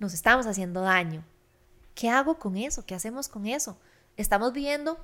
nos 0.00 0.14
estamos 0.14 0.46
haciendo 0.46 0.80
daño. 0.80 1.22
¿Qué 1.94 2.08
hago 2.08 2.38
con 2.38 2.56
eso? 2.56 2.84
¿Qué 2.84 2.94
hacemos 2.94 3.28
con 3.28 3.46
eso? 3.46 3.78
Estamos 4.16 4.52
viviendo 4.52 4.98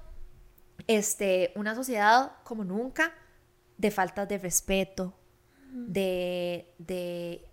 este, 0.88 1.52
una 1.54 1.74
sociedad 1.74 2.32
como 2.42 2.64
nunca 2.64 3.12
de 3.76 3.90
falta 3.90 4.26
de 4.26 4.38
respeto, 4.38 5.14
de, 5.70 6.72
de 6.78 7.46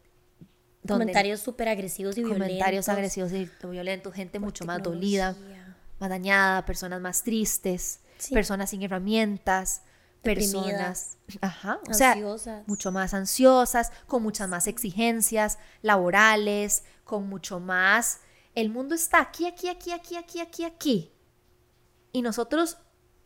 comentarios 0.87 1.41
súper 1.41 1.67
agresivos 1.67 2.17
y 2.17 2.21
violentos. 2.21 2.47
Comentarios 2.47 2.89
agresivos 2.89 3.31
y 3.33 3.49
violentos, 3.69 4.13
gente 4.13 4.39
mucho 4.39 4.65
más 4.65 4.81
dolida, 4.81 5.35
más 5.99 6.09
dañada, 6.09 6.65
personas 6.65 7.01
más 7.01 7.23
tristes, 7.23 7.99
personas 8.31 8.69
sin 8.69 8.81
herramientas, 8.83 9.83
personas, 10.23 11.17
ajá, 11.41 11.79
o 11.89 11.93
sea, 11.93 12.15
mucho 12.65 12.91
más 12.91 13.13
ansiosas, 13.13 13.91
con 14.07 14.23
muchas 14.23 14.47
más 14.47 14.67
exigencias 14.67 15.59
laborales, 15.81 16.83
con 17.03 17.27
mucho 17.27 17.59
más. 17.59 18.21
El 18.55 18.69
mundo 18.69 18.95
está 18.95 19.19
aquí, 19.19 19.45
aquí, 19.45 19.67
aquí, 19.67 19.91
aquí, 19.91 20.15
aquí, 20.15 20.39
aquí, 20.39 20.63
aquí. 20.63 21.13
Y 22.11 22.21
nosotros 22.21 22.77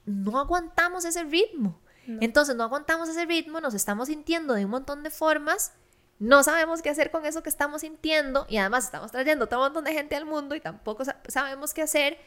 no 0.06 0.40
aguantamos 0.40 1.06
ese 1.06 1.24
ritmo. 1.24 1.82
Entonces 2.22 2.56
no 2.56 2.64
aguantamos 2.64 3.10
ese 3.10 3.26
ritmo, 3.26 3.60
nos 3.60 3.74
estamos 3.74 4.08
sintiendo 4.08 4.54
de 4.54 4.64
un 4.64 4.72
montón 4.72 5.04
de 5.04 5.10
formas, 5.10 5.74
no 6.20 6.42
sabemos 6.42 6.82
qué 6.82 6.90
hacer 6.90 7.12
con 7.12 7.26
eso 7.26 7.44
que 7.44 7.50
estamos 7.50 7.82
sintiendo 7.82 8.46
y 8.48 8.58
además 8.58 8.86
estamos 8.86 9.12
trayendo 9.12 9.48
todo 9.48 9.60
un 9.60 9.66
montón 9.66 9.84
de 9.84 9.92
gente 9.92 10.16
al 10.16 10.26
mundo 10.26 10.56
y 10.56 10.62
tampoco 10.62 11.04
sabemos 11.28 11.74
qué 11.74 11.82
hacer. 11.82 12.18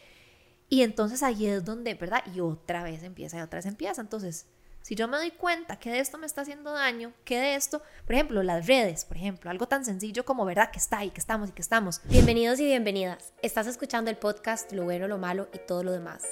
Y 0.68 0.82
entonces 0.82 1.22
ahí 1.22 1.46
es 1.46 1.64
donde, 1.64 1.94
¿verdad? 1.94 2.22
Y 2.32 2.40
otra 2.40 2.84
vez 2.84 3.02
empieza 3.02 3.38
y 3.38 3.40
otra 3.40 3.58
vez 3.58 3.66
empieza. 3.66 4.00
Entonces, 4.02 4.46
si 4.82 4.94
yo 4.94 5.08
me 5.08 5.16
doy 5.16 5.30
cuenta 5.30 5.78
que 5.78 5.90
de 5.90 6.00
esto 6.00 6.18
me 6.18 6.26
está 6.26 6.40
haciendo 6.42 6.72
daño, 6.72 7.12
que 7.24 7.38
de 7.38 7.54
esto, 7.54 7.82
por 8.06 8.14
ejemplo, 8.14 8.42
las 8.42 8.66
redes, 8.66 9.04
por 9.04 9.16
ejemplo, 9.16 9.50
algo 9.50 9.66
tan 9.66 9.84
sencillo 9.84 10.24
como 10.24 10.44
verdad 10.44 10.70
que 10.70 10.78
está 10.78 10.98
ahí, 10.98 11.10
que 11.10 11.20
estamos 11.20 11.50
y 11.50 11.52
que 11.52 11.62
estamos. 11.62 12.00
Bienvenidos 12.04 12.60
y 12.60 12.64
bienvenidas. 12.64 13.32
Estás 13.42 13.66
escuchando 13.66 14.10
el 14.10 14.16
podcast 14.16 14.72
Lo 14.72 14.84
bueno, 14.84 15.06
lo 15.06 15.18
malo 15.18 15.48
y 15.52 15.58
todo 15.58 15.84
lo 15.84 15.92
demás. 15.92 16.22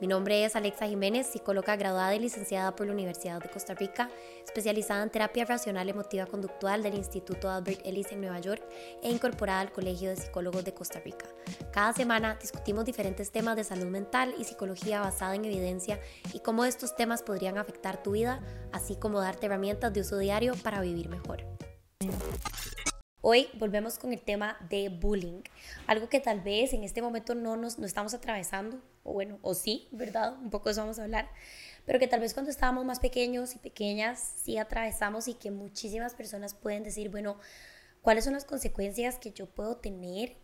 Mi 0.00 0.08
nombre 0.08 0.44
es 0.44 0.56
Alexa 0.56 0.88
Jiménez, 0.88 1.28
psicóloga 1.28 1.76
graduada 1.76 2.14
y 2.14 2.18
licenciada 2.18 2.74
por 2.74 2.86
la 2.86 2.92
Universidad 2.92 3.40
de 3.40 3.48
Costa 3.48 3.74
Rica, 3.74 4.10
especializada 4.44 5.02
en 5.04 5.10
terapia 5.10 5.44
racional 5.44 5.88
emotiva 5.88 6.26
conductual 6.26 6.82
del 6.82 6.94
Instituto 6.94 7.48
Albert 7.48 7.80
Ellis 7.86 8.10
en 8.10 8.20
Nueva 8.20 8.40
York 8.40 8.62
e 9.02 9.10
incorporada 9.10 9.60
al 9.60 9.72
Colegio 9.72 10.10
de 10.10 10.16
Psicólogos 10.16 10.64
de 10.64 10.74
Costa 10.74 10.98
Rica. 10.98 11.26
Cada 11.72 11.92
semana 11.92 12.36
discutimos 12.40 12.84
diferentes 12.84 13.30
temas 13.30 13.54
de 13.54 13.62
salud 13.62 13.86
mental 13.86 14.34
y 14.36 14.44
psicología 14.44 15.00
basada 15.00 15.36
en 15.36 15.44
evidencia 15.44 16.00
y 16.32 16.40
cómo 16.40 16.64
estos 16.64 16.96
temas 16.96 17.22
podrían 17.22 17.56
afectar 17.56 18.02
tu 18.02 18.12
vida, 18.12 18.40
así 18.72 18.96
como 18.96 19.20
darte 19.20 19.46
herramientas 19.46 19.92
de 19.92 20.00
uso 20.00 20.18
diario 20.18 20.54
para 20.62 20.80
vivir 20.80 21.08
mejor. 21.08 21.44
Hoy 23.26 23.48
volvemos 23.54 23.98
con 23.98 24.12
el 24.12 24.20
tema 24.20 24.58
de 24.68 24.90
bullying, 24.90 25.40
algo 25.86 26.10
que 26.10 26.20
tal 26.20 26.42
vez 26.42 26.74
en 26.74 26.84
este 26.84 27.00
momento 27.00 27.34
no 27.34 27.56
nos 27.56 27.78
no 27.78 27.86
estamos 27.86 28.12
atravesando, 28.12 28.82
o 29.02 29.14
bueno, 29.14 29.38
o 29.40 29.54
sí, 29.54 29.88
¿verdad? 29.92 30.36
Un 30.42 30.50
poco 30.50 30.66
de 30.66 30.72
eso 30.72 30.82
vamos 30.82 30.98
a 30.98 31.04
hablar, 31.04 31.30
pero 31.86 31.98
que 31.98 32.06
tal 32.06 32.20
vez 32.20 32.34
cuando 32.34 32.50
estábamos 32.50 32.84
más 32.84 33.00
pequeños 33.00 33.54
y 33.54 33.58
pequeñas 33.60 34.20
sí 34.42 34.58
atravesamos 34.58 35.26
y 35.26 35.32
que 35.32 35.50
muchísimas 35.50 36.12
personas 36.12 36.52
pueden 36.52 36.82
decir, 36.82 37.08
bueno, 37.08 37.38
¿cuáles 38.02 38.24
son 38.24 38.34
las 38.34 38.44
consecuencias 38.44 39.16
que 39.16 39.32
yo 39.32 39.46
puedo 39.46 39.78
tener 39.78 40.36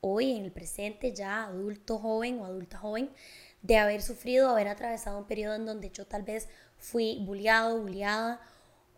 hoy 0.00 0.32
en 0.32 0.44
el 0.44 0.50
presente, 0.50 1.12
ya 1.12 1.44
adulto 1.44 1.96
joven 2.00 2.40
o 2.40 2.44
adulta 2.44 2.76
joven, 2.76 3.08
de 3.62 3.78
haber 3.78 4.02
sufrido, 4.02 4.50
haber 4.50 4.66
atravesado 4.66 5.16
un 5.16 5.28
periodo 5.28 5.54
en 5.54 5.64
donde 5.64 5.90
yo 5.90 6.08
tal 6.08 6.24
vez 6.24 6.48
fui 6.76 7.24
bulliado, 7.24 7.80
bulliada, 7.80 8.40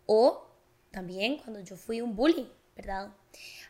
o 0.07 0.47
también 0.89 1.37
cuando 1.37 1.59
yo 1.59 1.75
fui 1.75 2.01
un 2.01 2.15
bully, 2.15 2.51
¿verdad? 2.75 3.11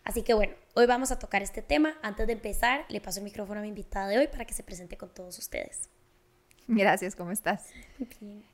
Así 0.03 0.23
que 0.23 0.33
bueno, 0.33 0.53
hoy 0.75 0.85
vamos 0.85 1.11
a 1.11 1.19
tocar 1.19 1.41
este 1.41 1.61
tema. 1.61 1.97
Antes 2.01 2.27
de 2.27 2.33
empezar, 2.33 2.85
le 2.89 3.01
paso 3.01 3.19
el 3.19 3.25
micrófono 3.25 3.59
a 3.59 3.63
mi 3.63 3.69
invitada 3.69 4.07
de 4.07 4.17
hoy 4.17 4.27
para 4.27 4.45
que 4.45 4.53
se 4.53 4.63
presente 4.63 4.97
con 4.97 5.13
todos 5.13 5.37
ustedes. 5.37 5.89
Gracias, 6.67 7.15
¿cómo 7.15 7.31
estás? 7.31 7.67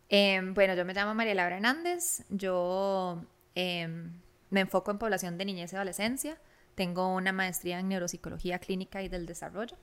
Em, 0.07 0.53
bueno, 0.53 0.75
yo 0.75 0.85
me 0.85 0.93
llamo 0.93 1.13
María 1.13 1.35
Laura 1.35 1.55
Hernández. 1.55 2.23
Yo 2.29 3.21
em, 3.55 4.21
me 4.49 4.61
enfoco 4.61 4.91
en 4.91 4.97
población 4.97 5.37
de 5.37 5.45
niñez 5.45 5.73
y 5.73 5.75
adolescencia. 5.75 6.37
Tengo 6.75 7.13
una 7.13 7.31
maestría 7.31 7.79
en 7.79 7.89
neuropsicología 7.89 8.59
clínica 8.59 9.01
y 9.01 9.09
del 9.09 9.25
desarrollo. 9.25 9.77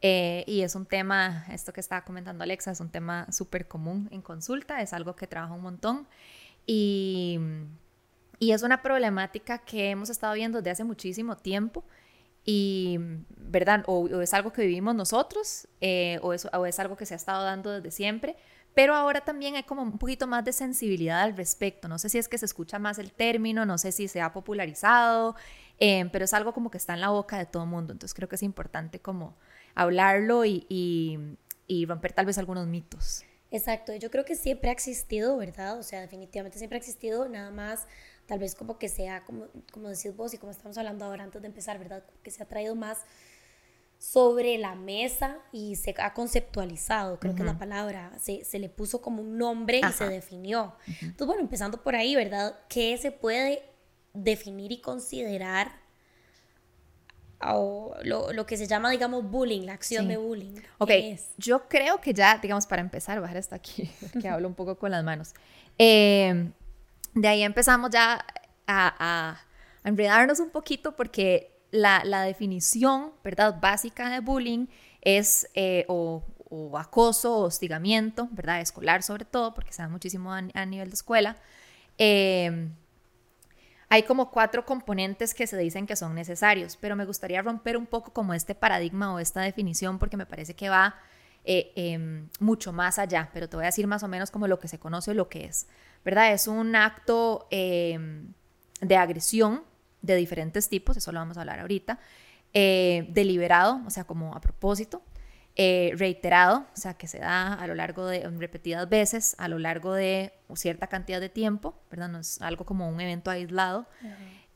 Eh, 0.00 0.44
y 0.46 0.62
es 0.62 0.74
un 0.74 0.86
tema, 0.86 1.44
esto 1.50 1.72
que 1.72 1.80
estaba 1.80 2.04
comentando 2.04 2.42
Alexa, 2.42 2.70
es 2.70 2.80
un 2.80 2.90
tema 2.90 3.30
súper 3.30 3.68
común 3.68 4.08
en 4.10 4.22
consulta, 4.22 4.80
es 4.80 4.92
algo 4.92 5.14
que 5.14 5.26
trabajo 5.26 5.54
un 5.54 5.62
montón. 5.62 6.08
Y 6.66 7.38
y 8.40 8.52
es 8.52 8.62
una 8.62 8.82
problemática 8.82 9.58
que 9.58 9.90
hemos 9.90 10.08
estado 10.08 10.34
viendo 10.34 10.58
desde 10.58 10.70
hace 10.70 10.84
muchísimo 10.84 11.36
tiempo 11.36 11.84
y, 12.44 12.98
¿verdad? 13.36 13.84
O, 13.86 14.08
es 14.22 14.32
algo 14.32 14.50
que 14.50 14.62
vivimos 14.62 14.94
nosotros 14.94 15.68
eh, 15.82 16.18
o, 16.22 16.32
es, 16.32 16.48
o, 16.50 16.64
es, 16.64 16.80
algo 16.80 16.96
que 16.96 17.04
se 17.04 17.12
ha 17.12 17.18
estado 17.18 17.44
dando 17.44 17.70
desde 17.70 17.90
siempre, 17.90 18.36
pero 18.74 18.94
ahora 18.94 19.20
también 19.20 19.56
hay 19.56 19.64
como 19.64 19.82
un 19.82 19.98
poquito 19.98 20.26
más 20.26 20.42
de 20.42 20.54
sensibilidad 20.54 21.20
al 21.20 21.36
respecto. 21.36 21.86
No 21.86 21.98
sé 21.98 22.08
si 22.08 22.16
es 22.16 22.28
que 22.28 22.38
se 22.38 22.46
escucha 22.46 22.78
más 22.78 22.98
el 22.98 23.12
término, 23.12 23.66
no 23.66 23.76
sé 23.76 23.92
si 23.92 24.08
se 24.08 24.22
ha 24.22 24.32
popularizado, 24.32 25.36
eh, 25.78 26.08
pero 26.10 26.24
es 26.24 26.32
algo 26.32 26.54
como 26.54 26.70
que 26.70 26.78
está 26.78 26.94
en 26.94 27.02
la 27.02 27.10
boca 27.10 27.36
de 27.36 27.44
todo 27.44 27.64
el 27.64 27.68
mundo. 27.68 27.92
Entonces 27.92 28.14
creo 28.14 28.28
que 28.28 28.36
es 28.36 28.42
importante 28.42 29.00
como 29.00 29.36
hablarlo 29.74 30.46
y, 30.46 30.64
y, 30.70 31.18
y 31.66 31.84
romper 31.84 32.14
tal 32.14 32.24
vez 32.24 32.38
algunos 32.38 32.66
mitos. 32.66 33.22
Exacto, 33.50 33.94
yo 33.94 34.10
creo 34.10 34.24
que 34.24 34.36
siempre 34.36 34.70
ha 34.70 34.72
existido, 34.72 35.36
¿verdad? 35.36 35.78
O 35.78 35.82
sea, 35.82 36.00
definitivamente 36.00 36.56
siempre 36.56 36.76
ha 36.76 36.80
existido, 36.80 37.28
nada 37.28 37.50
más 37.50 37.86
tal 38.30 38.38
vez 38.38 38.54
como 38.54 38.78
que 38.78 38.88
sea, 38.88 39.24
como, 39.24 39.48
como 39.72 39.88
decís 39.88 40.14
vos 40.14 40.32
y 40.32 40.38
como 40.38 40.52
estamos 40.52 40.78
hablando 40.78 41.04
ahora 41.04 41.24
antes 41.24 41.42
de 41.42 41.48
empezar, 41.48 41.80
¿verdad? 41.80 42.04
Que 42.22 42.30
se 42.30 42.40
ha 42.44 42.46
traído 42.46 42.76
más 42.76 42.98
sobre 43.98 44.56
la 44.56 44.76
mesa 44.76 45.38
y 45.50 45.74
se 45.74 45.96
ha 45.98 46.14
conceptualizado, 46.14 47.18
creo 47.18 47.34
que 47.34 47.40
es 47.40 47.46
la 47.46 47.58
palabra, 47.58 48.12
se, 48.20 48.44
se, 48.44 48.60
le 48.60 48.68
puso 48.68 49.02
como 49.02 49.20
un 49.20 49.36
nombre 49.36 49.80
y 49.80 49.92
se 49.92 50.08
definió. 50.08 50.76
Entonces, 50.86 51.26
bueno, 51.26 51.42
empezando 51.42 51.82
por 51.82 51.96
ahí, 51.96 52.14
¿verdad? 52.14 52.56
¿Qué 52.68 52.96
se 52.98 53.10
puede 53.10 53.64
definir 54.14 54.70
y 54.70 54.80
considerar 54.80 55.72
o 57.42 57.96
lo, 58.04 58.32
lo, 58.32 58.46
que 58.46 58.56
se 58.56 58.68
llama, 58.68 58.92
digamos, 58.92 59.28
bullying, 59.28 59.62
la 59.62 59.72
acción 59.72 60.06
de 60.06 60.18
bullying. 60.18 60.54
Ok, 60.78 60.90
yo 61.36 61.68
creo 61.68 62.00
que 62.00 62.14
ya, 62.14 62.38
digamos, 62.38 62.68
para 62.68 62.80
empezar, 62.80 63.20
bajar 63.20 63.38
hasta 63.38 63.56
aquí, 63.56 63.90
que 64.22 64.28
hablo 64.28 64.46
un 64.46 64.54
poco 64.54 64.78
con 64.78 64.92
las 64.92 65.02
manos. 65.02 65.34
Eh, 65.78 66.52
de 67.14 67.28
ahí 67.28 67.42
empezamos 67.42 67.90
ya 67.90 68.24
a, 68.66 69.40
enredarnos 69.84 70.40
un 70.40 70.50
poquito 70.50 70.94
porque 70.94 71.50
la, 71.70 72.22
definición, 72.22 73.12
básica 73.60 74.10
de 74.10 74.20
bullying 74.20 74.66
es 75.00 75.48
eh, 75.54 75.84
o, 75.88 76.22
acoso 76.76 77.36
o 77.36 77.44
hostigamiento, 77.44 78.28
¿verdad?, 78.32 78.60
escolar 78.60 79.02
sobre 79.02 79.24
todo, 79.24 79.54
porque 79.54 79.72
se 79.72 79.82
da 79.82 79.88
muchísimo 79.88 80.32
a, 80.32 80.66
nivel 80.66 80.88
de 80.88 80.94
escuela. 80.94 81.36
Em, 81.96 82.72
hay 83.88 84.04
como 84.04 84.30
cuatro 84.30 84.64
componentes 84.64 85.34
que 85.34 85.46
se 85.46 85.56
dicen 85.56 85.86
que 85.86 85.96
son 85.96 86.14
necesarios, 86.14 86.76
pero 86.80 86.94
me 86.96 87.04
gustaría 87.04 87.42
romper 87.42 87.76
un 87.76 87.86
poco 87.86 88.12
como 88.12 88.34
este 88.34 88.54
paradigma 88.54 89.12
o 89.12 89.18
esta 89.18 89.40
definición 89.40 89.98
porque 89.98 90.16
me 90.16 90.26
parece 90.26 90.54
que 90.54 90.68
va 90.68 90.94
eh, 91.44 91.72
em, 91.74 92.28
mucho 92.38 92.72
más 92.72 92.98
allá, 92.98 93.30
pero 93.32 93.48
te 93.48 93.56
voy 93.56 93.64
a 93.64 93.66
decir 93.66 93.86
más 93.86 94.02
o 94.02 94.08
menos 94.08 94.30
como 94.30 94.46
lo 94.46 94.60
que 94.60 94.68
se 94.68 94.78
conoce 94.78 95.10
o 95.10 95.14
lo 95.14 95.28
que 95.28 95.46
es. 95.46 95.66
¿Verdad? 96.04 96.32
Es 96.32 96.46
un 96.46 96.74
acto 96.76 97.46
em, 97.50 98.32
de 98.80 98.96
agresión 98.96 99.62
de 100.02 100.16
diferentes 100.16 100.68
tipos, 100.68 100.96
eso 100.96 101.12
lo 101.12 101.18
vamos 101.18 101.36
a 101.36 101.40
hablar 101.40 101.60
ahorita, 101.60 101.98
eh, 102.54 103.06
deliberado, 103.10 103.80
o 103.86 103.90
sea, 103.90 104.04
como 104.04 104.34
a 104.34 104.40
propósito, 104.40 105.02
eh, 105.56 105.92
reiterado, 105.96 106.66
o 106.72 106.76
sea, 106.76 106.94
que 106.94 107.06
se 107.06 107.18
da 107.18 107.54
a 107.54 107.66
lo 107.66 107.74
largo 107.74 108.06
de 108.06 108.26
repetidas 108.30 108.88
veces, 108.88 109.34
a 109.38 109.48
lo 109.48 109.58
largo 109.58 109.92
de 109.92 110.32
cierta 110.54 110.86
cantidad 110.86 111.20
de 111.20 111.28
tiempo, 111.28 111.74
¿verdad? 111.90 112.08
No 112.08 112.18
es 112.20 112.40
algo 112.40 112.64
como 112.64 112.88
un 112.88 113.00
evento 113.00 113.30
aislado. 113.30 113.86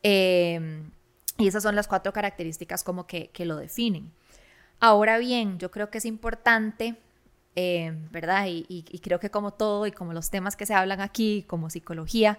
Em, 0.03 0.91
y 1.37 1.49
esas 1.49 1.62
son 1.62 1.75
las 1.75 1.88
cuatro 1.88 2.12
características 2.12 2.84
como 2.84 3.06
que, 3.06 3.28
que 3.31 3.44
lo 3.44 3.56
definen. 3.56 4.13
Ahora 4.80 5.19
bien, 5.19 5.59
yo 5.59 5.71
creo 5.71 5.91
que 5.91 5.98
es 5.98 6.04
importante 6.04 6.97
eh, 7.56 7.92
¿verdad? 8.10 8.47
Y, 8.48 9.01
creo 9.03 9.21
que 9.21 9.30
como 9.30 9.53
todo 9.53 9.86
y 9.86 9.92
como 9.92 10.12
los 10.12 10.30
temas 10.30 10.56
que 10.56 10.66
se 10.66 10.74
hablan 10.74 11.01
aquí, 11.01 11.45
como 11.47 11.71
psicología, 11.71 12.39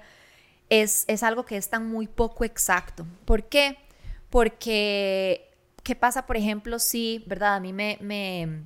es, 0.69 1.06
es 1.07 1.23
algo 1.23 1.45
que 1.45 1.57
es 1.57 1.69
tan 1.69 1.89
muy 1.89 2.07
poco 2.07 2.44
exacto. 2.44 3.06
¿Por 3.25 3.45
qué? 3.45 3.77
Porque, 4.29 5.51
¿qué 5.83 5.95
pasa, 5.95 6.25
por 6.25 6.38
ejemplo, 6.38 6.79
si, 6.79 7.23
¿verdad? 7.27 7.56
A 7.56 7.59
mí 7.59 7.73
me, 7.73 7.97
me 8.01 8.63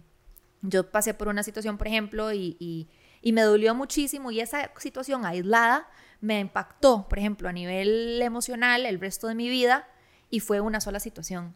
yo 0.62 0.90
pasé 0.90 1.14
por 1.14 1.28
una 1.28 1.44
situación, 1.44 1.78
por 1.78 1.88
ejemplo, 1.88 2.34
y, 2.34 2.90
y 3.22 3.34
me 3.34 3.42
dolió 3.42 3.76
muchísimo 3.76 4.32
y 4.32 4.40
esa 4.40 4.72
situación 4.78 5.26
aislada 5.26 5.88
me 6.22 6.40
impactó, 6.40 7.08
por 7.08 7.20
ejemplo, 7.20 7.50
a 7.50 7.54
nivel 7.54 8.22
emocional 8.22 8.86
el 8.86 9.00
resto 9.00 9.28
de 9.28 9.36
mi 9.36 9.50
vida 9.50 9.88
y 10.30 10.40
fue 10.40 10.62
una 10.62 10.82
sola 10.82 11.00
situación. 11.00 11.56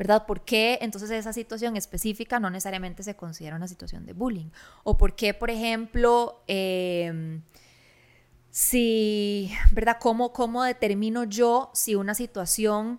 ¿Verdad? 0.00 0.24
¿Por 0.24 0.46
qué 0.46 0.78
entonces 0.80 1.10
esa 1.10 1.34
situación 1.34 1.76
específica 1.76 2.40
no 2.40 2.48
necesariamente 2.48 3.02
se 3.02 3.16
considera 3.16 3.56
una 3.56 3.68
situación 3.68 4.06
de 4.06 4.14
bullying? 4.14 4.48
¿O 4.82 4.96
por 4.96 5.14
qué, 5.14 5.34
por 5.34 5.50
ejemplo, 5.50 6.42
em, 6.46 7.42
si, 8.48 9.52
¿verdad? 9.72 9.98
¿Cómo, 10.00 10.32
¿Cómo 10.32 10.64
determino 10.64 11.24
yo 11.24 11.70
si 11.74 11.96
una 11.96 12.14
situación 12.14 12.98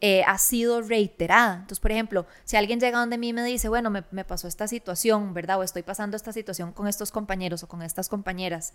eh, 0.00 0.22
ha 0.26 0.38
sido 0.38 0.80
reiterada. 0.80 1.54
Entonces, 1.54 1.80
por 1.80 1.90
ejemplo, 1.90 2.24
si 2.44 2.56
alguien 2.56 2.80
llega 2.80 3.00
donde 3.00 3.18
mí 3.18 3.32
me 3.32 3.44
dice, 3.44 3.68
bueno, 3.68 3.90
me, 3.90 4.04
me, 4.12 4.24
pasó 4.24 4.48
esta 4.48 4.68
situación, 4.68 5.34
¿verdad? 5.34 5.58
O 5.58 5.64
estoy 5.64 5.82
pasando 5.82 6.16
esta 6.16 6.32
situación 6.32 6.72
con 6.72 6.88
estos 6.88 7.10
compañeros 7.10 7.62
o 7.64 7.68
con 7.68 7.82
estas 7.82 8.08
compañeras, 8.08 8.72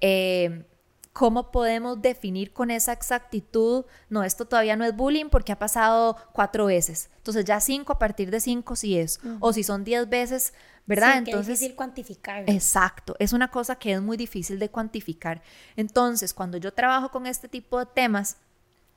eh, 0.00 0.64
¿cómo 1.12 1.50
podemos 1.50 2.00
definir 2.00 2.52
con 2.52 2.70
esa 2.70 2.92
exactitud? 2.92 3.84
No, 4.08 4.24
esto 4.24 4.46
todavía 4.46 4.76
no 4.76 4.84
es 4.84 4.96
bullying 4.96 5.28
porque 5.28 5.52
ha 5.52 5.58
pasado 5.58 6.16
cuatro 6.32 6.66
veces. 6.66 7.10
Entonces, 7.18 7.44
ya 7.44 7.60
cinco 7.60 7.92
a 7.92 7.98
partir 7.98 8.30
de 8.30 8.40
cinco 8.40 8.76
sí 8.76 8.98
es. 8.98 9.20
Uh 9.22 9.28
-huh. 9.28 9.38
O 9.40 9.52
si 9.52 9.62
son 9.62 9.84
diez 9.84 10.08
veces, 10.08 10.54
¿verdad? 10.86 11.12
Sí, 11.12 11.18
Entonces, 11.18 11.54
es 11.54 11.60
difícil 11.60 11.76
cuantificar. 11.76 12.44
Exacto, 12.48 13.14
es 13.18 13.32
una 13.32 13.50
cosa 13.50 13.76
que 13.76 13.92
es 13.92 14.00
muy 14.00 14.16
difícil 14.16 14.58
de 14.58 14.70
cuantificar. 14.70 15.42
Entonces, 15.76 16.32
cuando 16.32 16.56
yo 16.56 16.72
trabajo 16.72 17.10
con 17.10 17.26
este 17.26 17.48
tipo 17.48 17.78
de 17.78 17.86
temas, 17.86 18.38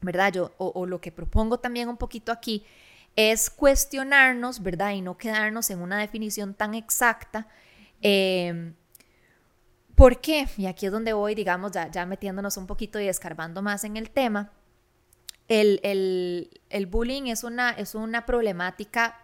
¿verdad? 0.02 0.32
Yo, 0.32 0.54
o, 0.58 0.72
o, 0.74 0.86
lo 0.86 1.02
que 1.02 1.12
propongo 1.12 1.60
también 1.60 1.90
un 1.90 1.98
poquito 1.98 2.32
aquí 2.32 2.64
es 3.16 3.50
cuestionarnos, 3.50 4.62
¿verdad? 4.62 4.92
Y 4.92 5.02
no 5.02 5.18
quedarnos 5.18 5.70
en 5.70 5.80
una 5.82 5.98
definición 6.00 6.54
tan 6.54 6.74
exacta. 6.74 7.48
Eh, 8.02 8.74
¿Por 9.96 10.20
qué? 10.20 10.48
Y 10.58 10.66
aquí 10.66 10.86
es 10.86 10.92
donde 10.92 11.14
voy, 11.14 11.36
digamos, 11.36 11.72
ya, 11.72 11.90
ya 11.90 12.06
metiéndonos 12.06 12.58
un 12.58 12.68
poquito 12.68 13.00
y 13.00 13.08
escarbando 13.08 13.62
más 13.62 13.84
en 13.86 13.98
el 13.98 14.10
tema. 14.12 14.52
El, 15.48 15.80
el, 15.84 16.62
el 16.70 16.86
bullying 16.86 17.28
es 17.28 17.44
una, 17.44 17.72
es 17.72 17.96
una 17.96 18.26
problemática 18.26 19.18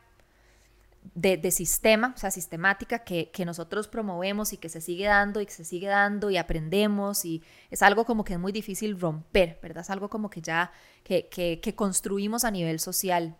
de, 1.16 1.38
de, 1.38 1.52
sistema, 1.52 2.14
o 2.16 2.20
sea, 2.20 2.32
sistemática 2.32 3.00
que, 3.00 3.32
que, 3.32 3.44
nosotros 3.44 3.88
promovemos 3.88 4.54
y 4.54 4.58
que 4.58 4.70
se 4.70 4.82
sigue 4.82 5.08
dando 5.08 5.42
y 5.42 5.46
que 5.48 5.52
se 5.52 5.66
sigue 5.66 5.88
dando 5.88 6.30
y 6.30 6.38
aprendemos 6.38 7.26
y 7.26 7.42
es 7.72 7.82
algo 7.82 8.06
como 8.06 8.24
que 8.24 8.34
es 8.34 8.40
muy 8.40 8.52
difícil 8.52 9.00
romper, 9.00 9.58
¿verdad? 9.62 9.82
Es 9.82 9.90
algo 9.90 10.10
como 10.10 10.30
que 10.30 10.42
ya, 10.42 10.72
que, 11.04 11.28
que, 11.28 11.60
que 11.60 11.76
construimos 11.76 12.44
a 12.44 12.52
nivel 12.52 12.80
social. 12.80 13.36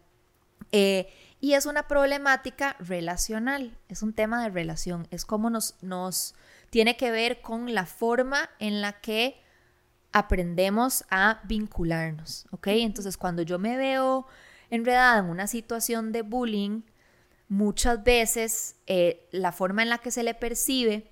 Eh, 0.72 1.08
y 1.40 1.54
es 1.54 1.66
una 1.66 1.88
problemática 1.88 2.76
relacional, 2.80 3.78
es 3.90 4.02
un 4.02 4.14
tema 4.14 4.44
de 4.44 4.50
relación, 4.50 5.08
es 5.12 5.26
como 5.26 5.50
nos, 5.50 5.76
nos 5.82 6.36
tiene 6.72 6.98
que 6.98 7.12
ver 7.12 7.42
con 7.42 7.76
la 7.76 7.86
forma 7.86 8.50
en 8.58 8.82
la 8.82 8.94
que 9.02 9.40
aprendemos 10.14 11.06
a 11.10 11.42
vincularnos, 11.44 12.48
¿ok? 12.52 12.68
Entonces, 12.68 13.18
cuando 13.18 13.44
yo 13.44 13.60
me 13.60 13.78
veo 13.78 14.26
enredada 14.70 15.20
en 15.20 15.26
una 15.26 15.48
situación 15.48 16.12
de 16.12 16.24
bullying, 16.24 16.82
muchas 17.50 18.04
veces 18.04 18.78
eh, 18.88 19.28
la 19.32 19.52
forma 19.52 19.84
en 19.84 19.90
la 19.90 19.98
que 19.98 20.12
se 20.12 20.24
le 20.24 20.34
percibe 20.34 21.12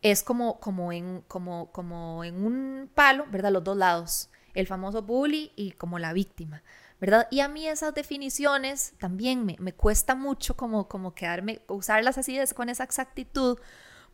es 0.00 0.22
como, 0.22 0.58
como, 0.58 0.90
en, 0.90 1.20
como, 1.28 1.70
como 1.70 2.24
en 2.24 2.44
un 2.44 2.90
palo, 2.94 3.26
¿verdad? 3.30 3.52
Los 3.52 3.64
dos 3.64 3.76
lados, 3.76 4.30
el 4.54 4.66
famoso 4.66 5.02
bully 5.02 5.52
y 5.54 5.72
como 5.72 5.98
la 5.98 6.14
víctima, 6.14 6.62
¿verdad? 6.98 7.28
Y 7.30 7.40
a 7.40 7.48
mí 7.48 7.68
esas 7.68 7.94
definiciones 7.94 8.94
también 8.98 9.44
me, 9.44 9.56
me 9.58 9.74
cuesta 9.74 10.14
mucho 10.14 10.56
como, 10.56 10.88
como 10.88 11.14
quedarme, 11.14 11.60
usarlas 11.68 12.16
así 12.16 12.38
con 12.54 12.70
esa 12.70 12.84
exactitud, 12.84 13.58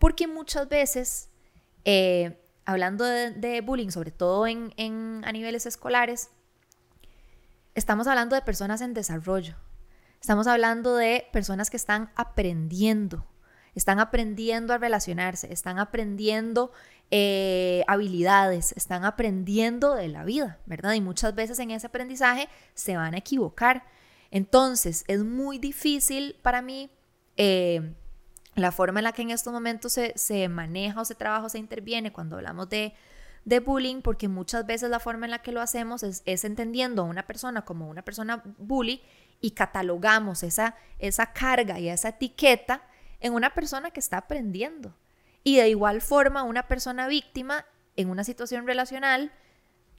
porque 0.01 0.27
muchas 0.27 0.69
veces, 0.69 1.29
eh, 1.85 2.43
hablando 2.65 3.05
de, 3.05 3.61
bullying, 3.61 3.91
sobre 3.91 4.11
todo 4.11 4.49
en, 4.49 4.75
en, 4.77 5.23
a 5.25 5.31
niveles 5.31 5.67
escolares, 5.67 6.31
estamos 7.77 8.09
hablando 8.09 8.35
de 8.35 8.43
personas 8.43 8.81
en 8.81 8.95
desarrollo, 8.95 9.55
Estamos 10.21 10.47
hablando 10.47 10.97
de 10.97 11.27
personas 11.33 11.71
que 11.71 11.79
están 11.79 12.11
aprendiendo, 12.15 13.27
están 13.75 13.99
aprendiendo 13.99 14.75
a 14.75 14.79
relacionarse, 14.79 15.51
están 15.51 15.79
aprendiendo 15.79 16.73
eh, 17.11 17.85
habilidades, 17.87 18.73
están 18.73 19.07
aprendiendo 19.07 19.95
de 19.95 20.09
la 20.09 20.25
vida, 20.25 20.59
¿verdad? 20.67 20.93
Y 20.93 21.01
muchas 21.01 21.35
veces 21.35 21.59
en 21.59 21.71
ese 21.71 21.87
aprendizaje 21.87 22.51
se 22.75 22.97
van 22.97 23.15
a 23.15 23.19
equivocar. 23.19 23.87
Entonces, 24.31 25.05
es 25.09 25.25
muy 25.25 25.59
difícil 25.59 26.37
para 26.43 26.61
mí 26.61 26.91
eh, 27.39 27.95
la 28.61 28.73
forma 28.73 29.01
en 29.01 29.05
la 29.05 29.13
que 29.13 29.23
en 29.23 29.31
estos 29.31 29.53
momentos 29.53 29.93
se, 29.93 30.13
se, 30.17 30.49
maneja 30.49 31.01
o 31.01 31.05
se 31.05 31.15
trabaja 31.15 31.47
o 31.47 31.49
se 31.49 31.59
interviene 31.59 32.13
cuando 32.13 32.37
hablamos 32.37 32.69
de, 32.69 32.95
de 33.45 33.61
bullying, 33.61 34.03
porque 34.03 34.29
muchas 34.29 34.67
veces 34.67 34.91
la 34.91 35.01
forma 35.01 35.27
en 35.27 35.31
la 35.31 35.43
que 35.43 35.53
lo 35.53 35.61
hacemos 35.61 36.03
es, 36.03 36.45
entendiendo 36.45 37.03
a 37.03 37.07
una 37.07 37.27
persona 37.27 37.65
como 37.65 37.89
una 37.89 38.03
persona 38.03 38.43
bully 38.59 39.03
y 39.41 39.53
catalogamos 39.53 40.43
esa, 40.43 40.75
esa 40.99 41.33
carga 41.33 41.79
y 41.79 41.89
esa 41.89 42.11
etiqueta 42.11 42.83
en 43.21 43.33
una 43.33 43.55
persona 43.55 43.91
que 43.91 44.01
está 44.01 44.19
aprendiendo. 44.19 44.95
Y 45.43 45.57
de 45.57 45.69
igual 45.69 46.03
forma, 46.03 46.43
una 46.43 46.69
persona 46.69 47.09
víctima 47.09 47.65
en 47.97 48.11
una 48.11 48.25
situación 48.25 48.67
relacional 48.67 49.33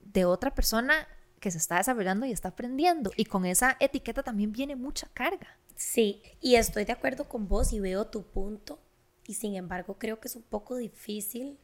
de 0.02 0.26
otra 0.26 0.54
persona 0.54 1.08
que 1.42 1.52
se 1.52 1.58
está 1.58 1.78
desarrollando 1.78 2.26
y 2.26 2.32
está 2.32 2.50
aprendiendo. 2.50 3.12
Y 3.18 3.26
con 3.26 3.46
esa 3.46 3.76
etiqueta 3.82 4.24
también 4.24 4.54
viene 4.54 4.78
mucha 4.78 5.10
carga. 5.14 5.60
Sí, 5.76 6.22
y 6.40 6.56
estoy 6.56 6.86
de 6.86 6.94
acuerdo 6.94 7.28
con 7.28 7.50
vos 7.50 7.74
y 7.74 7.82
veo 7.82 8.08
tu 8.08 8.24
punto. 8.24 8.80
Y 9.26 9.34
sin 9.34 9.56
embargo, 9.56 9.98
creo 9.98 10.20
que 10.20 10.30
es 10.30 10.36
un 10.38 10.44
poco 10.44 10.78
difícil 10.78 11.60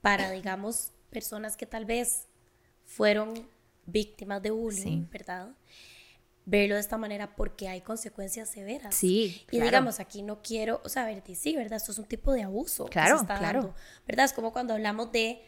para, 0.00 0.30
digamos, 0.30 0.92
personas 1.10 1.56
que 1.56 1.66
tal 1.66 1.84
vez 1.84 2.26
fueron 2.84 3.48
víctimas 3.86 4.42
de 4.42 4.50
bullying, 4.50 5.02
sí. 5.02 5.08
¿verdad? 5.12 5.54
verlo 6.46 6.74
de 6.74 6.80
esta 6.80 6.98
manera 6.98 7.34
porque 7.36 7.68
hay 7.68 7.80
consecuencias 7.80 8.50
severas. 8.50 8.94
Sí. 8.94 9.46
Y 9.50 9.60
digamos, 9.60 10.00
aquí 10.00 10.22
no 10.22 10.42
quiero, 10.42 10.80
o 10.84 10.88
sea, 10.88 11.06
ver, 11.06 11.22
sí, 11.34 11.56
¿verdad? 11.56 11.76
Esto 11.76 11.92
es 11.92 11.98
un 11.98 12.04
tipo 12.04 12.32
de 12.32 12.42
abuso. 12.42 12.86
Claro, 12.86 13.14
que 13.14 13.18
se 13.18 13.24
está 13.24 13.38
claro. 13.38 13.60
Dando, 13.60 13.76
¿Verdad? 14.06 14.24
Es 14.26 14.32
como 14.32 14.52
cuando 14.52 14.74
hablamos 14.74 15.10
de 15.12 15.42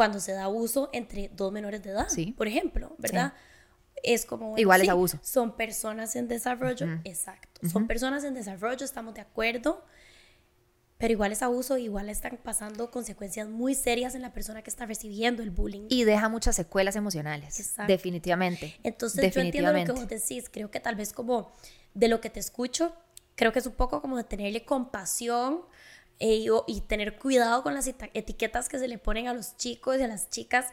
cuando 0.00 0.18
se 0.18 0.32
da 0.32 0.44
abuso 0.44 0.88
entre 0.94 1.28
dos 1.34 1.52
menores 1.52 1.82
de 1.82 1.90
edad, 1.90 2.08
sí. 2.08 2.32
por 2.32 2.48
ejemplo, 2.48 2.96
¿verdad? 2.96 3.34
Sí. 3.36 4.00
Es 4.02 4.24
como... 4.24 4.46
Bueno, 4.46 4.58
Igual 4.58 4.80
sí, 4.80 4.86
es 4.86 4.90
abuso. 4.90 5.18
Son 5.22 5.54
personas 5.58 6.16
en 6.16 6.26
desarrollo, 6.26 6.86
uh 6.86 6.88
-huh. 6.88 7.00
exacto. 7.04 7.60
Uh 7.62 7.66
-huh. 7.66 7.70
Son 7.70 7.86
personas 7.86 8.24
en 8.24 8.32
desarrollo, 8.32 8.82
estamos 8.82 9.12
de 9.12 9.20
acuerdo, 9.20 9.84
pero 10.96 11.12
igual 11.12 11.32
es 11.32 11.42
abuso, 11.42 11.76
igual 11.76 12.08
están 12.08 12.38
pasando 12.42 12.90
consecuencias 12.90 13.46
muy 13.46 13.74
serias 13.74 14.14
en 14.14 14.22
la 14.22 14.32
persona 14.32 14.62
que 14.62 14.70
está 14.70 14.86
recibiendo 14.86 15.42
el 15.42 15.50
bullying. 15.50 15.84
Y 15.90 16.04
deja 16.04 16.30
muchas 16.30 16.56
secuelas 16.56 16.96
emocionales, 16.96 17.60
Exacto. 17.60 17.92
definitivamente. 17.92 18.80
Entonces 18.82 19.20
definitivamente. 19.20 19.58
yo 19.58 19.68
entiendo 19.68 20.00
lo 20.00 20.08
que 20.08 20.14
vos 20.14 20.28
decís, 20.28 20.48
creo 20.50 20.70
que 20.70 20.80
tal 20.80 20.94
vez 20.94 21.12
como 21.12 21.52
de 21.92 22.08
lo 22.08 22.22
que 22.22 22.30
te 22.30 22.40
escucho, 22.40 22.94
creo 23.34 23.52
que 23.52 23.58
es 23.58 23.66
un 23.66 23.74
poco 23.74 24.00
como 24.00 24.16
de 24.16 24.24
tenerle 24.24 24.64
compasión 24.64 25.60
eh, 26.20 26.36
y, 26.36 26.48
y, 26.66 26.80
tener 26.82 27.18
cuidado 27.18 27.62
con 27.62 27.74
las 27.74 27.86
etiquetas 27.88 28.68
que 28.68 28.78
se 28.78 28.88
le 28.88 28.98
ponen 28.98 29.26
a 29.26 29.34
los 29.34 29.56
chicos 29.56 29.98
y 29.98 30.02
a 30.02 30.06
las 30.06 30.30
chicas 30.30 30.66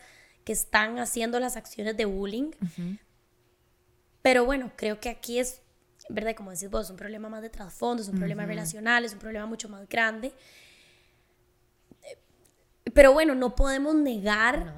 que 0.44 0.54
están 0.54 1.00
haciendo 1.00 1.40
las 1.40 1.58
acciones 1.58 1.98
de 1.98 2.06
bullying. 2.06 2.52
Uh 2.62 2.66
-huh. 2.66 3.00
Pero 4.22 4.46
bueno, 4.46 4.72
creo 4.76 5.00
que 5.00 5.10
aquí 5.10 5.40
es 5.40 5.62
¿verdad? 6.10 6.36
Como 6.36 6.52
decís 6.52 6.70
vos, 6.70 6.86
es 6.86 6.90
un 6.90 6.98
problema 6.98 7.30
más 7.30 7.42
de 7.42 7.50
trasfondo, 7.50 8.01
es 8.01 8.08
un 8.08 8.16
uh 8.16 8.18
-huh. 8.18 8.20
problema 8.20 8.46
relacional, 8.46 9.06
es 9.06 9.13
un 9.13 9.20
problema 9.20 9.46
mucho 9.46 9.70
más 9.70 9.88
grande. 9.89 10.34
Pero 12.94 13.13
bueno, 13.13 13.36
no 13.36 13.56
podemos 13.56 13.96
negar 13.96 14.66
no. 14.66 14.74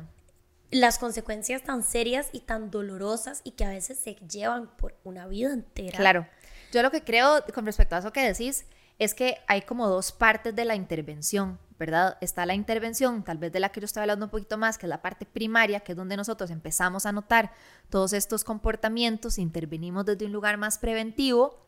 las 0.71 0.97
consecuencias 0.97 1.63
tan 1.63 1.83
serias 1.83 2.29
y 2.31 2.41
tan 2.41 2.71
dolorosas 2.71 3.41
y 3.43 3.51
que 3.51 3.65
a 3.65 3.69
veces 3.69 3.99
se 3.99 4.15
llevan 4.15 4.75
por 4.77 4.95
una 5.03 5.27
vida 5.27 5.53
entera. 5.53 5.97
Claro. 5.97 6.27
Yo 6.71 6.81
lo 6.81 6.91
que 6.91 7.03
creo 7.03 7.43
con 7.53 7.65
respecto 7.65 7.95
a 7.95 7.99
eso 7.99 8.11
que 8.11 8.21
decís 8.21 8.65
es 8.99 9.15
que 9.15 9.37
hay 9.47 9.61
como 9.61 9.87
dos 9.87 10.11
partes 10.11 10.53
de 10.53 10.65
la 10.65 10.75
intervención, 10.75 11.57
¿verdad? 11.79 12.17
Está 12.19 12.45
la 12.45 12.53
intervención, 12.53 13.23
tal 13.23 13.37
vez 13.37 13.51
de 13.53 13.61
la 13.61 13.69
que 13.69 13.79
yo 13.79 13.85
estoy 13.85 14.01
hablando 14.01 14.25
un 14.25 14.29
poquito 14.29 14.57
más, 14.57 14.77
que 14.77 14.85
es 14.85 14.89
la 14.89 15.01
parte 15.01 15.25
primaria, 15.25 15.79
que 15.79 15.93
es 15.93 15.97
donde 15.97 16.17
nosotros 16.17 16.51
empezamos 16.51 17.05
a 17.05 17.13
notar 17.13 17.53
todos 17.89 18.11
estos 18.11 18.43
comportamientos, 18.43 19.37
intervenimos 19.37 20.05
desde 20.05 20.25
un 20.25 20.33
lugar 20.33 20.57
más 20.57 20.77
preventivo 20.77 21.65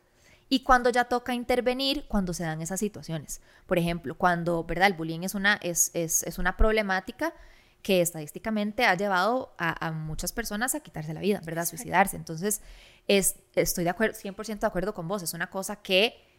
y 0.50 0.62
cuando 0.62 0.90
ya 0.90 1.04
toca 1.04 1.32
intervenir, 1.32 2.04
cuando 2.06 2.34
se 2.34 2.42
dan 2.42 2.60
esas 2.60 2.78
situaciones. 2.78 3.40
Por 3.66 3.78
ejemplo, 3.78 4.14
cuando, 4.18 4.64
¿verdad? 4.64 4.88
El 4.88 4.92
bullying 4.92 5.20
es 5.22 5.34
una, 5.34 5.58
es, 5.62 5.90
es, 5.94 6.22
es 6.24 6.38
una 6.38 6.58
problemática 6.58 7.32
que 7.80 8.02
estadísticamente 8.02 8.84
ha 8.84 8.94
llevado 8.94 9.54
a, 9.56 9.86
a, 9.86 9.90
muchas 9.92 10.32
personas 10.32 10.74
a 10.74 10.80
quitarse 10.80 11.14
la 11.14 11.20
vida, 11.20 11.40
¿verdad? 11.42 11.62
A 11.62 11.66
suicidarse. 11.66 12.16
Entonces, 12.18 12.60
es, 13.08 13.36
estoy 13.54 13.84
de 13.84 13.90
acuerdo, 13.90 14.18
100% 14.18 14.58
de 14.58 14.66
acuerdo 14.66 14.92
con 14.92 15.08
vos, 15.08 15.22
es 15.22 15.32
una 15.32 15.48
cosa 15.48 15.76
que 15.76 16.31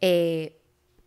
eh, 0.00 0.62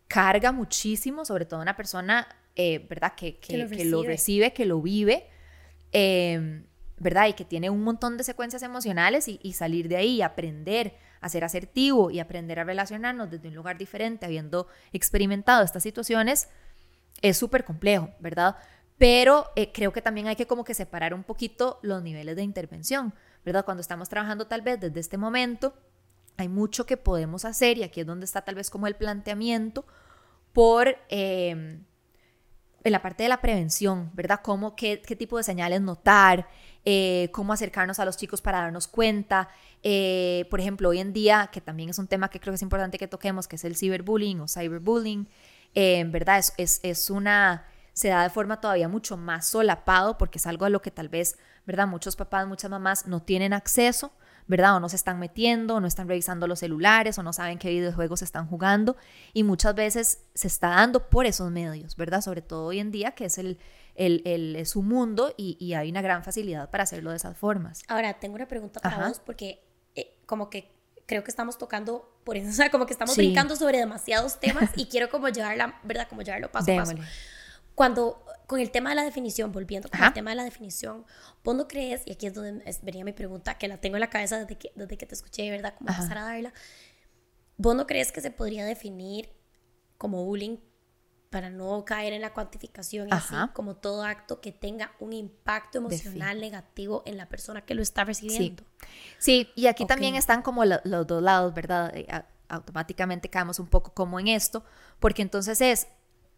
carga 0.07 0.51
muchísimo, 0.51 1.25
sobre 1.25 1.45
todo 1.45 1.61
una 1.61 1.75
persona, 1.75 2.27
eh, 2.55 2.85
¿verdad? 2.89 3.13
Que, 3.15 3.37
que, 3.37 3.47
que, 3.47 3.57
lo 3.57 3.69
que, 3.69 3.85
lo 3.85 4.03
recibe, 4.03 4.53
que 4.53 4.65
lo 4.65 4.81
vive, 4.81 5.27
eh, 5.91 6.63
¿verdad? 6.97 7.27
Y 7.27 7.33
que 7.33 7.45
tiene 7.45 7.69
un 7.69 7.83
montón 7.83 8.17
de 8.17 8.23
secuencias 8.23 8.63
emocionales 8.63 9.27
y, 9.27 9.39
y, 9.41 9.53
salir 9.53 9.87
de 9.87 9.97
ahí 9.97 10.15
y 10.17 10.21
aprender 10.21 10.95
a 11.21 11.29
ser 11.29 11.43
asertivo 11.43 12.11
y 12.11 12.19
aprender 12.19 12.59
a 12.59 12.63
relacionarnos 12.63 13.31
desde 13.31 13.47
un 13.47 13.55
lugar 13.55 13.77
diferente, 13.77 14.25
habiendo 14.25 14.67
experimentado 14.91 15.63
estas 15.63 15.83
situaciones, 15.83 16.49
es 17.21 17.37
súper 17.37 17.63
complejo, 17.63 18.09
¿verdad? 18.19 18.57
Pero 18.97 19.47
eh, 19.55 19.71
creo 19.71 19.91
que 19.91 20.01
también 20.01 20.27
hay 20.27 20.35
que 20.35 20.45
como 20.45 20.63
que 20.63 20.73
separar 20.73 21.13
un 21.13 21.23
poquito 21.23 21.79
los 21.81 22.03
niveles 22.03 22.35
de 22.35 22.43
intervención, 22.43 23.13
¿verdad? 23.43 23.65
Cuando 23.65 23.81
estamos 23.81 24.09
trabajando 24.09 24.47
tal 24.47 24.61
vez 24.61 24.79
desde 24.79 24.99
este 24.99 25.17
momento, 25.17 25.73
hay 26.37 26.47
mucho 26.47 26.85
que 26.85 26.97
podemos 26.97 27.45
hacer 27.45 27.77
y 27.77 27.83
aquí 27.83 28.01
es 28.01 28.07
donde 28.07 28.25
está 28.25 28.41
tal 28.41 28.55
vez 28.55 28.69
como 28.69 28.87
el 28.87 28.95
planteamiento 28.95 29.85
por 30.51 30.97
eh, 31.09 31.79
en 32.83 32.91
la 32.91 33.01
parte 33.01 33.23
de 33.23 33.29
la 33.29 33.41
prevención, 33.41 34.11
¿verdad? 34.13 34.41
Cómo, 34.43 34.75
qué, 34.75 34.97
tipo 34.97 35.37
de 35.37 35.43
señales 35.43 35.81
notar, 35.81 36.47
eh, 36.83 37.29
cómo 37.31 37.53
acercarnos 37.53 37.99
a 37.99 38.05
los 38.05 38.17
chicos 38.17 38.41
para 38.41 38.59
darnos 38.59 38.87
cuenta. 38.87 39.47
Eh, 39.83 40.45
por 40.49 40.59
ejemplo, 40.59 40.89
hoy 40.89 40.99
en 40.99 41.13
día, 41.13 41.49
que 41.51 41.61
también 41.61 41.89
es 41.89 41.99
un 41.99 42.07
tema 42.07 42.29
que 42.29 42.39
creo 42.39 42.51
que 42.51 42.55
es 42.55 42.61
importante 42.61 42.97
que 42.97 43.07
toquemos, 43.07 43.47
que 43.47 43.55
es 43.55 43.63
el 43.63 43.77
ciberbullying 43.77 44.41
o 44.41 44.47
cyberbullying, 44.47 45.29
en 45.75 46.11
verdad 46.11 46.37
es, 46.37 46.53
es, 46.57 46.79
es, 46.83 47.09
una, 47.09 47.65
se 47.93 48.09
da 48.09 48.23
de 48.23 48.29
forma 48.29 48.59
todavía 48.59 48.87
mucho 48.87 49.17
más 49.17 49.47
solapado 49.47 50.17
porque 50.17 50.37
es 50.37 50.45
algo 50.45 50.65
a 50.65 50.69
lo 50.69 50.81
que 50.81 50.91
tal 50.91 51.09
vez, 51.09 51.37
¿verdad? 51.65 51.87
Muchos 51.87 52.15
papás, 52.15 52.45
muchas 52.47 52.69
mamás 52.69 53.07
no 53.07 53.21
tienen 53.21 53.53
acceso 53.53 54.11
¿verdad? 54.47 54.75
O 54.75 54.79
no 54.79 54.89
se 54.89 54.95
están 54.95 55.19
metiendo, 55.19 55.75
o 55.75 55.79
no 55.79 55.87
están 55.87 56.07
revisando 56.07 56.47
los 56.47 56.59
celulares, 56.59 57.17
o 57.17 57.23
no 57.23 57.33
saben 57.33 57.57
qué 57.57 57.69
videojuegos 57.69 58.21
están 58.21 58.47
jugando. 58.47 58.95
Y 59.33 59.43
muchas 59.43 59.75
veces 59.75 60.23
se 60.33 60.47
está 60.47 60.69
dando 60.69 61.09
por 61.09 61.25
esos 61.25 61.51
medios, 61.51 61.95
¿verdad? 61.95 62.21
Sobre 62.21 62.41
todo 62.41 62.65
hoy 62.65 62.79
en 62.79 62.91
día, 62.91 63.11
que 63.11 63.25
es 63.25 63.37
el, 63.37 63.59
el, 63.95 64.21
el 64.25 64.65
su 64.65 64.81
mundo 64.81 65.33
y, 65.37 65.73
hay 65.73 65.89
una 65.89 66.01
gran 66.01 66.23
facilidad 66.23 66.69
para 66.69 66.83
hacerlo 66.83 67.11
de 67.11 67.17
esas 67.17 67.37
formas. 67.37 67.83
Ahora, 67.87 68.13
tengo 68.15 68.35
una 68.35 68.47
pregunta 68.47 68.79
para 68.79 69.07
vos, 69.07 69.19
porque 69.19 69.63
eh, 69.95 70.17
como 70.25 70.49
que 70.49 70.71
creo 71.05 71.23
que 71.23 71.31
estamos 71.31 71.57
tocando 71.57 72.19
por 72.23 72.37
eso, 72.37 72.49
o 72.49 72.53
sea, 72.53 72.69
como 72.69 72.85
que 72.85 72.93
estamos 72.93 73.15
brincando 73.15 73.55
sobre 73.55 73.77
demasiados 73.77 74.39
temas 74.39 74.69
y 74.75 74.85
quiero 74.85 75.09
como 75.09 75.29
llevarla, 75.29 75.79
¿verdad? 75.83 76.07
Como 76.07 76.21
llevarlo 76.21 76.51
paso 76.51 76.71
a 76.71 76.75
paso. 76.77 76.95
Cuando 77.75 78.22
con 78.47 78.59
el 78.59 78.71
tema 78.71 78.89
de 78.89 78.95
la 78.95 79.03
definición, 79.03 79.51
volviendo 79.51 79.89
con 79.89 80.03
el 80.03 80.13
tema 80.13 80.31
de 80.31 80.35
la 80.35 80.43
definición, 80.43 81.05
¿vos 81.43 81.55
no 81.55 81.67
crees, 81.67 82.01
y 82.05 82.11
aquí 82.11 82.27
es 82.27 82.33
donde 82.33 82.63
venía 82.81 83.03
mi 83.03 83.13
pregunta, 83.13 83.57
que 83.57 83.67
la 83.67 83.77
tengo 83.77 83.95
en 83.95 84.01
la 84.01 84.09
cabeza 84.09 84.39
desde 84.39 84.57
que, 84.57 84.71
desde 84.75 84.97
que 84.97 85.05
te 85.05 85.15
escuché, 85.15 85.49
¿verdad? 85.49 85.75
Como 85.77 85.89
empezar 85.89 86.17
a 86.17 86.23
darla. 86.23 86.53
¿Vos 87.57 87.75
no 87.75 87.87
crees 87.87 88.11
que 88.11 88.21
se 88.21 88.31
podría 88.31 88.65
definir 88.65 89.29
como 89.97 90.25
bullying 90.25 90.57
para 91.29 91.49
no 91.49 91.83
caer 91.83 92.13
en 92.13 92.21
la 92.21 92.31
cuantificación 92.31 93.11
así 93.11 93.33
como 93.53 93.75
todo 93.75 94.03
acto 94.03 94.39
que 94.39 94.51
tenga 94.51 94.91
un 94.99 95.13
impacto 95.13 95.79
emocional 95.79 96.39
negativo 96.39 97.01
en 97.07 97.17
la 97.17 97.27
persona 97.27 97.61
que 97.61 97.73
lo 97.73 97.81
está 97.81 98.03
recibiendo? 98.03 98.63
Sí, 99.17 99.49
y 99.55 99.65
aquí 99.67 99.85
también 99.85 100.15
están 100.15 100.41
como 100.41 100.63
los 100.65 101.07
dos 101.07 101.23
lados, 101.23 101.53
¿verdad? 101.53 101.91
Eh, 101.95 102.07
automáticamente 102.49 103.29
caemos 103.29 103.59
un 103.59 103.67
poco 103.67 103.93
como 103.93 104.19
en 104.19 104.27
esto, 104.27 104.63
porque 104.99 105.21
entonces 105.21 105.59
es 105.61 105.87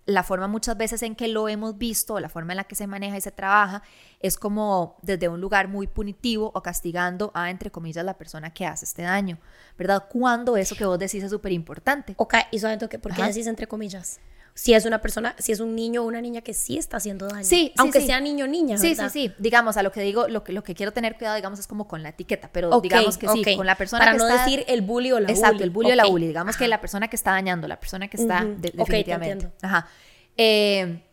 la 0.05 0.23
forma 0.23 0.47
muchas 0.47 0.77
veces 0.77 1.01
en 1.01 1.15
que 1.15 1.27
lo 1.27 1.49
hemos 1.49 1.77
visto, 1.77 2.19
la 2.19 2.29
forma 2.29 2.53
en 2.53 2.57
la 2.57 2.63
que 2.65 2.75
se 2.75 2.87
maneja 2.87 3.17
y 3.17 3.21
se 3.21 3.31
trabaja, 3.31 3.81
es 4.19 4.37
como 4.37 4.97
desde 5.01 5.29
un 5.29 5.41
lugar 5.41 5.67
muy 5.67 5.87
punitivo 5.87 6.51
o 6.53 6.61
castigando 6.61 7.31
a, 7.33 7.49
entre 7.49 7.71
comillas, 7.71 8.05
la 8.05 8.17
persona 8.17 8.53
que 8.53 8.65
hace 8.65 8.85
este 8.85 9.01
daño, 9.01 9.39
¿verdad? 9.77 10.05
Cuando 10.09 10.57
eso 10.57 10.75
que 10.75 10.85
vos 10.85 10.99
decís 10.99 11.23
es 11.23 11.31
súper 11.31 11.51
importante. 11.51 12.13
Ok, 12.17 12.35
y 12.51 12.59
solamente 12.59 12.99
¿por 12.99 13.13
qué 13.13 13.23
decís 13.23 13.47
entre 13.47 13.67
comillas? 13.67 14.19
Si 14.57 14.73
es 14.73 14.85
una 14.85 15.01
persona, 15.01 15.35
si 15.37 15.51
es 15.51 15.59
un 15.59 15.75
niño 15.75 16.03
o 16.03 16.05
una 16.05 16.21
niña 16.21 16.39
que 16.39 16.53
sí 16.53 16.77
está 16.77 16.95
haciendo 16.95 17.27
daño. 17.27 17.43
Sí, 17.43 17.73
aunque 17.77 17.99
sea 17.99 18.21
niño 18.21 18.45
o 18.45 18.47
niña. 18.47 18.77
Sí, 18.77 18.95
sí, 18.95 19.03
sí. 19.11 19.33
Digamos, 19.37 19.75
a 19.75 19.83
lo 19.83 19.91
que 19.91 19.99
digo, 19.99 20.29
lo 20.29 20.45
que, 20.45 20.53
lo 20.53 20.63
que 20.63 20.73
quiero 20.73 20.93
tener 20.93 21.17
cuidado, 21.17 21.35
digamos, 21.35 21.59
es 21.59 21.67
como 21.67 21.89
con 21.89 22.01
la 22.03 22.09
etiqueta, 22.09 22.49
pero 22.53 22.79
digamos 22.79 23.17
que 23.17 23.27
sí, 23.27 23.43
con 23.57 23.65
la 23.65 23.75
persona 23.75 24.05
Para 24.05 24.17
no 24.17 24.25
decir 24.25 24.63
el 24.69 24.81
bully 24.81 25.11
o 25.11 25.19
la 25.19 25.29
Exacto, 25.29 25.61
el 25.61 25.71
bully 25.71 25.91
o 25.91 25.95
la 25.95 26.05
bully. 26.05 26.27
Digamos 26.27 26.55
que 26.55 26.69
la 26.69 26.79
persona 26.79 27.09
que 27.09 27.17
está 27.17 27.31
dañando, 27.31 27.67
la 27.67 27.79
persona 27.79 28.07
que 28.07 28.15
está 28.15 28.45
definitivamente. 28.45 29.51
Ajá. 29.61 29.87
Eh, 30.37 31.03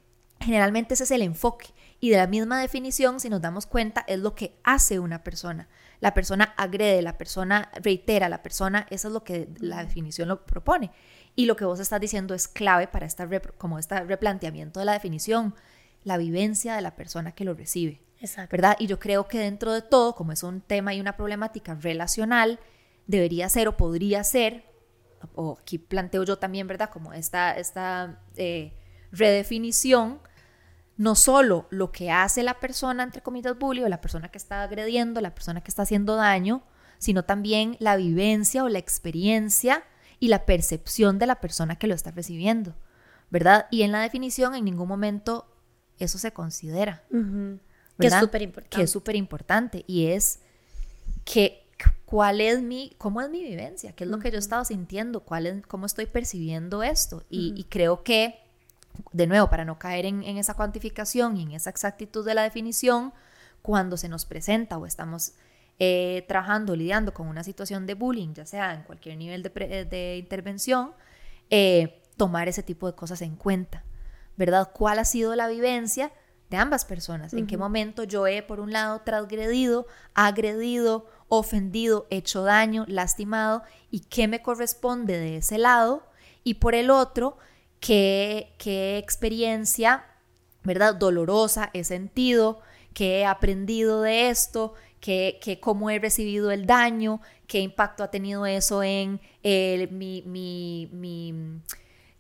generalmente 0.41 0.95
ese 0.95 1.05
es 1.05 1.11
el 1.11 1.23
enfoque. 1.23 1.67
Y 1.99 2.11
de 2.11 2.17
la 2.17 2.27
misma 2.27 2.61
definición, 2.61 3.21
si 3.21 3.29
nos 3.29 3.41
damos 3.41 3.67
cuenta, 3.67 4.05
es 4.09 4.19
lo 4.19 4.35
que 4.35 4.57
hace 4.65 4.99
una 4.99 5.23
persona. 5.23 5.69
La 6.01 6.15
persona 6.15 6.53
agrede, 6.57 7.01
la 7.01 7.17
persona 7.17 7.71
reitera, 7.81 8.29
la 8.29 8.43
persona, 8.43 8.89
eso 8.91 9.07
es 9.07 9.15
lo 9.15 9.23
que 9.23 9.49
la 9.61 9.85
definición 9.85 10.29
lo 10.29 10.45
propone. 10.45 10.91
Y 11.35 11.47
lo 11.47 11.57
que 11.57 11.65
vos 11.65 11.81
estás 11.81 12.01
diciendo 12.01 12.35
es 12.35 12.49
clave 12.49 12.89
para 12.89 13.07
esta 13.07 13.29
como 13.57 13.79
este 13.79 13.99
replanteamiento 14.01 14.81
de 14.81 14.87
la 14.87 14.93
definición, 14.93 15.55
la 16.05 16.19
vivencia 16.19 16.75
de 16.75 16.83
la 16.83 16.95
persona 16.95 17.33
que 17.33 17.45
lo 17.45 17.55
recibe. 17.55 18.03
¿Verdad? 18.51 18.77
Y 18.79 18.87
yo 18.87 19.01
creo 19.01 19.27
que 19.27 19.39
dentro 19.39 19.73
de 19.73 19.83
todo, 19.83 20.15
como 20.15 20.31
es 20.31 20.43
un 20.43 20.61
tema 20.61 20.95
y 20.95 21.01
una 21.01 21.17
problemática 21.17 21.75
relacional, 21.75 22.61
debería 23.07 23.49
ser 23.49 23.67
o 23.67 23.77
podría 23.77 24.23
ser, 24.23 24.65
o 25.35 25.59
aquí 25.61 25.79
planteo 25.79 26.23
yo 26.23 26.39
también, 26.39 26.69
¿verdad? 26.69 26.91
Como 26.91 27.13
esta, 27.13 27.57
esta 27.59 28.21
eh, 28.37 28.75
redefinición, 29.11 30.21
no 30.97 31.17
solo 31.17 31.67
lo 31.71 31.91
que 31.91 32.13
hace 32.13 32.45
la 32.45 32.61
persona, 32.61 33.03
entre 33.03 33.23
comillas, 33.23 33.59
bully, 33.59 33.83
o 33.83 33.89
la 33.89 34.01
persona 34.01 34.29
que 34.29 34.39
está 34.39 34.63
agrediendo, 34.63 35.21
la 35.21 35.35
persona 35.35 35.61
que 35.61 35.71
está 35.71 35.83
haciendo 35.83 36.15
daño, 36.15 36.63
sino 36.99 37.25
también 37.25 37.77
la 37.81 37.97
vivencia 37.97 38.63
o 38.63 38.69
la 38.69 38.79
experiencia 38.79 39.83
y 40.23 40.29
la 40.29 40.47
percepción 40.47 41.19
de 41.19 41.27
la 41.27 41.41
persona 41.41 41.77
que 41.77 41.89
lo 41.89 41.95
está 41.95 42.13
recibiendo, 42.13 42.77
¿verdad? 43.31 43.67
Y 43.73 43.83
en 43.83 43.91
la 43.91 44.01
definición 44.01 44.55
en 44.55 44.65
ningún 44.65 44.87
momento 44.87 45.53
eso 45.99 46.17
se 46.17 46.33
considera. 46.33 47.03
Que 47.99 48.07
es 48.07 48.15
súper 48.15 48.43
importante. 48.43 48.77
Que 48.77 48.83
es 48.85 48.91
súper 48.91 49.17
importante 49.17 49.85
y 49.89 50.07
es 50.07 50.39
que 51.25 51.67
cuál 52.05 52.41
es 52.41 52.63
mi, 52.63 52.95
cómo 52.99 53.21
es 53.21 53.31
mi 53.31 53.43
vivencia, 53.43 53.95
qué 53.95 54.05
es 54.05 54.11
lo 54.11 54.21
que 54.21 54.31
yo 54.31 54.37
he 54.37 54.39
estado 54.39 54.65
sintiendo, 54.65 55.25
cuál 55.25 55.47
es, 55.47 55.67
cómo 55.67 55.87
estoy 55.87 56.07
percibiendo 56.07 56.85
esto. 56.85 57.25
y 57.29 57.65
creo 57.69 58.05
que 58.05 58.43
de 59.13 59.27
nuevo, 59.27 59.49
para 59.51 59.65
no 59.65 59.79
caer 59.79 60.07
en, 60.07 60.23
esa 60.25 60.55
cuantificación 60.55 61.37
y 61.37 61.43
en 61.43 61.53
esa 61.53 61.71
exactitud 61.71 62.25
de 62.25 62.35
la 62.35 62.43
definición, 62.43 63.13
cuando 63.61 63.97
se 63.97 64.09
nos 64.09 64.25
presenta 64.25 64.79
o 64.79 64.87
estamos 64.87 65.33
eh, 65.79 66.25
trabajando, 66.29 66.77
lidiando 66.77 67.13
con 67.13 67.27
una 67.27 67.45
situación 67.45 67.87
de 67.87 67.95
bullying, 67.95 68.35
ya 68.35 68.47
sea 68.47 68.75
en 68.75 68.83
cualquier 68.83 69.17
nivel 69.17 69.43
de, 69.43 70.17
intervención, 70.19 70.93
eh, 71.51 72.03
tomar 72.17 72.49
ese 72.49 72.63
tipo 72.63 72.87
de 72.87 72.95
cosas 72.95 73.23
en 73.23 73.37
cuenta, 73.37 73.85
¿verdad? 74.37 74.71
¿Cuál 74.73 74.99
ha 74.99 75.05
sido 75.05 75.35
la 75.35 75.49
vivencia 75.49 76.13
de 76.51 76.57
ambas 76.57 76.85
personas? 76.85 77.33
¿En 77.35 77.47
qué 77.47 77.57
momento 77.57 78.05
yo 78.05 78.27
he, 78.27 78.43
por 78.43 78.61
un 78.61 78.73
lado, 78.73 79.01
transgredido, 79.01 79.87
agredido, 80.15 81.07
ofendido, 81.29 82.07
hecho 82.11 82.43
daño, 82.43 82.85
lastimado? 82.89 83.63
¿Y 83.91 84.01
qué 84.01 84.29
me 84.29 84.43
corresponde 84.43 85.19
de 85.19 85.39
ese 85.39 85.59
lado? 85.59 86.07
Y 86.45 86.55
por 86.55 86.75
el 86.75 86.91
otro, 86.91 87.39
qué, 87.83 88.99
experiencia, 88.99 90.07
¿verdad? 90.63 90.95
Dolorosa 90.95 91.71
he 91.75 91.85
sentido, 91.85 92.61
qué 92.95 93.21
he 93.21 93.27
aprendido 93.27 94.03
de 94.03 94.31
esto, 94.31 94.75
qué, 95.03 95.59
cómo 95.61 95.91
he 95.91 95.99
recibido 95.99 96.53
el 96.53 96.65
daño, 96.65 97.21
qué 97.49 97.59
impacto 97.59 98.05
ha 98.05 98.11
tenido 98.11 98.47
eso 98.47 98.83
en 98.85 99.21
mi, 99.43 100.23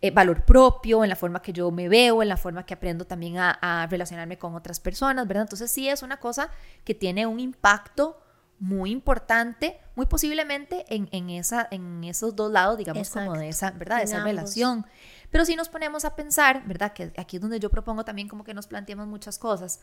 eh, 0.00 0.10
valor 0.10 0.44
propio, 0.44 1.04
en 1.04 1.08
la 1.08 1.16
forma 1.16 1.40
que 1.40 1.52
yo 1.52 1.70
me 1.70 1.88
veo, 1.88 2.22
en 2.22 2.28
la 2.28 2.36
forma 2.36 2.66
que 2.66 2.74
aprendo 2.74 3.06
también 3.06 3.38
a, 3.38 3.52
a, 3.52 3.86
relacionarme 3.86 4.36
con 4.36 4.56
otras 4.56 4.80
personas, 4.80 5.28
¿verdad? 5.28 5.44
Entonces 5.44 5.70
sí 5.70 5.88
es 5.88 6.02
una 6.02 6.18
cosa 6.18 6.50
que 6.84 6.92
tiene 6.92 7.24
un 7.24 7.38
impacto 7.38 8.20
muy 8.58 8.90
importante, 8.90 9.78
muy 9.94 10.06
posiblemente 10.06 10.84
en, 10.88 11.08
en, 11.12 11.30
esa, 11.30 11.68
en 11.70 12.02
esos 12.02 12.34
dos 12.34 12.50
lados, 12.50 12.78
digamos, 12.78 13.10
como 13.10 13.34
de 13.34 13.48
esa, 13.48 13.70
¿verdad? 13.70 13.98
De 13.98 14.04
esa 14.04 14.24
relación. 14.24 14.86
Pero 15.30 15.44
si 15.44 15.54
nos 15.54 15.68
ponemos 15.68 16.04
a 16.04 16.16
pensar, 16.16 16.66
¿verdad? 16.66 16.92
Que 16.92 17.12
aquí 17.16 17.36
es 17.36 17.42
donde 17.42 17.60
yo 17.60 17.70
propongo 17.70 18.04
también 18.04 18.28
como 18.28 18.42
que 18.42 18.54
nos 18.54 18.66
planteemos 18.66 19.06
muchas 19.06 19.38
cosas. 19.38 19.80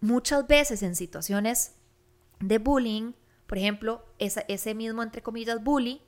Muchas 0.00 0.46
veces 0.46 0.82
en 0.82 0.96
situaciones 0.96 1.74
de 2.42 2.58
bullying, 2.58 3.12
por 3.46 3.58
ejemplo, 3.58 4.04
ese 4.18 4.74
mismo, 4.74 5.02
entre 5.02 5.22
comillas, 5.22 5.62
bully, 5.62 6.02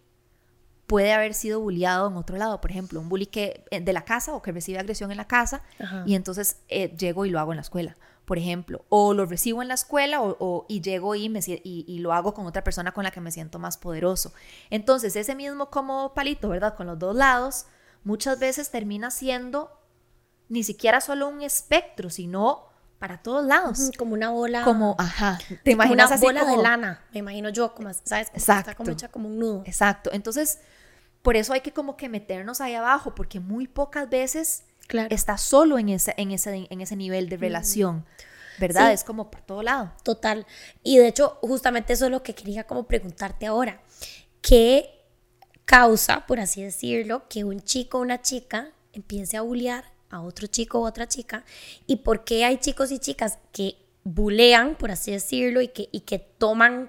puede 0.87 1.13
haber 1.13 1.35
sido 1.35 1.61
bulliado 1.61 2.09
en 2.09 2.17
otro 2.17 2.37
lado. 2.37 2.61
Por 2.61 2.71
ejemplo, 2.71 3.01
un 3.01 3.09
bully 3.09 3.27
que, 3.27 3.65
eh, 3.71 3.81
de 3.81 3.93
la 3.93 4.05
casa 4.05 4.35
o 4.35 4.43
que 4.43 4.53
recibe 4.53 4.79
agresión 4.79 5.11
en 5.11 5.17
la 5.17 5.27
casa 5.27 5.63
y 6.07 6.15
entonces 6.15 6.61
eh, 6.69 6.95
llego 6.97 7.25
y 7.25 7.31
lo 7.31 7.41
hago 7.41 7.53
en 7.53 7.57
la 7.57 7.63
escuela 7.63 7.97
por 8.25 8.39
ejemplo, 8.39 8.85
o 8.89 9.13
lo 9.13 9.27
recibo 9.27 9.61
en 9.61 9.69
la 9.69 9.75
escuela 9.75 10.23
o, 10.23 10.65
y 10.69 10.81
llego 10.81 11.15
y, 11.15 11.29
me, 11.29 11.41
y, 11.47 11.99
lo 11.99 12.13
hago 12.13 12.33
con 12.33 12.47
otra 12.47 12.65
persona 12.65 12.93
con 12.93 13.05
la 13.05 13.11
que 13.11 13.21
me 13.21 13.31
siento 13.31 13.59
más 13.59 13.77
poderoso. 13.77 14.33
Entonces, 14.71 15.15
ese 15.17 15.35
mismo 15.35 15.71
como 15.71 16.15
palito, 16.15 16.49
¿verdad? 16.49 16.75
Con 16.75 16.87
los 16.87 16.99
dos 16.99 17.15
lados, 17.15 17.67
muchas 18.03 18.39
veces 18.39 18.71
termina 18.71 19.11
siendo 19.11 19.79
ni 20.49 20.63
siquiera 20.63 21.01
solo 21.01 21.29
un 21.29 21.43
espectro, 21.43 22.09
sino 22.09 22.69
para 23.05 23.19
todos 23.19 23.45
lados. 23.45 23.91
Como 23.99 24.15
una 24.15 24.31
bola. 24.31 24.65
Como, 24.65 24.97
ajá. 24.99 25.39
¿Te 25.63 25.73
imaginas 25.73 26.11
una 26.11 26.17
bola 26.17 26.45
de 26.47 26.57
lana, 26.57 27.05
me 27.13 27.19
imagino 27.19 27.51
yo, 27.51 27.75
como, 27.75 27.93
¿sabes? 27.93 28.29
Exacto. 28.29 28.71
Está 28.71 28.75
como 28.75 28.91
hecha 28.93 29.09
como 29.09 29.29
un 29.29 29.39
nudo. 29.39 29.63
Exacto. 29.67 30.09
Entonces, 30.15 30.61
por 31.21 31.37
eso 31.37 31.53
hay 31.53 31.61
que 31.61 31.75
como 31.75 31.99
que 31.99 32.09
meternos 32.09 32.63
ahí 32.63 32.75
abajo, 32.75 33.15
porque 33.15 33.41
muy 33.41 33.69
pocas 33.69 34.09
veces 34.09 34.65
está 35.11 35.37
solo 35.37 35.79
en 35.79 35.91
ese, 35.91 36.15
en 36.17 36.31
ese, 36.31 36.67
en 36.71 36.81
ese 36.81 36.97
nivel 36.97 37.29
de 37.29 37.37
relación. 37.37 38.07
¿Verdad? 38.59 38.91
Es 38.91 39.05
como 39.05 39.31
por 39.31 39.43
todo 39.43 39.63
lado. 39.63 39.93
Total. 40.03 40.47
Y 40.83 40.97
de 40.97 41.09
hecho, 41.09 41.37
justamente 41.43 41.93
eso 41.93 42.07
es 42.07 42.11
lo 42.11 42.23
que 42.23 42.35
quería 42.35 42.65
como 42.65 42.87
preguntarte 42.87 43.45
ahora. 43.45 43.83
¿Qué 44.41 45.05
causa, 45.67 46.25
por 46.25 46.41
así 46.41 46.63
decirlo, 46.63 47.29
que 47.29 47.45
un 47.45 47.61
chico 47.61 47.99
o 47.99 48.01
una 48.01 48.23
chica 48.23 48.71
empiece 48.95 49.37
a 49.37 49.43
bullear 49.43 49.94
a 50.15 50.23
otro 50.23 50.47
chico 50.47 50.81
o 50.81 50.87
otra 50.87 51.07
chica? 51.09 51.45
¿Y 51.87 51.97
por 51.97 52.25
qué 52.25 52.45
hay 52.45 52.59
chicos 52.59 52.91
y 52.93 52.99
chicas 52.99 53.39
que 53.53 53.77
bulean, 54.05 54.77
por 54.77 54.91
así 54.91 55.11
decirlo, 55.11 55.61
y 55.61 55.69
que, 55.69 55.89
y 55.91 56.01
que 56.01 56.19
toman 56.19 56.89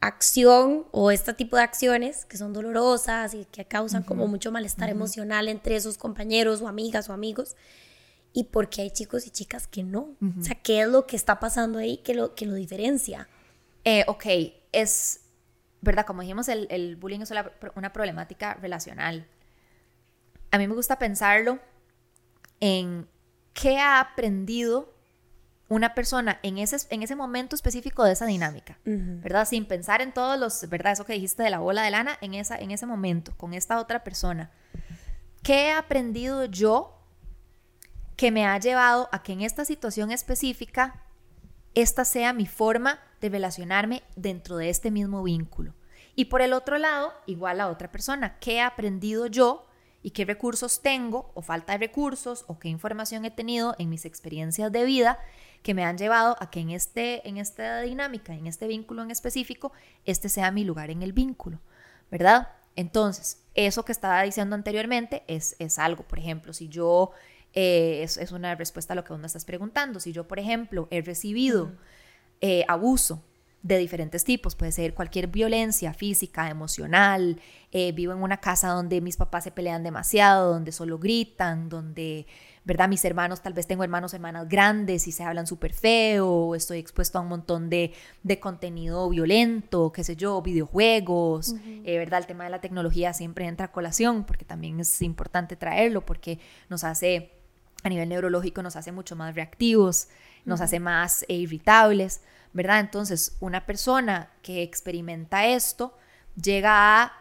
acción 0.00 0.84
o 0.90 1.10
este 1.10 1.32
tipo 1.32 1.56
de 1.56 1.62
acciones 1.62 2.24
que 2.24 2.36
son 2.36 2.52
dolorosas 2.52 3.34
y 3.34 3.44
que 3.46 3.64
causan 3.64 4.02
como 4.02 4.26
mucho 4.26 4.50
malestar 4.50 4.90
emocional 4.90 5.48
entre 5.48 5.80
sus 5.80 5.96
compañeros 5.96 6.60
o 6.60 6.68
amigas 6.68 7.08
o 7.08 7.12
amigos. 7.12 7.56
y 8.34 8.44
por 8.44 8.70
qué 8.70 8.80
hay 8.82 8.90
chicos 8.90 9.26
y 9.26 9.30
chicas 9.30 9.66
que 9.66 9.82
no. 9.82 10.16
O 10.40 10.42
sea, 10.42 10.54
¿qué 10.54 10.80
es 10.80 10.88
lo 10.88 11.06
que 11.06 11.16
está 11.16 11.38
pasando 11.38 11.78
ahí 11.78 11.98
que 11.98 12.14
lo, 12.14 12.34
que 12.34 12.46
lo 12.46 12.54
diferencia? 12.54 13.28
Eh, 13.84 14.04
ok, 14.06 14.24
es, 14.72 15.20
¿verdad? 15.82 16.06
Como 16.06 16.22
dijimos, 16.22 16.48
el, 16.48 16.66
el 16.70 16.96
bullying 16.96 17.20
es 17.20 17.30
una 17.74 17.92
problemática 17.92 18.54
relacional. 18.54 19.26
A 20.50 20.56
mí 20.56 20.66
me 20.66 20.74
gusta 20.74 20.98
pensarlo 20.98 21.58
en 22.62 23.08
qué 23.54 23.80
ha 23.80 23.98
aprendido 23.98 24.94
una 25.68 25.94
persona 25.94 26.38
en 26.44 26.58
ese, 26.58 26.76
en 26.90 27.02
ese 27.02 27.16
momento 27.16 27.56
específico 27.56 28.04
de 28.04 28.12
esa 28.12 28.24
dinámica, 28.24 28.78
¿verdad? 28.84 29.48
Sin 29.48 29.66
pensar 29.66 30.00
en 30.00 30.12
todos 30.12 30.38
los, 30.38 30.68
¿verdad? 30.68 30.92
Eso 30.92 31.04
que 31.04 31.14
dijiste 31.14 31.42
de 31.42 31.50
la 31.50 31.58
bola 31.58 31.82
de 31.82 31.90
lana, 31.90 32.16
en, 32.20 32.34
esa, 32.34 32.56
en 32.56 32.70
ese 32.70 32.86
momento, 32.86 33.36
con 33.36 33.52
esta 33.52 33.80
otra 33.80 34.04
persona. 34.04 34.52
¿Qué 35.42 35.66
he 35.66 35.72
aprendido 35.72 36.44
yo 36.44 37.00
que 38.14 38.30
me 38.30 38.46
ha 38.46 38.56
llevado 38.60 39.08
a 39.10 39.24
que 39.24 39.32
en 39.32 39.40
esta 39.40 39.64
situación 39.64 40.12
específica, 40.12 41.02
esta 41.74 42.04
sea 42.04 42.32
mi 42.32 42.46
forma 42.46 43.00
de 43.20 43.30
relacionarme 43.30 44.04
dentro 44.14 44.56
de 44.56 44.70
este 44.70 44.92
mismo 44.92 45.24
vínculo? 45.24 45.74
Y 46.14 46.26
por 46.26 46.42
el 46.42 46.52
otro 46.52 46.78
lado, 46.78 47.12
igual 47.26 47.60
a 47.60 47.68
otra 47.68 47.90
persona, 47.90 48.38
¿qué 48.38 48.56
he 48.56 48.60
aprendido 48.60 49.26
yo 49.26 49.66
y 50.02 50.10
qué 50.10 50.24
recursos 50.24 50.82
tengo 50.82 51.30
o 51.34 51.42
falta 51.42 51.72
de 51.72 51.78
recursos 51.78 52.44
o 52.48 52.58
qué 52.58 52.68
información 52.68 53.24
he 53.24 53.30
tenido 53.30 53.74
en 53.78 53.88
mis 53.88 54.04
experiencias 54.04 54.72
de 54.72 54.84
vida 54.84 55.18
que 55.62 55.74
me 55.74 55.84
han 55.84 55.96
llevado 55.96 56.36
a 56.40 56.50
que 56.50 56.60
en, 56.60 56.70
este, 56.70 57.26
en 57.28 57.36
esta 57.36 57.82
dinámica, 57.82 58.34
en 58.34 58.46
este 58.46 58.66
vínculo 58.66 59.02
en 59.02 59.10
específico, 59.10 59.72
este 60.04 60.28
sea 60.28 60.50
mi 60.50 60.64
lugar 60.64 60.90
en 60.90 61.02
el 61.02 61.12
vínculo, 61.12 61.60
¿verdad? 62.10 62.48
Entonces, 62.74 63.44
eso 63.54 63.84
que 63.84 63.92
estaba 63.92 64.22
diciendo 64.22 64.56
anteriormente 64.56 65.22
es, 65.28 65.56
es 65.58 65.78
algo, 65.78 66.02
por 66.02 66.18
ejemplo, 66.18 66.52
si 66.52 66.68
yo, 66.68 67.12
eh, 67.52 68.00
es, 68.02 68.16
es, 68.16 68.32
una 68.32 68.54
respuesta 68.56 68.94
a 68.94 68.96
lo 68.96 69.04
que 69.04 69.12
vos 69.12 69.20
me 69.20 69.26
estás 69.26 69.44
preguntando, 69.44 70.00
si 70.00 70.12
yo, 70.12 70.26
por 70.26 70.38
ejemplo, 70.38 70.88
he 70.90 71.00
recibido 71.02 71.72
eh, 72.40 72.64
abuso 72.66 73.22
de 73.62 73.78
diferentes 73.78 74.24
tipos, 74.24 74.56
puede 74.56 74.72
ser 74.72 74.92
cualquier 74.92 75.28
violencia 75.28 75.94
física, 75.94 76.50
emocional, 76.50 77.40
eh, 77.70 77.92
vivo 77.92 78.12
en 78.12 78.22
una 78.22 78.38
casa 78.38 78.68
donde 78.68 79.00
mis 79.00 79.16
papás 79.16 79.44
se 79.44 79.52
pelean 79.52 79.84
demasiado, 79.84 80.52
donde 80.52 80.72
solo 80.72 80.98
gritan, 80.98 81.68
donde 81.68 82.26
¿verdad? 82.64 82.88
Mis 82.88 83.04
hermanos, 83.04 83.42
tal 83.42 83.54
vez 83.54 83.66
tengo 83.66 83.82
hermanos, 83.82 84.14
hermanas 84.14 84.48
grandes 84.48 85.08
y 85.08 85.12
se 85.12 85.24
hablan 85.24 85.46
súper 85.46 85.72
feo, 85.72 86.54
estoy 86.54 86.78
expuesto 86.78 87.18
a 87.18 87.20
un 87.22 87.28
montón 87.28 87.68
de, 87.68 87.92
de, 88.22 88.38
contenido 88.38 89.08
violento, 89.08 89.90
qué 89.90 90.04
sé 90.04 90.14
yo, 90.14 90.40
videojuegos, 90.42 91.56
eh, 91.84 91.98
¿verdad? 91.98 92.20
El 92.20 92.26
tema 92.26 92.44
de 92.44 92.50
la 92.50 92.60
tecnología 92.60 93.12
siempre 93.14 93.46
entra 93.46 93.66
a 93.66 93.72
colación 93.72 94.24
porque 94.24 94.44
también 94.44 94.78
es 94.78 95.02
importante 95.02 95.56
traerlo 95.56 96.06
porque 96.06 96.38
nos 96.68 96.84
hace, 96.84 97.32
a 97.82 97.88
nivel 97.88 98.08
neurológico, 98.08 98.62
nos 98.62 98.76
hace 98.76 98.92
mucho 98.92 99.16
más 99.16 99.34
reactivos, 99.34 100.08
nos 100.44 100.60
hace 100.60 100.78
más 100.78 101.24
eh, 101.28 101.34
irritables, 101.34 102.22
¿verdad? 102.52 102.80
Entonces, 102.80 103.36
una 103.40 103.66
persona 103.66 104.30
que 104.42 104.62
experimenta 104.62 105.46
esto 105.46 105.96
llega 106.40 107.02
a 107.02 107.12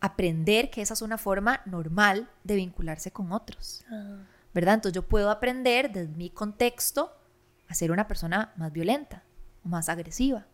aprender 0.00 0.70
que 0.70 0.82
esa 0.82 0.94
es 0.94 1.02
una 1.02 1.18
forma 1.18 1.60
normal 1.64 2.28
de 2.44 2.56
vincularse 2.56 3.10
con 3.10 3.32
otros. 3.32 3.84
Ah. 3.90 4.18
¿verdad? 4.54 4.74
Entonces 4.74 4.94
yo 4.94 5.02
puedo 5.02 5.30
aprender 5.30 5.90
desde 5.92 6.14
mi 6.14 6.30
contexto 6.30 7.12
a 7.68 7.74
ser 7.74 7.90
una 7.90 8.06
persona 8.06 8.52
más 8.56 8.72
violenta 8.72 9.22
o 9.64 9.68
más 9.68 9.88
agresiva, 9.88 10.46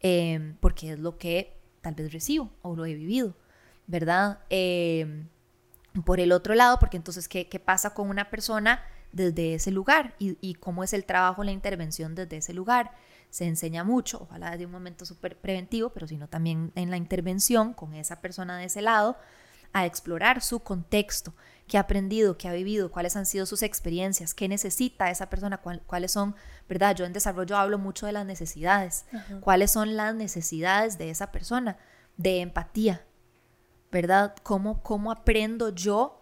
em, 0.00 0.56
porque 0.60 0.92
es 0.92 0.98
lo 0.98 1.18
que 1.18 1.56
tal 1.80 1.94
vez 1.94 2.12
recibo 2.12 2.50
o 2.62 2.74
lo 2.74 2.84
he 2.84 2.94
vivido, 2.94 3.36
¿verdad? 3.86 4.40
Em, 4.50 5.28
por 6.04 6.20
el 6.20 6.32
otro 6.32 6.54
lado, 6.54 6.78
porque 6.78 6.96
entonces, 6.96 7.28
¿qué, 7.28 7.48
¿qué, 7.48 7.58
pasa 7.58 7.94
con 7.94 8.08
una 8.08 8.30
persona 8.30 8.82
desde 9.12 9.54
ese 9.54 9.70
lugar 9.70 10.14
y, 10.18 10.36
y, 10.40 10.54
cómo 10.54 10.84
es 10.84 10.92
el 10.92 11.04
trabajo, 11.04 11.42
la 11.44 11.52
intervención 11.52 12.14
desde 12.14 12.38
ese 12.38 12.52
lugar? 12.52 12.92
Se 13.30 13.46
enseña 13.46 13.84
mucho, 13.84 14.22
ojalá 14.22 14.50
desde 14.50 14.66
un 14.66 14.72
momento 14.72 15.04
súper 15.04 15.38
preventivo, 15.38 15.90
pero 15.90 16.06
sino 16.06 16.28
también 16.28 16.72
en 16.74 16.90
la 16.90 16.96
intervención 16.96 17.74
con 17.74 17.94
esa 17.94 18.20
persona 18.20 18.58
de 18.58 18.64
ese 18.64 18.82
lado, 18.82 19.16
a 19.72 19.86
explorar 19.86 20.40
su 20.40 20.60
contexto, 20.60 21.34
qué 21.66 21.76
ha 21.76 21.82
aprendido, 21.82 22.38
qué 22.38 22.48
ha 22.48 22.52
vivido, 22.52 22.90
cuáles 22.90 23.16
han 23.16 23.26
sido 23.26 23.44
sus 23.44 23.62
experiencias, 23.62 24.34
qué 24.34 24.48
necesita 24.48 25.10
esa 25.10 25.28
persona, 25.28 25.58
cuáles 25.58 26.12
son, 26.12 26.34
¿verdad? 26.68 26.96
Yo 26.96 27.04
en 27.04 27.12
desarrollo 27.12 27.56
hablo 27.56 27.78
mucho 27.78 28.06
de 28.06 28.12
las 28.12 28.24
necesidades, 28.24 29.04
cuáles 29.40 29.70
son 29.70 29.96
las 29.96 30.14
necesidades 30.14 30.96
de 30.96 31.10
esa 31.10 31.30
persona, 31.30 31.76
de 32.16 32.40
empatía, 32.40 33.04
¿verdad? 33.92 34.34
¿Cómo, 34.42 34.82
cómo 34.82 35.12
aprendo 35.12 35.68
yo 35.68 36.20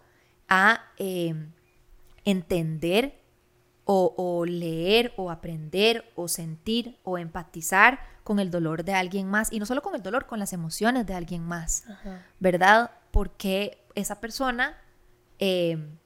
a 0.49 0.91
eh, 0.97 1.33
entender 2.25 3.23
o, 3.89 4.13
o, 4.17 4.45
leer 4.45 5.13
o 5.17 5.31
aprender 5.31 6.11
o 6.15 6.27
sentir 6.27 6.99
o 7.03 7.17
empatizar 7.17 7.99
con 8.23 8.39
el 8.39 8.51
dolor 8.51 8.83
de 8.83 8.93
alguien 8.93 9.27
más 9.27 9.51
y 9.51 9.59
no 9.59 9.65
solo 9.65 9.81
con 9.81 9.95
el 9.95 10.03
dolor, 10.03 10.27
con 10.27 10.39
las 10.39 10.51
emociones 10.51 11.05
de 11.05 11.13
alguien 11.13 11.43
más, 11.43 11.85
¿verdad? 12.39 12.91
Porque 13.11 13.85
esa 13.95 14.19
persona 14.19 14.77
Em, 15.39 15.97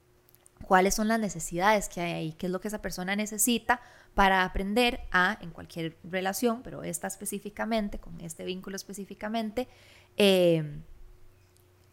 cuáles 0.66 0.94
son 0.94 1.08
las 1.08 1.18
necesidades 1.18 1.88
que 1.88 2.00
hay 2.00 2.12
ahí, 2.12 2.32
qué 2.34 2.46
es 2.46 2.52
lo 2.52 2.60
que 2.60 2.68
esa 2.68 2.80
persona 2.80 3.16
necesita 3.16 3.80
para 4.14 4.44
aprender 4.44 5.00
a, 5.10 5.38
en 5.40 5.50
cualquier 5.50 5.96
relación, 6.04 6.62
pero 6.62 6.82
esta 6.82 7.06
específicamente, 7.06 7.98
con 7.98 8.20
este 8.20 8.44
vínculo 8.44 8.76
específicamente, 8.76 9.68
em, 10.16 10.82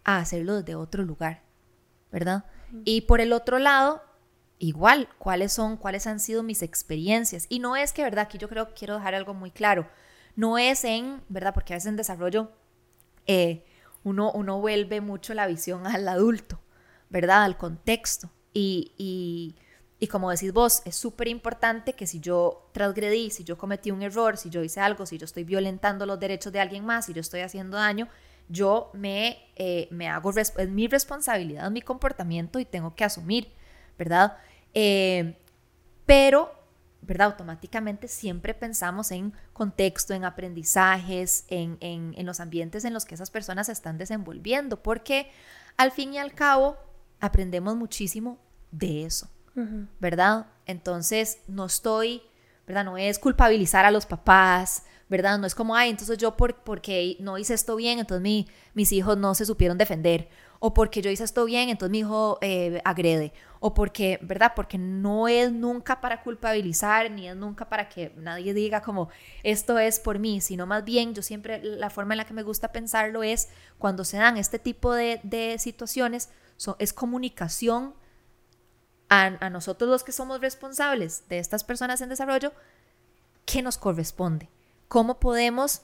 a 0.03 0.17
hacerlo 0.17 0.55
desde 0.55 0.75
otro 0.75 1.03
lugar, 1.03 1.41
¿verdad? 2.11 2.45
Y 2.83 3.01
por 3.01 3.21
el 3.21 3.33
otro 3.33 3.57
lado, 3.57 4.01
igual, 4.59 5.09
cuáles 5.17 5.53
son, 5.53 5.77
cuáles 5.77 6.05
han 6.07 6.19
sido 6.19 6.43
mis 6.43 6.61
experiencias. 6.61 7.47
Y 7.49 7.59
no 7.59 7.75
es 7.75 7.93
que, 7.93 8.03
¿verdad? 8.03 8.25
Aquí 8.25 8.37
yo 8.37 8.49
creo 8.49 8.67
que 8.67 8.73
quiero 8.75 8.95
dejar 8.95 9.15
algo 9.15 9.33
muy 9.33 9.51
claro. 9.51 9.89
No 10.35 10.57
es 10.57 10.83
en, 10.83 11.21
¿verdad? 11.29 11.53
Porque 11.53 11.73
a 11.73 11.77
veces 11.77 11.89
en 11.89 11.95
desarrollo 11.95 12.51
eh, 13.27 13.65
uno, 14.03 14.31
uno 14.31 14.59
vuelve 14.59 15.01
mucho 15.01 15.33
la 15.33 15.47
visión 15.47 15.87
al 15.87 16.07
adulto. 16.07 16.59
¿verdad? 17.09 17.43
Al 17.43 17.57
contexto. 17.57 18.29
Y, 18.53 18.93
y, 18.97 19.55
y 19.99 20.07
como 20.07 20.31
decís 20.31 20.53
vos, 20.53 20.81
es 20.85 20.95
súper 20.95 21.27
importante 21.27 21.93
que 21.93 22.07
si 22.07 22.19
yo 22.19 22.69
transgredí, 22.71 23.29
si 23.31 23.43
yo 23.43 23.57
cometí 23.57 23.91
un 23.91 24.01
error, 24.01 24.37
si 24.37 24.49
yo 24.49 24.63
hice 24.63 24.79
algo, 24.79 25.05
si 25.05 25.17
yo 25.17 25.25
estoy 25.25 25.43
violentando 25.43 26.05
los 26.05 26.19
derechos 26.19 26.53
de 26.53 26.59
alguien 26.59 26.85
más, 26.85 27.05
si 27.05 27.13
yo 27.13 27.21
estoy 27.21 27.41
haciendo 27.41 27.77
daño, 27.77 28.07
yo 28.47 28.89
me, 28.93 29.37
eh, 29.55 29.87
me 29.91 30.07
hago, 30.07 30.31
es 30.31 30.69
mi 30.69 30.87
responsabilidad, 30.87 31.69
mi 31.69 31.81
comportamiento 31.81 32.59
y 32.59 32.65
tengo 32.65 32.95
que 32.95 33.03
asumir, 33.03 33.51
¿verdad? 33.97 34.37
Eh, 34.73 35.37
pero, 36.05 36.51
¿verdad? 37.01 37.27
Automáticamente 37.27 38.07
siempre 38.07 38.53
pensamos 38.53 39.11
en 39.11 39.33
contexto, 39.53 40.13
en 40.13 40.25
aprendizajes, 40.25 41.45
en, 41.47 41.77
en, 41.79 42.13
en 42.17 42.25
los 42.25 42.39
ambientes 42.39 42.85
en 42.85 42.93
los 42.93 43.05
que 43.05 43.15
esas 43.15 43.31
personas 43.31 43.67
se 43.67 43.73
están 43.73 43.97
desenvolviendo, 43.97 44.81
porque 44.81 45.31
al 45.77 45.91
fin 45.91 46.13
y 46.13 46.17
al 46.17 46.33
cabo, 46.33 46.77
aprendemos 47.19 47.75
muchísimo 47.75 48.37
de 48.71 49.05
eso, 49.05 49.29
¿verdad? 49.99 50.47
Entonces, 50.65 51.39
no 51.47 51.65
estoy, 51.65 52.21
¿verdad? 52.65 52.85
No 52.85 52.97
es 52.97 53.19
culpabilizar 53.19 53.85
a 53.85 53.91
los 53.91 54.05
papás, 54.05 54.83
¿verdad? 55.09 55.37
No 55.37 55.45
es 55.45 55.55
como, 55.55 55.75
ay, 55.75 55.89
entonces 55.89 56.17
yo 56.17 56.37
por, 56.37 56.63
porque 56.63 57.17
no 57.19 57.37
hice 57.37 57.53
esto 57.53 57.75
bien, 57.75 57.99
entonces 57.99 58.21
mi, 58.21 58.47
mis 58.73 58.91
hijos 58.91 59.17
no 59.17 59.35
se 59.35 59.45
supieron 59.45 59.77
defender, 59.77 60.29
o 60.59 60.73
porque 60.73 61.01
yo 61.01 61.09
hice 61.09 61.23
esto 61.23 61.45
bien, 61.45 61.69
entonces 61.69 61.91
mi 61.91 61.99
hijo 61.99 62.37
eh, 62.41 62.81
agrede, 62.85 63.33
o 63.59 63.73
porque, 63.73 64.19
¿verdad? 64.21 64.53
Porque 64.55 64.77
no 64.77 65.27
es 65.27 65.51
nunca 65.51 65.99
para 65.99 66.23
culpabilizar, 66.23 67.11
ni 67.11 67.27
es 67.27 67.35
nunca 67.35 67.67
para 67.67 67.89
que 67.89 68.13
nadie 68.15 68.53
diga 68.53 68.81
como, 68.81 69.09
esto 69.43 69.77
es 69.79 69.99
por 69.99 70.17
mí, 70.19 70.39
sino 70.39 70.65
más 70.65 70.85
bien, 70.85 71.13
yo 71.13 71.21
siempre, 71.21 71.61
la 71.61 71.89
forma 71.89 72.13
en 72.13 72.19
la 72.19 72.25
que 72.25 72.33
me 72.33 72.43
gusta 72.43 72.71
pensarlo 72.71 73.21
es 73.21 73.49
cuando 73.77 74.05
se 74.05 74.17
dan 74.17 74.37
este 74.37 74.59
tipo 74.59 74.93
de, 74.93 75.19
de 75.23 75.57
situaciones, 75.59 76.29
es 76.77 76.93
comunicación 76.93 77.95
a, 79.09 79.49
nosotros 79.49 79.89
los 79.89 80.03
que 80.03 80.11
somos 80.11 80.39
responsables 80.39 81.23
de 81.29 81.39
estas 81.39 81.63
personas 81.63 82.01
en 82.01 82.09
desarrollo, 82.09 82.53
¿qué 83.45 83.61
nos 83.61 83.77
corresponde? 83.77 84.49
¿Cómo 84.87 85.19
podemos, 85.19 85.81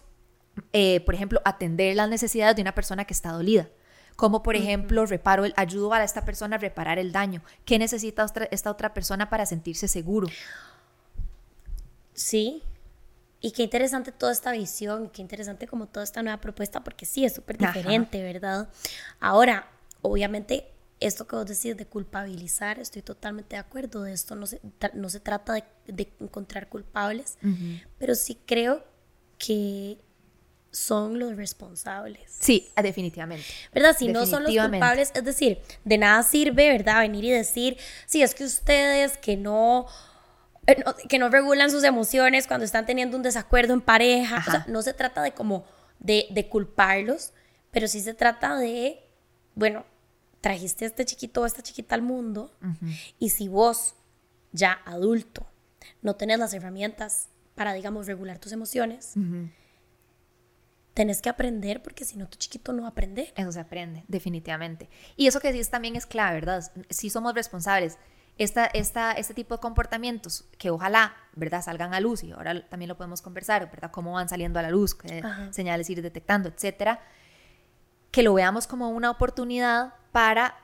eh, 0.73 1.01
por 1.01 1.15
ejemplo, 1.15 1.41
atender 1.43 1.95
las 1.95 2.09
necesidades 2.09 2.55
de 2.55 2.61
una 2.61 2.75
persona 2.75 3.05
que 3.05 3.13
está 3.13 3.31
dolida? 3.31 3.67
¿Cómo, 4.15 4.43
por 4.43 4.55
ejemplo, 4.55 5.05
reparo 5.05 5.45
el, 5.45 5.53
ayudo 5.57 5.93
a 5.93 6.03
esta 6.03 6.23
persona 6.23 6.55
a 6.55 6.59
reparar 6.59 6.99
el 6.99 7.11
daño? 7.11 7.41
¿Qué 7.65 7.77
necesita 7.79 8.25
esta 8.51 8.71
otra 8.71 8.93
persona 8.93 9.29
para 9.29 9.45
sentirse 9.45 9.87
seguro? 9.87 10.27
Sí, 12.13 12.63
y 13.41 13.51
qué 13.51 13.63
interesante 13.63 14.11
toda 14.11 14.31
esta 14.31 14.51
visión, 14.53 15.09
qué 15.09 15.21
interesante 15.21 15.67
como 15.67 15.87
toda 15.87 16.03
esta 16.03 16.23
nueva 16.23 16.39
propuesta, 16.39 16.83
porque 16.83 17.05
sí, 17.05 17.25
es 17.25 17.33
súper 17.35 17.57
diferente, 17.57 18.23
¿verdad? 18.23 18.69
Ahora, 19.19 19.67
obviamente 20.01 20.71
esto 20.99 21.27
que 21.27 21.35
vos 21.35 21.45
decís 21.45 21.75
de 21.77 21.85
culpabilizar, 21.85 22.79
estoy 22.79 23.01
totalmente 23.01 23.55
de 23.55 23.59
acuerdo, 23.59 24.03
de 24.03 24.13
esto 24.13 24.35
no 24.35 24.47
se, 24.47 24.61
no 24.93 25.09
se 25.09 25.19
trata 25.19 25.53
de, 25.53 26.13
encontrar 26.19 26.69
culpables, 26.69 27.37
pero 27.99 28.15
sí 28.15 28.39
creo 28.45 28.83
que 29.37 29.99
son 30.75 31.19
los 31.19 31.35
responsables. 31.35 32.21
Sí, 32.39 32.69
definitivamente. 32.81 33.45
¿Verdad? 33.73 33.95
Si 33.97 34.07
no 34.07 34.25
son 34.25 34.43
los 34.43 34.55
culpables, 34.55 35.11
es 35.15 35.23
decir, 35.23 35.59
de 35.83 35.97
nada 35.97 36.21
sirve, 36.23 36.69
¿verdad? 36.69 36.99
Venir 36.99 37.23
y 37.25 37.31
decir, 37.31 37.77
sí, 38.05 38.21
es 38.21 38.35
que 38.35 38.43
ustedes 38.43 39.17
que 39.17 39.37
no 39.37 39.87
eh, 40.67 40.83
que 41.07 41.19
no 41.19 41.29
regulan 41.29 41.71
sus 41.71 41.83
emociones 41.83 42.47
cuando 42.47 42.65
están 42.65 42.85
teniendo 42.85 43.17
un 43.17 43.23
desacuerdo 43.23 43.73
en 43.73 43.81
pareja. 43.81 44.43
O 44.47 44.51
sea, 44.51 44.65
no 44.67 44.81
se 44.81 44.93
trata 44.93 45.21
de 45.21 45.33
como 45.33 45.65
de, 45.99 46.27
de, 46.31 46.49
culparlos, 46.49 47.33
pero 47.71 47.87
sí 47.87 48.01
se 48.01 48.13
trata 48.13 48.57
de, 48.57 49.03
bueno, 49.53 49.85
trajiste 50.41 50.85
a 50.85 50.87
este 50.89 51.05
chiquito 51.05 51.41
o 51.41 51.45
esta 51.45 51.63
chiquita 51.63 51.95
al 51.95 52.01
mundo 52.01 52.51
y 53.17 53.29
si 53.29 53.47
vos, 53.47 53.95
ya 54.51 54.79
adulto, 54.85 55.47
no 56.01 56.15
tenés 56.15 56.37
las 56.37 56.53
herramientas 56.53 57.29
para, 57.55 57.73
digamos, 57.73 58.05
regular 58.05 58.37
tus 58.37 58.51
emociones, 58.51 59.13
tenés 60.95 61.21
que 61.21 61.29
aprender 61.29 61.83
porque 61.83 62.05
si 62.05 62.17
no 62.17 62.27
tu 62.27 62.39
chiquito 62.39 62.73
no 62.73 62.87
aprende. 62.87 63.31
Eso 63.35 63.51
se 63.51 63.59
aprende, 63.59 64.05
definitivamente. 64.07 64.89
Y 65.15 65.27
eso 65.27 65.39
que 65.39 65.51
dices 65.51 65.69
también 65.69 65.95
es 65.95 66.07
clave, 66.07 66.35
¿verdad? 66.35 66.71
Si 66.89 67.11
somos 67.11 67.35
responsables. 67.35 67.99
Esta, 68.37 68.65
esta, 68.65 69.13
este 69.13 69.33
tipo 69.33 69.55
de 69.55 69.61
comportamientos 69.61 70.45
que 70.57 70.69
ojalá, 70.69 71.13
¿verdad?, 71.35 71.61
salgan 71.61 71.93
a 71.93 72.01
luz 72.01 72.21
y 72.23 72.33
ahora 72.33 72.67
también 72.67 72.89
lo 72.89 72.97
podemos 72.97 73.21
conversar, 73.21 73.69
¿verdad?, 73.71 73.91
cómo 73.91 74.13
van 74.13 74.27
saliendo 74.27 74.59
a 74.59 74.61
la 74.61 74.69
luz, 74.69 74.93
qué 74.93 75.23
señales 75.51 75.89
ir 75.89 76.01
detectando, 76.01 76.49
etcétera, 76.49 76.99
que 78.11 78.23
lo 78.23 78.33
veamos 78.33 78.67
como 78.67 78.89
una 78.89 79.09
oportunidad 79.09 79.93
para 80.11 80.57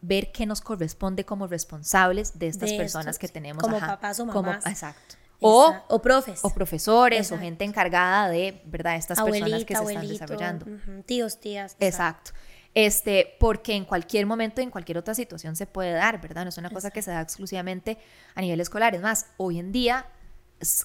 ver 0.00 0.32
qué 0.32 0.46
nos 0.46 0.62
corresponde 0.62 1.26
como 1.26 1.46
responsables 1.46 2.38
de 2.38 2.46
estas 2.46 2.72
personas 2.72 3.18
que 3.18 3.28
tenemos. 3.28 3.62
Como 3.62 3.78
papás 3.78 4.20
o 4.20 4.26
mamás. 4.26 4.64
exacto. 4.64 5.16
O, 5.40 5.74
o, 5.88 6.02
profes. 6.02 6.40
O 6.42 6.50
profesores 6.50 7.30
o 7.30 7.38
gente 7.38 7.64
encargada 7.64 8.28
de, 8.28 8.60
¿verdad? 8.64 8.96
Estas 8.96 9.20
personas 9.20 9.64
que 9.64 9.76
se 9.76 9.82
están 9.84 10.08
desarrollando. 10.08 10.66
Tíos, 11.06 11.38
tías. 11.38 11.76
Exacto. 11.78 12.32
Este, 12.74 13.36
porque 13.40 13.74
en 13.74 13.84
cualquier 13.84 14.26
momento, 14.26 14.60
en 14.60 14.70
cualquier 14.70 14.98
otra 14.98 15.14
situación 15.14 15.56
se 15.56 15.66
puede 15.66 15.92
dar, 15.92 16.20
¿verdad? 16.20 16.44
No 16.44 16.50
es 16.50 16.58
una 16.58 16.70
cosa 16.70 16.90
que 16.90 17.02
se 17.02 17.10
da 17.10 17.20
exclusivamente 17.20 17.98
a 18.34 18.40
nivel 18.40 18.60
escolar. 18.60 18.94
Es 18.94 19.00
más, 19.00 19.26
hoy 19.36 19.58
en 19.58 19.72
día 19.72 20.06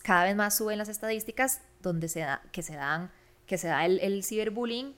cada 0.04 0.26
vez 0.26 0.36
más 0.36 0.56
suben 0.56 0.78
las 0.78 0.90
estadísticas 0.90 1.62
donde 1.82 2.08
se 2.08 2.22
da, 2.22 2.42
que 2.52 2.62
se 2.62 2.76
dan, 2.76 3.12
que 3.46 3.58
se 3.58 3.68
da 3.68 3.86
el, 3.86 4.00
el 4.00 4.24
ciberbullying 4.24 4.96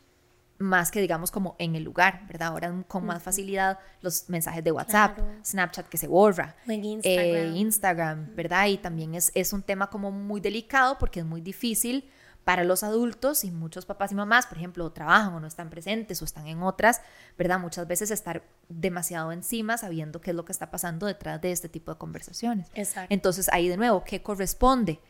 más 0.58 0.91
que 0.91 1.02
digamos 1.02 1.32
como 1.32 1.56
en 1.60 1.76
el 1.76 1.84
lugar, 1.84 2.26
¿verdad? 2.28 2.50
Ahora 2.50 2.74
con 2.88 3.06
más 3.06 3.22
facilidad 3.22 3.80
los 4.02 4.30
mensajes 4.30 4.63
de 4.63 4.72
WhatsApp, 4.72 5.20
Snapchat 5.44 5.88
que 5.88 5.98
se 5.98 6.08
borra, 6.08 6.56
Instagram. 6.68 7.36
Eh, 7.36 7.58
Instagram, 7.58 8.36
¿verdad? 8.36 8.68
Y 8.68 8.78
también 8.78 9.15
es, 9.15 9.32
es 9.36 9.54
un 9.54 9.63
tema 9.63 9.89
como 9.89 10.12
muy 10.12 10.39
delicado 10.39 10.98
porque 10.98 11.20
es 11.20 11.26
muy 11.26 11.41
difícil 11.41 12.10
para 12.46 12.63
los 12.63 12.84
adultos 12.84 13.44
y 13.44 13.52
muchos 13.52 13.86
papás 13.86 14.12
y 14.12 14.15
mamás, 14.15 14.46
por 14.46 14.58
ejemplo, 14.58 14.89
trabajan 14.91 15.34
o 15.34 15.39
no 15.39 15.48
están 15.48 15.72
presentes 15.72 16.22
o 16.22 16.26
están 16.26 16.48
en 16.48 16.62
otras, 16.62 17.02
¿verdad? 17.38 17.60
Muchas 17.60 17.88
veces 17.88 18.12
estar 18.12 18.44
demasiado 18.70 19.32
encima 19.32 19.78
sabiendo 19.78 20.22
qué 20.22 20.30
es 20.30 20.36
lo 20.36 20.46
que 20.46 20.52
está 20.52 20.70
pasando 20.70 21.08
detrás 21.08 21.41
de 21.41 21.52
este 21.52 21.70
tipo 21.70 21.91
de 21.91 21.98
conversaciones. 21.98 22.68
Exacto. 22.76 23.12
Entonces 23.12 23.50
ahí 23.52 23.68
de 23.68 23.78
nuevo, 23.78 24.04
¿qué 24.04 24.22
corresponde? 24.22 25.02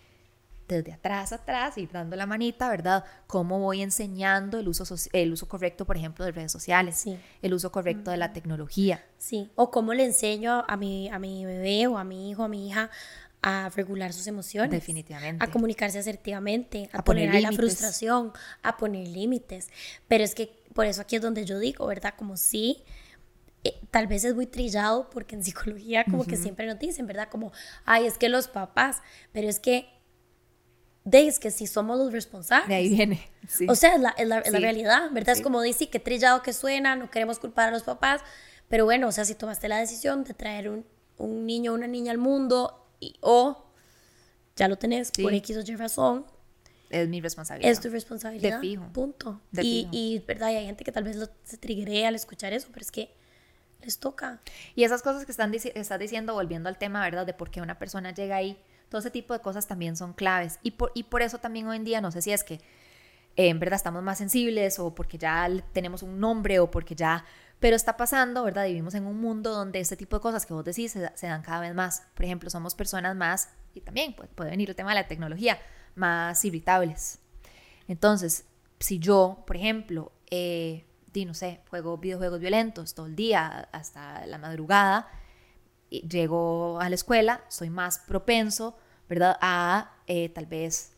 Desde 0.68 0.94
atrás 0.94 1.32
atrás 1.32 1.78
y 1.78 1.88
dando 1.88 2.16
la 2.16 2.26
manita, 2.26 2.70
¿verdad? 2.70 3.04
Cómo 3.28 3.60
voy 3.60 3.82
enseñando 3.82 4.60
el 4.60 4.68
uso, 4.68 4.84
el 5.14 5.34
uso 5.34 5.48
correcto, 5.48 5.86
por 5.86 5.98
ejemplo, 5.98 6.26
de 6.26 6.32
redes 6.32 6.52
sociales, 6.52 6.98
sí. 6.98 7.18
el 7.42 7.54
uso 7.54 7.72
correcto 7.72 8.12
de 8.12 8.18
la 8.18 8.34
tecnología. 8.34 9.04
Sí, 9.18 9.52
o 9.56 9.72
cómo 9.72 9.94
le 9.94 10.06
enseño 10.06 10.64
a 10.68 10.78
mi, 10.78 11.10
a 11.10 11.20
mi 11.20 11.46
bebé 11.46 11.88
o 11.88 11.98
a 11.98 12.04
mi 12.04 12.30
hijo, 12.30 12.44
a 12.44 12.48
mi 12.48 12.68
hija, 12.68 12.90
a 13.42 13.70
regular 13.70 14.12
sus 14.12 14.26
emociones. 14.26 14.72
Definitivamente. 14.72 15.44
A 15.44 15.52
comunicarse 15.52 16.00
asertivamente, 16.00 16.90
a, 16.94 17.04
poner, 17.04 17.34
la 17.42 17.52
frustración, 17.52 18.34
a 18.64 18.78
poner 18.78 19.08
límites. 19.08 19.70
Pero 20.08 20.24
es 20.24 20.34
que 20.34 20.64
por 20.74 20.88
eso 20.88 21.02
aquí 21.02 21.16
es 21.16 21.22
donde 21.22 21.46
yo 21.46 21.60
digo, 21.60 21.86
¿verdad? 21.86 22.16
Como 22.18 22.38
sí, 22.38 22.84
eh, 23.64 23.80
tal 23.92 24.08
vez 24.08 24.24
es 24.24 24.36
muy 24.36 24.48
trillado 24.48 25.10
porque 25.12 25.36
en 25.36 25.44
psicología 25.44 26.06
como 26.06 26.26
que 26.26 26.38
siempre 26.38 26.66
nos 26.66 26.80
dicen, 26.80 27.06
¿verdad? 27.06 27.30
Como, 27.30 27.52
ay, 27.86 28.08
es 28.08 28.18
que 28.18 28.30
los 28.30 28.48
papás, 28.48 29.02
pero 29.32 29.48
es 29.48 29.60
que 29.60 29.95
de 31.06 31.28
es 31.28 31.40
que 31.40 31.52
si 31.52 31.68
somos 31.68 32.00
los 32.00 32.12
responsables. 32.12 32.68
De 32.68 32.76
ahí 32.76 32.90
viene. 32.90 33.30
O 33.70 33.76
sea, 33.76 33.94
es 33.94 34.02
la, 34.02 34.10
es 34.18 34.28
la, 34.28 34.42
realidad, 34.42 35.12
¿verdad? 35.12 35.36
Es 35.36 35.42
como 35.42 35.62
dice, 35.62 35.88
que 35.88 36.00
trillado 36.00 36.42
que 36.42 36.52
suena, 36.52 36.96
no 36.96 37.12
queremos 37.12 37.38
culpar 37.38 37.70
a 37.70 37.72
los 37.72 37.84
papás, 37.84 38.22
pero 38.68 38.86
bueno, 38.86 39.08
o 39.08 39.12
sea, 39.12 39.24
si 39.24 39.36
tomaste 39.36 39.70
la 39.70 39.78
decisión 39.78 40.24
de 40.24 40.34
traer 40.34 40.68
un, 40.68 40.84
un 41.18 41.46
niño 41.46 41.72
o 41.72 41.76
una 41.76 41.86
niña 41.86 42.12
al 42.12 42.18
mundo 42.18 42.88
y, 43.00 43.16
o 43.22 43.72
ya 44.56 44.68
lo 44.68 44.78
tenés 44.78 45.12
por 45.12 45.32
X 45.32 45.58
o 45.58 45.62
Y 45.62 45.76
razón. 45.76 46.26
Es 46.90 47.08
mi 47.08 47.22
responsabilidad. 47.22 47.72
Es 47.72 47.80
tu 47.80 47.90
responsabilidad. 47.90 48.56
De 48.56 48.68
fijo. 48.68 48.88
Punto. 48.92 49.42
De 49.52 49.64
y, 49.64 49.82
fijo. 49.82 49.90
y, 49.92 50.20
¿verdad? 50.28 50.52
Y 50.52 50.56
hay 50.56 50.66
gente 50.66 50.84
que 50.84 50.92
tal 50.92 51.04
vez 51.04 51.18
lo, 51.18 51.30
se 51.44 51.58
triggeré 51.58 52.08
al 52.08 52.16
escuchar 52.16 52.52
eso, 52.52 52.70
pero 52.72 52.82
es 52.82 52.92
que 52.92 53.14
les 53.84 54.00
toca. 54.00 54.42
Y 54.74 54.84
esas 54.84 55.04
cosas 55.04 55.26
que 55.26 55.32
están 55.32 55.54
estás 55.54 56.00
diciendo, 56.00 56.34
volviendo 56.34 56.68
al 56.68 56.80
tema, 56.80 57.02
¿verdad? 57.02 57.28
De 57.28 57.34
por 57.36 57.52
qué 57.52 57.62
una 57.62 57.78
persona 57.78 58.12
llega 58.12 58.38
ahí 58.38 58.58
todo 58.90 59.00
ese 59.00 59.12
tipo 59.12 59.34
de 59.34 59.40
cosas 59.40 59.68
también 59.68 59.96
son 59.96 60.14
claves. 60.14 60.60
Y 60.64 60.72
por, 60.72 60.92
y 60.96 61.04
por 61.04 61.22
eso 61.22 61.38
también 61.38 61.68
hoy 61.68 61.78
en 61.78 61.84
día, 61.84 62.02
no 62.02 62.12
sé 62.12 62.22
si 62.22 62.32
es 62.32 62.44
que 62.44 62.56
eh, 63.36 63.50
en 63.50 63.60
verdad 63.60 63.78
estamos 63.78 64.04
más 64.04 64.18
sensibles 64.18 64.80
o 64.80 64.96
porque 64.96 65.18
ya 65.18 65.50
tenemos 65.74 66.04
un 66.04 66.20
nombre 66.20 66.60
o 66.60 66.70
porque 66.70 66.96
ya... 66.96 67.26
Pero 67.60 67.76
está 67.76 67.96
pasando, 67.96 68.44
¿verdad? 68.44 68.66
Vivimos 68.66 68.96
en 68.96 69.06
un 69.06 69.20
mundo 69.20 69.52
donde 69.52 69.80
este 69.80 69.96
tipo 69.96 70.18
de 70.18 70.22
cosas 70.22 70.46
que 70.46 70.54
vos 70.54 70.66
decís 70.66 70.92
se, 70.92 71.28
dan 71.28 71.42
cada 71.42 71.62
vez 71.62 71.74
más. 71.74 72.04
Por 72.14 72.26
ejemplo, 72.26 72.50
somos 72.50 72.76
personas 72.76 73.16
más, 73.16 73.50
y 73.74 73.80
también 73.80 74.14
puede, 74.14 74.30
puede 74.30 74.50
venir 74.50 74.70
el 74.70 74.76
tema 74.76 74.90
de 74.90 74.96
la 74.96 75.08
tecnología, 75.08 75.58
más 75.96 76.44
irritables. 76.44 77.20
Entonces, 77.88 78.46
si 78.80 79.00
yo, 79.00 79.44
por 79.48 79.56
ejemplo, 79.56 80.12
eh, 80.30 80.86
no 81.24 81.34
sé, 81.34 81.62
juego 81.70 81.98
videojuegos 81.98 82.42
violentos 82.42 82.94
todo 82.94 83.06
el 83.06 83.16
día 83.16 83.70
hasta 83.72 84.26
la 84.26 84.38
madrugada, 84.38 85.08
llego 85.90 86.80
a 86.80 86.90
la 86.90 86.96
escuela, 86.96 87.42
soy 87.48 87.70
más 87.70 88.00
propenso, 88.00 88.78
¿verdad?, 89.08 89.38
a 89.42 89.92
eh, 90.08 90.30
tal 90.30 90.46
vez 90.46 90.94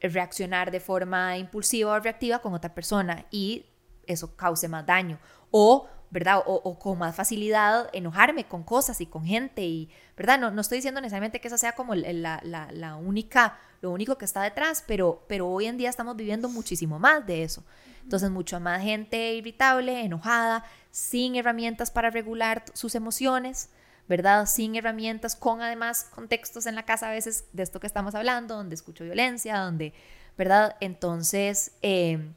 reaccionar 0.00 0.70
de 0.70 0.80
forma 0.80 1.38
impulsiva 1.38 1.92
o 1.92 2.00
reactiva 2.00 2.38
con 2.38 2.54
otra 2.54 2.74
persona 2.74 3.26
y 3.30 3.66
eso 4.06 4.36
cause 4.36 4.68
más 4.68 4.86
daño. 4.86 5.18
O, 5.50 5.88
¿verdad? 6.10 6.42
O, 6.46 6.78
con 6.78 6.98
más 6.98 7.14
facilidad 7.14 7.90
enojarme 7.92 8.44
con 8.44 8.62
cosas 8.62 9.00
y 9.00 9.06
con 9.06 9.24
gente 9.24 9.62
y, 9.62 9.90
¿verdad? 10.16 10.38
No, 10.38 10.50
no 10.50 10.60
estoy 10.60 10.78
diciendo 10.78 11.00
necesariamente 11.00 11.40
que 11.40 11.48
esa 11.48 11.58
sea 11.58 11.72
como 11.72 11.94
la, 11.94 12.40
la, 12.42 12.68
la, 12.72 12.96
única, 12.96 13.58
lo 13.82 13.90
único 13.90 14.16
que 14.16 14.24
está 14.24 14.42
detrás, 14.42 14.84
pero, 14.86 15.24
pero 15.28 15.48
hoy 15.48 15.66
en 15.66 15.76
día 15.76 15.90
estamos 15.90 16.16
viviendo 16.16 16.48
muchísimo 16.48 16.98
más 16.98 17.26
de 17.26 17.42
eso. 17.42 17.64
Entonces, 18.02 18.30
mucho 18.30 18.58
más 18.58 18.82
gente 18.82 19.34
irritable, 19.34 20.00
enojada, 20.00 20.64
sin 20.90 21.36
herramientas 21.36 21.90
para 21.90 22.08
regular 22.08 22.64
sus 22.72 22.94
emociones, 22.94 23.68
¿verdad? 24.08 24.46
Sin 24.46 24.74
herramientas, 24.74 25.36
con 25.36 25.60
además 25.60 26.04
contextos 26.14 26.66
en 26.66 26.74
la 26.74 26.84
casa 26.84 27.08
a 27.08 27.12
veces 27.12 27.44
de 27.52 27.62
esto 27.62 27.78
que 27.78 27.86
estamos 27.86 28.14
hablando, 28.14 28.56
donde 28.56 28.74
escucho 28.74 29.04
violencia, 29.04 29.58
donde, 29.58 29.92
¿verdad? 30.36 30.76
Entonces, 30.80 31.72
em, 31.82 32.32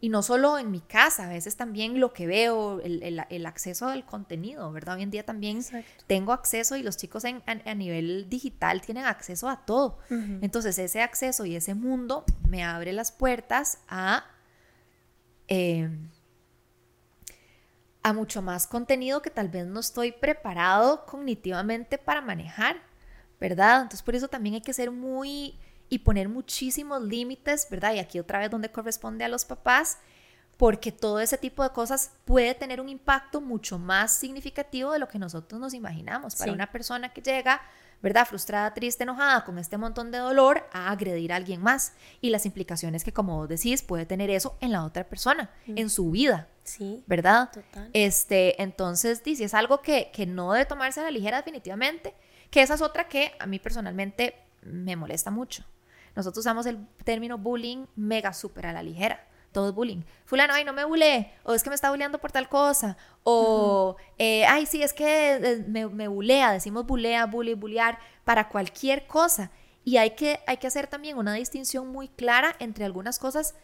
y 0.00 0.10
no 0.10 0.22
solo 0.22 0.58
en 0.58 0.70
mi 0.70 0.80
casa, 0.80 1.24
a 1.24 1.28
veces 1.28 1.56
también 1.56 1.98
lo 1.98 2.12
que 2.12 2.26
veo, 2.26 2.80
el, 2.82 3.46
acceso 3.46 3.88
al 3.88 4.04
contenido, 4.04 4.70
¿verdad? 4.70 4.96
Hoy 4.96 5.02
en 5.02 5.10
día 5.10 5.24
también 5.24 5.64
tengo 6.06 6.34
acceso 6.34 6.76
y 6.76 6.82
los 6.82 6.98
chicos 6.98 7.24
en, 7.24 7.42
a, 7.46 7.74
nivel 7.74 8.28
digital 8.28 8.82
tienen 8.82 9.06
acceso 9.06 9.48
a 9.48 9.64
todo. 9.64 9.98
Entonces 10.10 10.78
ese 10.78 11.00
acceso 11.00 11.46
y 11.46 11.56
ese 11.56 11.74
mundo 11.74 12.26
me 12.46 12.62
abre 12.62 12.92
las 12.92 13.12
puertas 13.12 13.78
a... 13.88 14.26
Eh, 15.48 15.88
a 18.04 18.12
mucho 18.12 18.42
más 18.42 18.66
contenido 18.66 19.22
que 19.22 19.30
tal 19.30 19.48
vez 19.48 19.66
no 19.66 19.80
estoy 19.80 20.12
preparado 20.12 21.06
cognitivamente 21.06 21.96
para 21.96 22.20
manejar, 22.20 22.76
¿verdad? 23.40 23.80
Entonces 23.80 24.02
por 24.02 24.14
eso 24.14 24.28
también 24.28 24.56
hay 24.56 24.60
que 24.60 24.74
ser 24.74 24.90
muy 24.90 25.58
y 25.88 26.00
poner 26.00 26.28
muchísimos 26.28 27.02
límites, 27.02 27.66
¿verdad? 27.70 27.94
Y 27.94 28.00
aquí 28.00 28.20
otra 28.20 28.40
vez 28.40 28.50
donde 28.50 28.70
corresponde 28.70 29.24
a 29.24 29.28
los 29.28 29.46
papás, 29.46 29.98
porque 30.58 30.92
todo 30.92 31.18
ese 31.18 31.38
tipo 31.38 31.62
de 31.62 31.70
cosas 31.70 32.12
puede 32.26 32.54
tener 32.54 32.78
un 32.78 32.90
impacto 32.90 33.40
mucho 33.40 33.78
más 33.78 34.12
significativo 34.12 34.92
de 34.92 34.98
lo 34.98 35.08
que 35.08 35.18
nosotros 35.18 35.58
nos 35.58 35.72
imaginamos. 35.72 36.36
Para 36.36 36.52
una 36.52 36.70
persona 36.70 37.12
que 37.12 37.22
llega 37.22 37.62
¿verdad? 38.02 38.26
Frustrada, 38.26 38.74
triste, 38.74 39.04
enojada, 39.04 39.46
con 39.46 39.58
este 39.58 39.78
montón 39.78 40.10
de 40.10 40.18
dolor, 40.18 40.68
a 40.74 40.90
agredir 40.90 41.32
a 41.32 41.36
alguien 41.36 41.62
más. 41.62 41.94
Y 42.20 42.28
las 42.28 42.44
implicaciones 42.44 43.02
que, 43.02 43.14
como 43.14 43.36
vos 43.36 43.48
decís, 43.48 43.82
puede 43.82 44.04
tener 44.04 44.28
eso 44.28 44.58
en 44.60 44.72
la 44.72 44.84
otra 44.84 45.04
persona, 45.04 45.50
en 45.66 45.88
su 45.88 46.10
vida. 46.10 46.48
Sí. 46.64 47.04
¿Verdad? 47.06 47.50
Total. 47.52 47.90
Este, 47.92 48.60
entonces, 48.62 49.22
dice, 49.22 49.44
es 49.44 49.54
algo 49.54 49.80
que, 49.80 50.10
que 50.12 50.26
no 50.26 50.52
debe 50.52 50.66
tomarse 50.66 51.00
a 51.00 51.04
la 51.04 51.10
ligera 51.10 51.36
definitivamente, 51.36 52.14
que 52.50 52.62
esa 52.62 52.74
es 52.74 52.82
otra 52.82 53.08
que 53.08 53.32
a 53.38 53.46
mí 53.46 53.58
personalmente 53.58 54.34
me 54.62 54.96
molesta 54.96 55.30
mucho. 55.30 55.64
Nosotros 56.16 56.42
usamos 56.42 56.66
el 56.66 56.86
término 57.04 57.38
bullying 57.38 57.86
mega 57.96 58.32
súper 58.32 58.66
a 58.66 58.72
la 58.72 58.82
ligera 58.82 59.28
todo 59.54 59.68
es 59.68 59.74
bullying. 59.74 60.02
Fulano, 60.26 60.52
ay, 60.52 60.64
no 60.64 60.74
me 60.74 60.84
bulé, 60.84 61.32
o 61.44 61.54
es 61.54 61.62
que 61.62 61.70
me 61.70 61.76
está 61.76 61.90
bulleando 61.90 62.18
por 62.18 62.32
tal 62.32 62.48
cosa, 62.48 62.98
o, 63.22 63.96
eh, 64.18 64.44
ay, 64.44 64.66
sí, 64.66 64.82
es 64.82 64.92
que 64.92 65.34
eh, 65.36 65.64
me, 65.66 65.86
me 65.86 66.08
bulea, 66.08 66.52
decimos 66.52 66.84
bulea, 66.84 67.24
bully, 67.24 67.54
bullear, 67.54 67.98
para 68.24 68.48
cualquier 68.48 69.06
cosa. 69.06 69.50
Y 69.84 69.96
hay 69.96 70.10
que, 70.10 70.40
hay 70.46 70.56
que 70.56 70.66
hacer 70.66 70.88
también 70.88 71.16
una 71.16 71.34
distinción 71.34 71.88
muy 71.88 72.08
clara 72.08 72.56
entre 72.58 72.84
algunas 72.84 73.18
cosas 73.18 73.54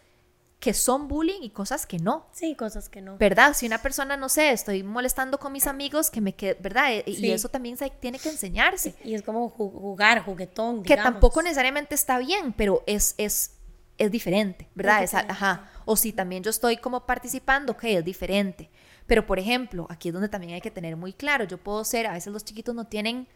que 0.60 0.74
son 0.74 1.08
bullying 1.08 1.40
y 1.40 1.50
cosas 1.50 1.86
que 1.86 1.98
no. 1.98 2.26
Sí, 2.32 2.54
cosas 2.54 2.90
que 2.90 3.00
no. 3.00 3.16
¿Verdad? 3.16 3.54
Si 3.54 3.66
una 3.66 3.78
persona, 3.78 4.18
no 4.18 4.28
sé, 4.28 4.52
estoy 4.52 4.82
molestando 4.82 5.38
con 5.38 5.52
mis 5.52 5.66
amigos, 5.66 6.10
que 6.10 6.20
me 6.20 6.34
quede, 6.34 6.58
¿verdad? 6.60 6.92
E, 6.92 7.04
y 7.06 7.30
eso 7.30 7.48
también 7.48 7.78
se 7.78 7.88
tiene 7.88 8.18
que 8.18 8.28
enseñarse. 8.28 8.94
y 9.02 9.14
es 9.14 9.22
como 9.22 9.48
jugar, 9.48 10.22
juguetón. 10.22 10.82
Que 10.82 10.96
tampoco 10.96 11.42
necesariamente 11.42 11.94
está 11.94 12.18
bien, 12.18 12.52
pero 12.52 12.84
es, 12.86 13.14
es, 13.16 13.52
es 13.96 14.10
diferente, 14.10 14.68
¿verdad? 14.74 15.08
ajá. 15.28 15.70
O 15.86 15.96
si 15.96 16.12
también 16.12 16.42
yo 16.42 16.50
estoy 16.50 16.76
como 16.76 17.06
participando, 17.06 17.72
ok, 17.72 17.84
es 17.84 18.04
diferente. 18.04 18.70
Pero, 19.06 19.26
por 19.26 19.38
ejemplo, 19.38 19.86
aquí 19.88 20.10
es 20.10 20.12
donde 20.12 20.28
también 20.28 20.52
hay 20.52 20.60
que 20.60 20.70
tener 20.70 20.94
muy 20.94 21.14
claro, 21.14 21.44
yo 21.44 21.56
puedo 21.56 21.84
ser, 21.84 22.06
a 22.06 22.12
veces 22.12 22.32
los 22.32 22.44
chiquitos 22.44 22.74
no 22.74 22.86
tienen 22.86 23.26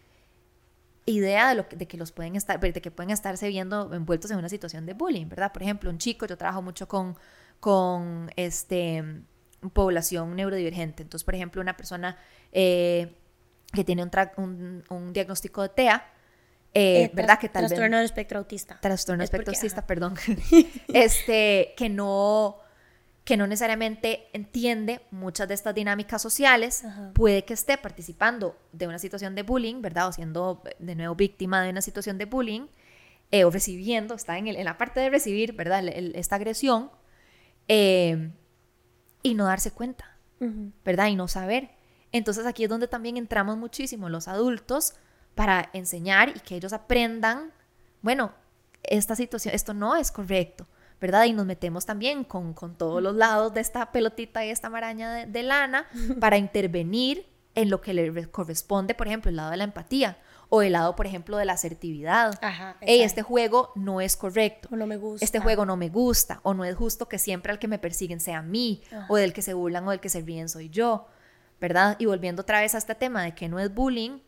idea 1.07 1.51
de, 1.51 1.55
lo 1.55 1.69
que, 1.69 1.77
de 1.77 1.87
que 1.87 1.97
los 1.97 2.13
pueden 2.13 2.37
estar, 2.37 2.59
de 2.59 2.73
que 2.81 2.91
pueden 2.91 3.11
estarse 3.11 3.49
viendo 3.49 3.93
envueltos 3.95 4.31
en 4.31 4.39
una 4.39 4.49
situación 4.49 4.87
de 4.87 4.95
bullying, 4.95 5.29
¿verdad? 5.29 5.53
Por 5.53 5.63
ejemplo, 5.63 5.91
un 5.91 5.99
chico, 5.99 6.27
yo 6.27 6.37
trabajo 6.37 6.63
mucho 6.63 6.89
con, 6.89 7.17
con 7.61 8.31
este, 8.37 9.03
población 9.73 10.35
neurodivergente. 10.37 11.03
Entonces, 11.03 11.25
por 11.25 11.35
ejemplo, 11.35 11.61
una 11.61 11.77
persona 11.77 12.17
eh, 12.53 13.15
que 13.73 13.85
tiene 13.85 14.09
un, 14.37 14.85
un, 14.89 15.13
diagnóstico 15.13 15.63
de 15.63 15.69
TEA, 15.71 16.07
eh, 16.73 17.03
eh, 17.03 17.11
¿verdad? 17.15 17.39
Que 17.39 17.49
tal 17.49 17.67
trastorno 17.67 17.97
del 17.97 18.07
espectro 18.07 18.39
autista. 18.39 18.81
Trastorno 18.81 19.21
del 19.21 19.25
espectro 19.25 19.53
autista, 19.55 19.87
perdón. 19.87 20.15
este, 20.89 21.75
que 21.77 21.89
no 21.89 22.59
que 23.25 23.39
no 23.39 23.47
necesariamente 23.47 24.29
entiende 24.35 25.01
muchas 25.11 25.49
de 25.49 25.55
estas 25.55 25.75
dinámicas 25.75 26.21
sociales, 26.21 26.85
puede 27.15 27.45
que 27.45 27.55
esté 27.55 27.79
participando 27.79 28.57
de 28.73 28.87
una 28.87 28.99
situación 28.99 29.35
de 29.35 29.43
bullying, 29.43 29.81
¿verdad? 29.81 30.09
O 30.09 30.13
siendo 30.13 30.63
de 30.79 30.95
nuevo 30.95 31.15
víctima 31.15 31.63
de 31.63 31.71
una 31.71 31.81
situación 31.81 32.19
de 32.19 32.27
bullying, 32.27 32.67
eh, 33.31 33.45
o 33.45 33.51
recibiendo, 33.51 34.15
está 34.15 34.37
en, 34.37 34.63
la 34.63 34.77
parte 34.77 35.01
de 35.01 35.09
recibir, 35.09 35.55
¿verdad? 35.55 35.87
esta 35.89 36.37
agresión, 36.37 36.91
eh, 37.67 38.31
y 39.23 39.35
no 39.35 39.47
darse 39.47 39.71
cuenta, 39.71 40.19
¿verdad? 40.85 41.07
Y 41.07 41.17
no 41.17 41.27
saber. 41.27 41.71
Entonces 42.13 42.45
aquí 42.45 42.65
es 42.65 42.69
donde 42.69 42.89
también 42.89 43.17
entramos 43.17 43.57
muchísimo 43.57 44.11
los 44.11 44.29
adultos 44.29 44.95
para 45.35 45.71
enseñar 45.73 46.29
y 46.29 46.41
que 46.41 46.57
ellos 46.57 46.75
aprendan, 46.75 47.53
bueno, 48.03 48.35
esta 48.83 49.17
situación, 49.17 49.55
esto 49.55 49.73
no 49.73 49.97
es 49.97 50.13
correcto 50.13 50.67
¿verdad? 51.05 51.25
Y 51.27 51.35
nos 51.35 51.45
metemos 51.45 51.85
también 51.85 52.25
con, 52.25 52.55
todos 52.79 53.03
los 53.03 53.15
lados 53.15 53.53
de 53.53 53.61
esta 53.61 53.93
pelotita 53.93 54.43
y 54.43 54.49
esta 54.49 54.71
maraña 54.71 55.27
de, 55.27 55.43
lana 55.43 55.87
para 56.19 56.39
intervenir 56.39 57.27
en 57.55 57.69
lo 57.69 57.83
que 57.83 57.93
le 57.93 58.31
corresponde, 58.31 58.95
por 58.95 59.07
ejemplo, 59.07 59.29
el 59.29 59.37
lado 59.37 59.51
de 59.51 59.59
la 59.59 59.65
empatía 59.65 60.17
o 60.49 60.63
el 60.63 60.73
lado, 60.73 60.97
por 60.97 61.07
ejemplo, 61.07 61.37
de 61.37 61.45
la 61.45 61.53
asertividad. 61.53 62.39
Ajá, 62.41 62.79
este 62.81 63.21
juego 63.21 63.71
no 63.75 64.01
es 64.01 64.17
correcto. 64.17 64.71
O 64.73 64.77
no 64.77 64.87
me 64.87 64.97
gusta. 64.97 65.23
Este 65.23 65.41
juego 65.41 65.67
no 65.67 65.77
me 65.77 65.91
gusta. 65.91 66.41
O 66.43 66.55
no 66.55 66.65
es 66.65 66.75
justo 66.75 67.07
que 67.07 67.19
siempre 67.19 67.53
al 67.53 67.59
que 67.59 67.69
me 67.69 67.79
persiguen 67.79 68.19
sea 68.19 68.39
a 68.39 68.43
mí. 68.43 68.83
O 69.11 69.17
del 69.17 69.35
que 69.35 69.43
se 69.43 69.53
burlan 69.53 69.87
o 69.87 69.91
del 69.91 70.01
que 70.01 70.09
se 70.09 70.23
ríen 70.23 70.49
soy 70.49 70.71
yo. 70.71 71.07
¿Verdad? 71.61 71.97
Y 71.99 72.07
volviendo 72.07 72.41
otra 72.41 72.61
vez 72.61 72.75
a 72.75 72.79
este 72.79 72.95
tema 72.95 73.23
de 73.25 73.35
que 73.35 73.51
no 73.51 73.59
es 73.59 73.75
bullying, 73.75 74.21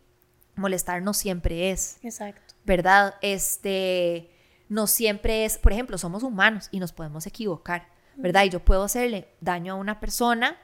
molestar 0.57 1.01
no 1.01 1.15
siempre 1.15 1.71
es. 1.71 1.97
Exacto. 2.03 2.55
¿Verdad? 2.67 3.15
Este 3.23 4.36
no 4.69 4.87
siempre 4.87 5.45
es, 5.45 5.59
por 5.59 5.73
ejemplo, 5.73 5.99
somos 5.99 6.23
humanos 6.23 6.69
y 6.71 6.81
nos 6.81 6.93
podemos 6.93 7.27
equivocar, 7.27 7.89
¿verdad? 8.17 8.45
Y 8.45 8.51
yo 8.51 8.61
puedo 8.61 8.83
hacerle 8.83 9.29
daño 9.41 9.75
a 9.75 9.77
una 9.77 10.01
persona 10.01 10.57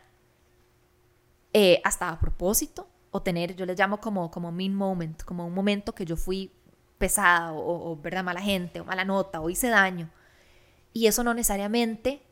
eh, 1.52 1.80
hasta 1.84 2.08
a 2.08 2.18
propósito 2.18 2.88
o 3.10 3.22
tener, 3.22 3.54
yo 3.54 3.66
les 3.66 3.78
llamo 3.78 4.00
como, 4.00 4.30
como 4.30 4.50
mean 4.50 4.74
moment, 4.74 5.22
como 5.22 5.46
un 5.46 5.54
momento 5.54 5.94
que 5.94 6.04
yo 6.04 6.16
fui 6.16 6.50
pesada 6.98 7.52
o, 7.52 7.96
¿verdad? 7.96 8.24
Mala 8.24 8.40
gente 8.40 8.80
o 8.80 8.84
mala 8.84 9.04
nota 9.04 9.40
o 9.40 9.50
hice 9.50 9.68
daño. 9.68 10.10
Y 10.92 11.06
eso 11.06 11.22
no 11.22 11.34
necesariamente 11.34 12.22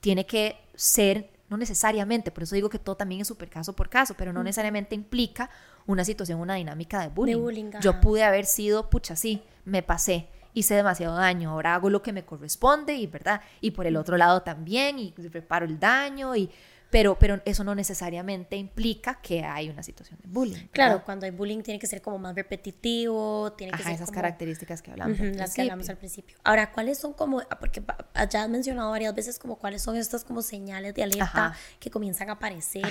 tiene 0.00 0.26
que 0.26 0.56
ser, 0.74 1.30
no 1.48 1.56
necesariamente, 1.56 2.30
por 2.30 2.42
eso 2.44 2.54
digo 2.54 2.68
que 2.68 2.78
todo 2.78 2.96
también 2.96 3.20
es 3.20 3.28
súper 3.28 3.50
caso 3.50 3.74
por 3.74 3.88
caso, 3.88 4.14
pero 4.16 4.32
no 4.32 4.42
necesariamente 4.42 4.94
implica 4.94 5.50
una 5.86 6.04
situación, 6.04 6.40
una 6.40 6.54
dinámica 6.54 7.00
de 7.00 7.08
bullying. 7.08 7.34
De 7.34 7.40
bullying 7.40 7.70
yo 7.80 8.00
pude 8.00 8.24
haber 8.24 8.46
sido, 8.46 8.90
pucha, 8.90 9.16
sí, 9.16 9.42
me 9.64 9.82
pasé 9.82 10.28
hice 10.54 10.74
demasiado 10.74 11.16
daño, 11.16 11.50
ahora 11.50 11.74
hago 11.74 11.90
lo 11.90 12.02
que 12.02 12.12
me 12.12 12.24
corresponde 12.24 12.94
y 12.94 13.06
verdad, 13.06 13.40
y 13.60 13.72
por 13.72 13.86
el 13.86 13.96
otro 13.96 14.16
lado 14.16 14.42
también 14.42 14.98
y 14.98 15.14
reparo 15.16 15.66
el 15.66 15.78
daño 15.78 16.34
y 16.36 16.50
pero, 16.92 17.18
pero 17.18 17.40
eso 17.46 17.64
no 17.64 17.74
necesariamente 17.74 18.54
implica 18.54 19.18
que 19.22 19.42
hay 19.42 19.70
una 19.70 19.82
situación 19.82 20.20
de 20.22 20.28
bullying. 20.28 20.66
Claro, 20.72 21.02
cuando 21.06 21.24
hay 21.24 21.32
bullying 21.32 21.62
tiene 21.62 21.80
que 21.80 21.86
ser 21.86 22.02
como 22.02 22.18
más 22.18 22.34
repetitivo, 22.34 23.50
tiene 23.54 23.70
que 23.70 23.76
Ajá, 23.76 23.84
ser 23.84 23.94
esas 23.94 24.10
características 24.10 24.82
que 24.82 24.90
hablamos. 24.90 25.18
las 25.18 25.54
que 25.54 25.62
hablamos 25.62 25.88
al 25.88 25.96
principio. 25.96 26.36
Ahora, 26.44 26.70
¿cuáles 26.70 26.98
son 26.98 27.14
como, 27.14 27.40
ah, 27.40 27.58
porque 27.58 27.82
ya 28.28 28.42
has 28.42 28.48
mencionado 28.50 28.90
varias 28.90 29.14
veces 29.14 29.38
como 29.38 29.56
cuáles 29.56 29.80
son 29.80 29.96
estas 29.96 30.22
como 30.22 30.42
señales 30.42 30.94
de 30.94 31.02
alerta 31.02 31.54
que 31.80 31.90
comienzan 31.90 32.28
a 32.28 32.34
aparecer? 32.34 32.84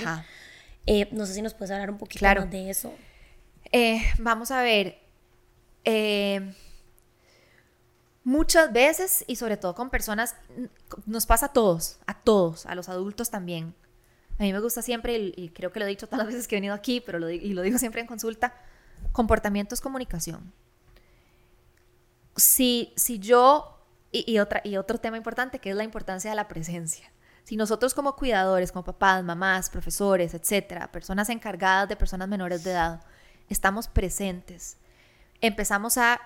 Eh, 0.84 1.08
no 1.12 1.24
sé 1.24 1.34
si 1.34 1.42
nos 1.42 1.54
puedes 1.54 1.70
hablar 1.70 1.88
un 1.92 1.98
poquito 1.98 2.24
más 2.24 2.50
de 2.50 2.70
eso. 2.70 2.92
Eh, 3.70 4.02
vamos 4.18 4.50
a 4.50 4.64
ver. 4.64 4.98
Eh, 5.84 6.52
Muchas 8.24 8.72
veces, 8.72 9.24
y 9.26 9.36
sobre 9.36 9.56
todo 9.56 9.74
con 9.74 9.90
personas, 9.90 10.36
nos 11.06 11.26
pasa 11.26 11.46
a 11.46 11.52
todos, 11.52 11.98
a 12.06 12.14
todos, 12.14 12.66
a 12.66 12.74
los 12.74 12.88
adultos 12.88 13.30
también. 13.30 13.74
A 14.38 14.44
mí 14.44 14.52
me 14.52 14.60
gusta 14.60 14.80
siempre, 14.80 15.32
y, 15.36 15.50
creo 15.50 15.72
que 15.72 15.80
lo 15.80 15.86
he 15.86 15.88
dicho 15.88 16.06
todas 16.06 16.24
las 16.24 16.26
veces 16.34 16.46
que 16.46 16.56
he 16.56 16.58
venido 16.58 16.74
aquí, 16.74 17.00
pero 17.00 17.18
lo, 17.18 17.30
y 17.30 17.52
lo 17.52 17.62
digo 17.62 17.78
siempre 17.78 18.00
en 18.00 18.06
consulta, 18.06 18.54
comportamiento 19.10 19.74
es 19.74 19.80
comunicación. 19.80 20.52
Si, 22.36 22.92
si 22.96 23.18
yo, 23.18 23.78
y, 24.12 24.38
otra, 24.38 24.60
y 24.64 24.76
otro 24.76 24.98
tema 24.98 25.16
importante 25.16 25.58
que 25.58 25.70
es 25.70 25.76
la 25.76 25.84
importancia 25.84 26.30
de 26.30 26.36
la 26.36 26.48
presencia. 26.48 27.10
Si 27.44 27.56
nosotros 27.56 27.92
como 27.92 28.14
cuidadores, 28.14 28.70
como 28.70 28.84
papás, 28.84 29.24
mamás, 29.24 29.68
profesores, 29.68 30.32
etcétera, 30.32 30.92
personas 30.92 31.28
encargadas 31.28 31.88
de 31.88 31.96
personas 31.96 32.28
menores 32.28 32.62
de 32.62 32.70
edad, 32.70 33.02
estamos 33.48 33.88
presentes, 33.88 34.76
empezamos 35.40 35.98
a 35.98 36.20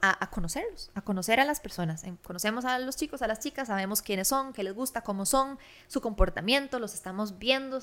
a, 0.00 0.30
conocerlos, 0.30 0.90
a 0.94 1.00
conocer 1.02 1.40
a 1.40 1.44
las 1.44 1.60
personas. 1.60 2.04
Conocemos 2.22 2.64
a 2.64 2.78
los 2.78 2.96
chicos, 2.96 3.22
a 3.22 3.26
las 3.26 3.40
chicas, 3.40 3.68
sabemos 3.68 4.02
quiénes 4.02 4.28
son, 4.28 4.52
qué 4.52 4.62
les 4.62 4.74
gusta, 4.74 5.02
cómo 5.02 5.26
son, 5.26 5.58
su 5.86 6.00
comportamiento, 6.00 6.78
los 6.78 6.94
estamos 6.94 7.38
viendo. 7.38 7.80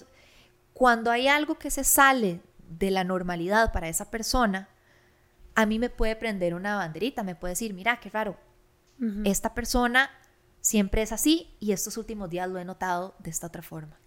Cuando 0.73 1.11
hay 1.11 1.27
algo 1.27 1.57
que 1.57 1.71
se 1.71 1.83
sale 1.83 2.41
de 2.67 2.91
la 2.91 3.03
normalidad 3.03 3.71
para 3.71 3.89
esa 3.89 4.09
persona, 4.09 4.69
a 5.55 5.65
mí 5.65 5.79
me 5.79 5.89
puede 5.89 6.15
prender 6.15 6.53
una 6.53 6.75
banderita, 6.75 7.23
me 7.23 7.35
puede 7.35 7.53
decir, 7.53 7.73
mira, 7.73 7.99
qué 7.99 8.09
raro, 8.09 8.37
esta 9.25 9.53
persona 9.55 10.11
siempre 10.61 11.01
es 11.01 11.11
así 11.11 11.55
y 11.59 11.71
estos 11.71 11.97
últimos 11.97 12.29
días 12.29 12.47
lo 12.47 12.59
he 12.59 12.65
notado 12.65 13.15
de 13.19 13.31
esta 13.31 13.47
otra 13.47 13.61
forma. 13.61 13.97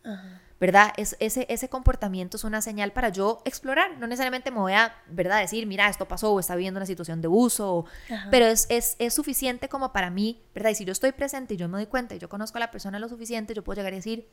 ¿Verdad? 0.61 0.93
Es, 0.97 1.17
ese, 1.19 1.47
ese 1.51 1.69
comportamiento 1.69 2.37
es 2.37 2.45
una 2.45 2.63
señal 2.63 2.93
para 2.93 3.09
yo 3.09 3.43
explorar. 3.45 3.99
No 3.99 4.07
necesariamente 4.07 4.51
me 4.51 4.61
voy 4.61 4.73
a, 4.73 4.95
¿verdad? 5.09 5.41
Decir, 5.41 5.67
mira, 5.67 5.89
esto 5.89 6.07
pasó 6.07 6.33
o 6.33 6.41
está 6.41 6.55
viviendo 6.55 6.79
una 6.79 6.87
situación 6.87 7.21
de 7.21 7.29
uso, 7.29 7.85
pero 8.31 8.47
es, 8.47 8.67
es, 8.71 8.97
es, 8.99 9.13
suficiente 9.13 9.69
como 9.69 9.93
para 9.93 10.11
mí, 10.11 10.43
¿verdad? 10.55 10.71
Y 10.71 10.75
si 10.77 10.85
yo 10.85 10.93
estoy 10.93 11.13
presente 11.13 11.55
y 11.55 11.57
yo 11.57 11.69
me 11.69 11.79
doy 11.79 11.87
cuenta 11.87 12.15
y 12.15 12.19
yo 12.19 12.29
conozco 12.29 12.59
a 12.59 12.61
la 12.61 12.71
persona 12.71 12.99
lo 12.99 13.09
suficiente, 13.09 13.53
yo 13.53 13.65
puedo 13.65 13.77
llegar 13.77 13.93
a 13.93 13.97
decir, 13.97 14.29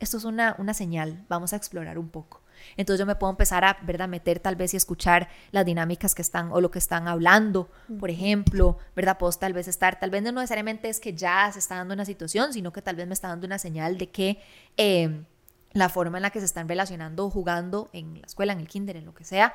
esto 0.00 0.16
es 0.16 0.24
una, 0.24 0.56
una 0.58 0.74
señal, 0.74 1.24
vamos 1.28 1.52
a 1.52 1.56
explorar 1.56 1.98
un 1.98 2.08
poco. 2.08 2.40
Entonces 2.76 2.98
yo 3.00 3.06
me 3.06 3.14
puedo 3.16 3.30
empezar 3.30 3.64
a, 3.64 3.78
¿verdad?, 3.82 4.08
meter 4.08 4.40
tal 4.40 4.56
vez 4.56 4.74
y 4.74 4.76
escuchar 4.76 5.28
las 5.50 5.64
dinámicas 5.64 6.14
que 6.14 6.22
están 6.22 6.50
o 6.52 6.60
lo 6.60 6.70
que 6.70 6.78
están 6.78 7.08
hablando, 7.08 7.68
por 7.98 8.10
ejemplo, 8.10 8.78
¿verdad? 8.94 9.18
Puedo 9.18 9.32
tal 9.32 9.52
vez 9.52 9.68
estar, 9.68 9.98
tal 9.98 10.10
vez 10.10 10.22
no 10.22 10.32
necesariamente 10.32 10.88
es 10.88 11.00
que 11.00 11.14
ya 11.14 11.50
se 11.52 11.58
está 11.58 11.76
dando 11.76 11.94
una 11.94 12.04
situación, 12.04 12.52
sino 12.52 12.72
que 12.72 12.82
tal 12.82 12.96
vez 12.96 13.06
me 13.06 13.14
está 13.14 13.28
dando 13.28 13.46
una 13.46 13.58
señal 13.58 13.98
de 13.98 14.10
que 14.10 14.40
em, 14.76 15.24
la 15.72 15.88
forma 15.88 16.18
en 16.18 16.22
la 16.22 16.30
que 16.30 16.40
se 16.40 16.46
están 16.46 16.68
relacionando 16.68 17.26
o 17.26 17.30
jugando 17.30 17.90
en 17.92 18.20
la 18.20 18.26
escuela, 18.26 18.52
en 18.52 18.60
el 18.60 18.68
kinder, 18.68 18.96
en 18.96 19.04
lo 19.04 19.14
que 19.14 19.24
sea, 19.24 19.54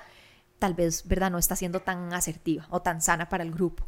tal 0.59 0.73
vez, 0.73 1.07
¿verdad?, 1.07 1.31
no 1.31 1.37
está 1.37 1.55
siendo 1.55 1.81
tan 1.81 2.13
asertiva 2.13 2.67
o 2.69 2.81
tan 2.81 3.01
sana 3.01 3.29
para 3.29 3.43
el 3.43 3.51
grupo. 3.51 3.87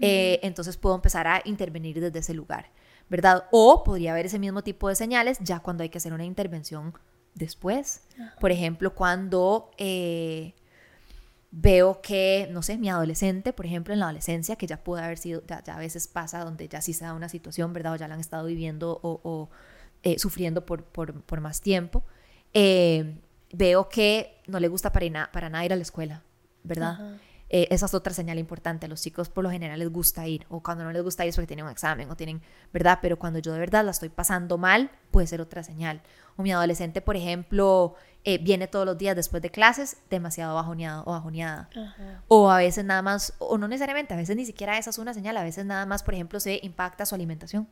Eh, 0.00 0.38
entonces 0.42 0.76
puedo 0.76 0.94
empezar 0.94 1.26
a 1.26 1.42
intervenir 1.44 2.00
desde 2.00 2.20
ese 2.20 2.34
lugar, 2.34 2.70
¿verdad? 3.08 3.46
O 3.50 3.82
podría 3.82 4.12
haber 4.12 4.26
ese 4.26 4.38
mismo 4.38 4.62
tipo 4.62 4.88
de 4.88 4.94
señales 4.94 5.38
ya 5.40 5.60
cuando 5.60 5.82
hay 5.82 5.88
que 5.88 5.98
hacer 5.98 6.12
una 6.12 6.24
intervención 6.24 6.94
después. 7.38 8.02
Por 8.40 8.50
ejemplo, 8.50 8.94
cuando 8.94 9.70
eh, 9.78 10.54
veo 11.50 12.00
que, 12.02 12.48
no 12.50 12.62
sé, 12.62 12.76
mi 12.76 12.90
adolescente, 12.90 13.52
por 13.52 13.66
ejemplo, 13.66 13.94
en 13.94 14.00
la 14.00 14.06
adolescencia, 14.06 14.56
que 14.56 14.66
ya 14.66 14.82
puede 14.82 15.02
haber 15.02 15.18
sido, 15.18 15.42
ya, 15.46 15.62
a 15.66 15.78
veces 15.78 16.08
pasa 16.08 16.44
donde 16.44 16.68
ya 16.68 16.82
sí 16.82 16.92
se 16.92 17.04
da 17.04 17.14
una 17.14 17.28
situación, 17.28 17.72
¿verdad? 17.72 17.94
O 17.94 17.96
ya 17.96 18.08
la 18.08 18.14
han 18.14 18.20
estado 18.20 18.46
viviendo 18.46 19.00
o, 19.02 19.48
eh, 20.02 20.18
sufriendo 20.18 20.66
por, 20.66 20.84
por, 20.84 21.40
más 21.40 21.60
tiempo. 21.60 22.04
Eh, 22.52 23.18
veo 23.52 23.88
que 23.88 24.42
no 24.46 24.60
le 24.60 24.68
gusta 24.68 24.92
para, 24.92 25.30
para 25.32 25.48
nada 25.48 25.64
ir 25.64 25.72
a 25.72 25.76
la 25.76 25.82
escuela, 25.82 26.22
¿verdad? 26.64 27.18
Eh, 27.50 27.66
esa 27.70 27.86
es 27.86 27.94
otra 27.94 28.12
señal 28.12 28.38
importante. 28.38 28.86
A 28.86 28.88
los 28.88 29.00
chicos 29.02 29.28
por 29.28 29.44
lo 29.44 29.50
general 29.50 29.78
les 29.78 29.90
gusta 29.90 30.26
ir, 30.26 30.46
o 30.50 30.62
cuando 30.62 30.84
no 30.84 30.92
les 30.92 31.02
gusta 31.02 31.24
ir 31.24 31.30
es 31.30 31.36
porque 31.36 31.46
tienen 31.46 31.64
un 31.64 31.70
examen, 31.70 32.10
o 32.10 32.16
tienen, 32.16 32.42
¿verdad? 32.72 32.98
Pero 33.00 33.18
cuando 33.18 33.38
yo 33.38 33.52
de 33.52 33.58
verdad 33.58 33.84
la 33.84 33.90
estoy 33.90 34.10
pasando 34.10 34.58
mal, 34.58 34.90
puede 35.10 35.26
ser 35.26 35.40
otra 35.40 35.62
señal. 35.62 36.02
O 36.36 36.42
mi 36.42 36.52
adolescente, 36.52 37.00
por 37.00 37.16
ejemplo, 37.16 37.94
eh, 38.24 38.38
viene 38.38 38.68
todos 38.68 38.84
los 38.86 38.98
días 38.98 39.16
después 39.16 39.42
de 39.42 39.50
clases 39.50 39.96
demasiado 40.10 40.54
bajoneado 40.54 41.02
o 41.06 41.12
bajoneada. 41.12 41.68
O 42.28 42.50
a 42.50 42.58
veces 42.58 42.84
nada 42.84 43.02
más, 43.02 43.32
o 43.38 43.56
no 43.58 43.66
necesariamente, 43.66 44.14
a 44.14 44.16
veces 44.16 44.36
ni 44.36 44.44
siquiera 44.44 44.76
esa 44.78 44.90
es 44.90 44.98
una 44.98 45.14
señal, 45.14 45.36
a 45.36 45.42
veces 45.42 45.64
nada 45.64 45.86
más, 45.86 46.02
por 46.02 46.14
ejemplo, 46.14 46.38
se 46.40 46.60
impacta 46.62 47.06
su 47.06 47.14
alimentación. 47.14 47.66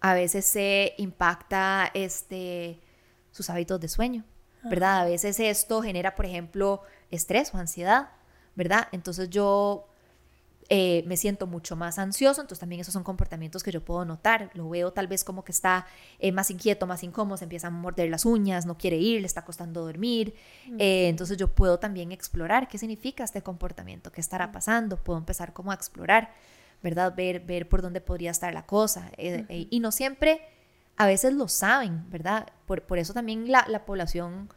a 0.00 0.14
veces 0.14 0.46
se 0.46 0.94
impacta 0.98 1.90
este, 1.94 2.80
sus 3.30 3.50
hábitos 3.50 3.80
de 3.80 3.88
sueño, 3.88 4.24
¿verdad? 4.64 5.00
A 5.00 5.04
veces 5.04 5.38
esto 5.40 5.82
genera, 5.82 6.14
por 6.14 6.26
ejemplo, 6.26 6.82
estrés 7.10 7.52
o 7.54 7.58
ansiedad, 7.58 8.08
¿verdad? 8.54 8.88
Entonces 8.92 9.30
yo 9.30 9.86
eh, 10.72 11.02
me 11.04 11.16
siento 11.16 11.48
mucho 11.48 11.74
más 11.74 11.98
ansioso, 11.98 12.40
entonces 12.40 12.60
también 12.60 12.80
esos 12.80 12.94
son 12.94 13.02
comportamientos 13.02 13.64
que 13.64 13.72
yo 13.72 13.84
puedo 13.84 14.04
notar. 14.04 14.50
Lo 14.54 14.68
veo 14.68 14.92
tal 14.92 15.08
vez 15.08 15.24
como 15.24 15.42
que 15.42 15.50
está 15.50 15.84
eh, 16.20 16.30
más 16.30 16.48
inquieto, 16.48 16.86
más 16.86 17.02
incómodo, 17.02 17.36
se 17.38 17.44
empieza 17.44 17.66
a 17.66 17.70
morder 17.70 18.08
las 18.08 18.24
uñas, 18.24 18.66
no 18.66 18.78
quiere 18.78 18.96
ir, 18.96 19.20
le 19.20 19.26
está 19.26 19.44
costando 19.44 19.84
dormir. 19.84 20.32
Eh, 20.78 21.08
entonces 21.08 21.36
yo 21.38 21.48
puedo 21.48 21.80
también 21.80 22.12
explorar 22.12 22.68
qué 22.68 22.78
significa 22.78 23.24
este 23.24 23.42
comportamiento, 23.42 24.12
qué 24.12 24.20
estará 24.20 24.52
pasando. 24.52 24.96
Puedo 24.96 25.18
empezar 25.18 25.52
como 25.52 25.72
a 25.72 25.74
explorar, 25.74 26.32
¿verdad? 26.84 27.16
Ver, 27.16 27.40
ver 27.40 27.68
por 27.68 27.82
dónde 27.82 28.00
podría 28.00 28.30
estar 28.30 28.54
la 28.54 28.64
cosa. 28.64 29.10
y 29.18 29.80
no 29.80 29.90
siempre, 29.90 30.40
a 30.96 31.06
veces 31.06 31.34
lo 31.34 31.48
saben, 31.48 32.08
¿verdad? 32.10 32.46
Por, 32.66 32.82
por 32.82 32.98
eso 32.98 33.12
también 33.12 33.50
la, 33.50 33.64
la 33.66 33.84
población 33.84 34.48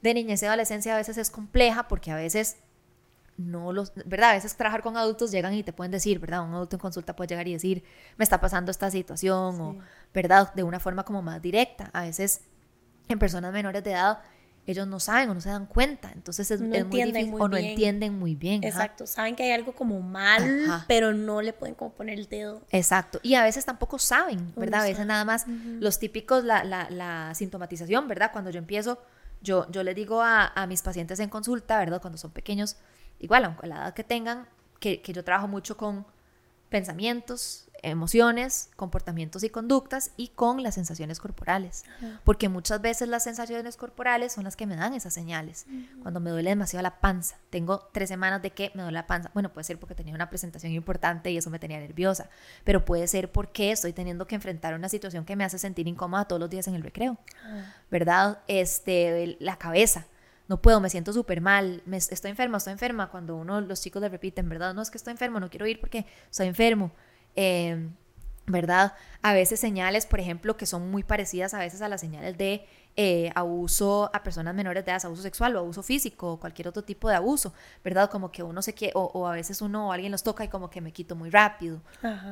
de 0.00 0.14
niñez 0.14 0.42
y 0.42 0.46
adolescencia 0.46 0.94
a 0.94 0.96
veces 0.96 1.18
es 1.18 1.30
compleja 1.30 1.86
porque 1.86 2.10
a 2.10 2.16
veces 2.16 2.56
no 3.40 3.72
los, 3.72 3.92
¿verdad? 4.04 4.30
A 4.30 4.34
veces 4.34 4.54
trabajar 4.56 4.82
con 4.82 4.96
adultos 4.96 5.30
llegan 5.30 5.54
y 5.54 5.62
te 5.62 5.72
pueden 5.72 5.90
decir, 5.90 6.18
¿verdad? 6.18 6.42
Un 6.42 6.54
adulto 6.54 6.76
en 6.76 6.80
consulta 6.80 7.16
puede 7.16 7.28
llegar 7.28 7.48
y 7.48 7.52
decir, 7.52 7.82
me 8.16 8.22
está 8.22 8.40
pasando 8.40 8.70
esta 8.70 8.90
situación, 8.90 9.60
o, 9.60 9.78
¿verdad? 10.12 10.52
De 10.54 10.62
una 10.62 10.78
forma 10.78 11.04
como 11.04 11.22
más 11.22 11.40
directa. 11.40 11.90
A 11.92 12.02
veces 12.02 12.42
en 13.08 13.18
personas 13.18 13.52
menores 13.52 13.82
de 13.82 13.92
edad, 13.92 14.20
ellos 14.66 14.86
no 14.86 15.00
saben 15.00 15.30
o 15.30 15.34
no 15.34 15.40
se 15.40 15.48
dan 15.48 15.66
cuenta, 15.66 16.12
entonces 16.14 16.50
es, 16.50 16.60
muy 16.60 17.02
difícil 17.02 17.34
o 17.38 17.48
no 17.48 17.56
entienden 17.56 18.18
muy 18.18 18.34
bien. 18.34 18.62
Exacto, 18.62 19.06
saben 19.06 19.34
que 19.34 19.42
hay 19.44 19.52
algo 19.52 19.72
como 19.72 20.00
mal, 20.00 20.84
pero 20.86 21.12
no 21.12 21.42
le 21.42 21.52
pueden 21.52 21.74
como 21.74 21.92
poner 21.92 22.18
el 22.18 22.28
dedo. 22.28 22.62
Exacto, 22.70 23.18
y 23.22 23.34
a 23.34 23.42
veces 23.42 23.64
tampoco 23.64 23.98
saben, 23.98 24.52
¿verdad? 24.54 24.82
A 24.82 24.84
veces 24.84 25.06
nada 25.06 25.24
más 25.24 25.46
los 25.48 25.98
típicos, 25.98 26.44
la, 26.44 26.62
la, 26.62 26.88
la 26.90 27.34
sintomatización, 27.34 28.06
¿verdad? 28.06 28.30
Cuando 28.32 28.50
yo 28.50 28.58
empiezo, 28.58 29.02
yo, 29.40 29.66
yo 29.70 29.82
le 29.82 29.94
digo 29.94 30.22
a, 30.22 30.46
a 30.46 30.66
mis 30.66 30.82
pacientes 30.82 31.18
en 31.20 31.30
consulta, 31.30 31.78
¿verdad? 31.78 32.00
Cuando 32.00 32.18
son 32.18 32.30
pequeños, 32.30 32.76
igual, 33.20 33.44
aunque 33.44 33.66
la 33.66 33.76
edad 33.76 33.94
que 33.94 34.04
tengan, 34.04 34.46
que, 34.80 35.00
que 35.02 35.12
yo 35.12 35.22
trabajo 35.24 35.48
mucho 35.48 35.76
con 35.76 36.06
pensamientos, 36.70 37.68
emociones, 37.82 38.70
comportamientos 38.76 39.42
y 39.42 39.50
conductas 39.50 40.12
y 40.16 40.28
con 40.28 40.62
las 40.62 40.74
sensaciones 40.74 41.18
corporales. 41.18 41.84
Porque 42.24 42.48
muchas 42.48 42.80
veces 42.80 43.08
las 43.08 43.24
sensaciones 43.24 43.76
corporales 43.76 44.32
son 44.32 44.44
las 44.44 44.56
que 44.56 44.66
me 44.66 44.76
dan 44.76 44.94
esas 44.94 45.14
señales. 45.14 45.66
Cuando 46.02 46.20
me 46.20 46.30
duele 46.30 46.50
demasiado 46.50 46.82
la 46.82 47.00
panza, 47.00 47.36
tengo 47.50 47.88
tres 47.92 48.08
semanas 48.08 48.42
de 48.42 48.50
que 48.50 48.70
me 48.74 48.82
duele 48.82 48.94
la 48.94 49.06
panza. 49.06 49.30
Bueno, 49.34 49.52
puede 49.52 49.64
ser 49.64 49.78
porque 49.78 49.94
tenía 49.94 50.14
una 50.14 50.30
presentación 50.30 50.72
importante 50.72 51.30
y 51.30 51.36
eso 51.36 51.50
me 51.50 51.58
tenía 51.58 51.80
nerviosa, 51.80 52.28
pero 52.64 52.84
puede 52.84 53.06
ser 53.08 53.30
porque 53.32 53.72
estoy 53.72 53.92
teniendo 53.92 54.26
que 54.26 54.34
enfrentar 54.34 54.74
una 54.74 54.88
situación 54.88 55.24
que 55.24 55.36
me 55.36 55.44
hace 55.44 55.58
sentir 55.58 55.88
incómoda 55.88 56.26
todos 56.26 56.40
los 56.40 56.50
días 56.50 56.68
en 56.68 56.74
el 56.74 56.82
recreo. 56.82 57.18
¿Verdad? 57.90 58.38
Este, 58.46 59.36
la 59.40 59.56
cabeza 59.56 60.06
no 60.50 60.60
puedo, 60.60 60.80
me 60.80 60.90
siento 60.90 61.12
súper 61.12 61.40
mal, 61.40 61.80
me, 61.86 61.96
estoy 61.96 62.28
enferma, 62.28 62.58
estoy 62.58 62.72
enferma, 62.72 63.08
cuando 63.08 63.36
uno, 63.36 63.60
los 63.60 63.80
chicos 63.80 64.02
le 64.02 64.08
repiten, 64.08 64.48
¿verdad? 64.48 64.74
No 64.74 64.82
es 64.82 64.90
que 64.90 64.98
estoy 64.98 65.12
enfermo, 65.12 65.38
no 65.38 65.48
quiero 65.48 65.64
ir 65.64 65.78
porque 65.78 66.06
estoy 66.28 66.48
enfermo, 66.48 66.90
em, 67.36 67.94
¿verdad? 68.46 68.94
A 69.22 69.32
veces 69.32 69.60
señales, 69.60 70.06
por 70.06 70.18
ejemplo, 70.18 70.56
que 70.56 70.66
son 70.66 70.90
muy 70.90 71.04
parecidas 71.04 71.54
a 71.54 71.60
veces 71.60 71.82
a 71.82 71.88
las 71.88 72.00
señales 72.00 72.36
de 72.36 72.66
eh, 72.96 73.30
abuso 73.36 74.10
a 74.12 74.24
personas 74.24 74.52
menores 74.52 74.84
de 74.84 74.90
edad, 74.90 75.00
abuso 75.04 75.22
sexual 75.22 75.54
o 75.54 75.60
abuso 75.60 75.84
físico 75.84 76.32
o 76.32 76.40
cualquier 76.40 76.66
otro 76.66 76.82
tipo 76.82 77.08
de 77.08 77.14
abuso, 77.14 77.54
¿verdad? 77.84 78.10
Como 78.10 78.32
que 78.32 78.42
uno 78.42 78.60
se 78.60 78.74
quiere, 78.74 78.94
o, 78.96 79.28
a 79.28 79.32
veces 79.34 79.62
uno 79.62 79.90
o 79.90 79.92
alguien 79.92 80.10
los 80.10 80.24
toca 80.24 80.42
y 80.42 80.48
como 80.48 80.68
que 80.68 80.80
me 80.80 80.92
quito 80.92 81.14
muy 81.14 81.30
rápido, 81.30 81.80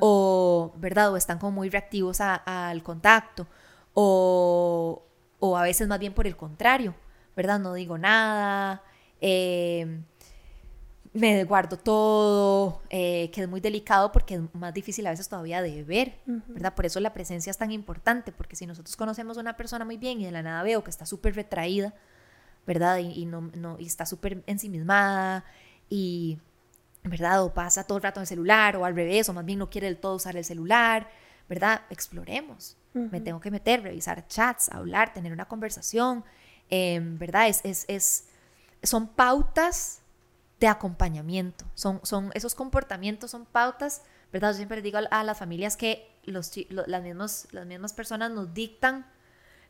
o, 0.01 0.73
¿verdad? 0.79 1.13
O 1.13 1.17
están 1.17 1.39
como 1.39 1.53
muy 1.53 1.71
reactivos 1.71 2.21
al 2.21 2.83
contacto, 2.83 3.47
o, 3.95 5.05
o 5.39 5.57
a 5.57 5.63
veces 5.63 5.87
más 5.87 6.01
bien 6.01 6.15
por 6.15 6.27
el 6.27 6.37
contrario, 6.37 6.97
¿verdad? 7.39 7.61
No 7.61 7.73
digo 7.73 7.97
nada, 7.99 8.83
eh, 9.21 10.01
me 11.13 11.45
guardo 11.45 11.79
todo, 11.79 12.83
eh, 12.91 13.31
que 13.31 13.43
es 13.43 13.49
muy 13.49 13.61
delicado 13.61 14.11
porque 14.11 14.35
es 14.35 14.41
más 14.55 14.75
difícil 14.75 15.07
a 15.07 15.11
veces 15.11 15.29
todavía 15.29 15.63
de 15.63 15.85
ver, 15.85 16.19
¿verdad? 16.27 16.75
Por 16.75 16.85
eso 16.85 16.99
la 16.99 17.15
presencia 17.15 17.53
es 17.53 17.57
tan 17.57 17.71
importante, 17.71 18.33
porque 18.33 18.57
si 18.57 18.67
nosotros 18.67 18.97
conocemos 18.97 19.39
a 19.39 19.41
una 19.41 19.57
persona 19.57 19.85
muy 19.85 19.99
bien 19.99 20.21
y 20.21 20.25
de 20.25 20.33
la 20.33 20.43
nada 20.43 20.65
veo 20.65 20.83
que 20.83 20.91
está 20.91 21.07
súper 21.07 21.37
retraída, 21.37 21.95
¿verdad? 22.67 22.99
Y, 22.99 23.25
no, 23.25 23.43
no, 23.55 23.77
y 23.79 23.87
está 23.87 24.05
súper 24.05 24.43
ensimismada 24.49 25.45
y, 25.89 26.39
¿verdad? 27.05 27.45
O 27.45 27.55
pasa 27.55 27.85
todo 27.85 27.99
el 27.99 28.03
rato 28.03 28.19
en 28.19 28.23
el 28.23 28.27
celular 28.27 28.77
o 28.77 28.85
al 28.85 28.97
revés, 28.97 29.29
o 29.29 29.33
más 29.33 29.45
bien 29.45 29.61
no 29.61 29.71
quiere 29.71 29.87
del 29.87 29.99
todo 29.99 30.17
usar 30.17 30.37
el 30.37 30.45
celular, 30.45 31.09
¿verdad? 31.49 31.83
Exploremos. 31.89 32.77
Me 32.95 33.21
tengo 33.21 33.39
que 33.39 33.53
meter, 33.53 33.81
revisar 33.85 34.27
chats, 34.27 34.71
hablar, 34.71 35.13
tener 35.13 35.33
una 35.33 35.45
conversación, 35.45 36.25
Em, 36.71 37.19
¿verdad? 37.19 37.49
Es, 37.49 37.61
es, 37.65 37.85
es, 37.89 38.27
son 38.83 39.09
pautas 39.09 40.01
de 40.61 40.67
acompañamiento, 40.67 41.65
son, 41.75 42.01
son 42.03 42.31
esos 42.35 42.55
comportamientos, 42.55 43.31
son 43.31 43.47
pautas, 43.47 44.03
¿verdad? 44.33 44.51
Yo 44.51 44.57
siempre 44.57 44.83
digo 44.83 44.99
a, 45.11 45.25
las 45.25 45.39
familias 45.39 45.77
que 45.77 46.11
los, 46.25 46.51
las, 46.69 47.03
mismos, 47.03 47.49
las 47.53 47.67
mismas 47.67 47.93
personas 47.93 48.31
nos 48.31 48.53
dictan 48.53 49.07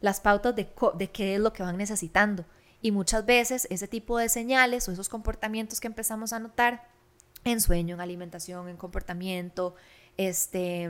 las 0.01 0.21
pautas 0.21 0.57
de, 0.57 0.69
de 0.95 1.11
qué 1.11 1.35
es 1.35 1.41
lo 1.41 1.53
que 1.53 1.63
van 1.63 1.77
necesitando. 1.77 2.45
Y 2.81 2.93
muchas 2.93 3.27
veces 3.27 3.67
ese 3.71 3.89
tipo 3.89 4.19
de 4.19 4.29
señales 4.29 4.89
o 4.89 4.93
esos 4.93 5.09
comportamientos 5.09 5.81
que 5.81 5.89
empezamos 5.89 6.33
a 6.33 6.39
notar 6.39 6.89
en 7.45 7.61
sueño, 7.61 7.95
en 7.95 8.01
alimentación, 8.01 8.69
en 8.69 8.77
comportamiento, 8.77 9.75
este, 10.17 10.83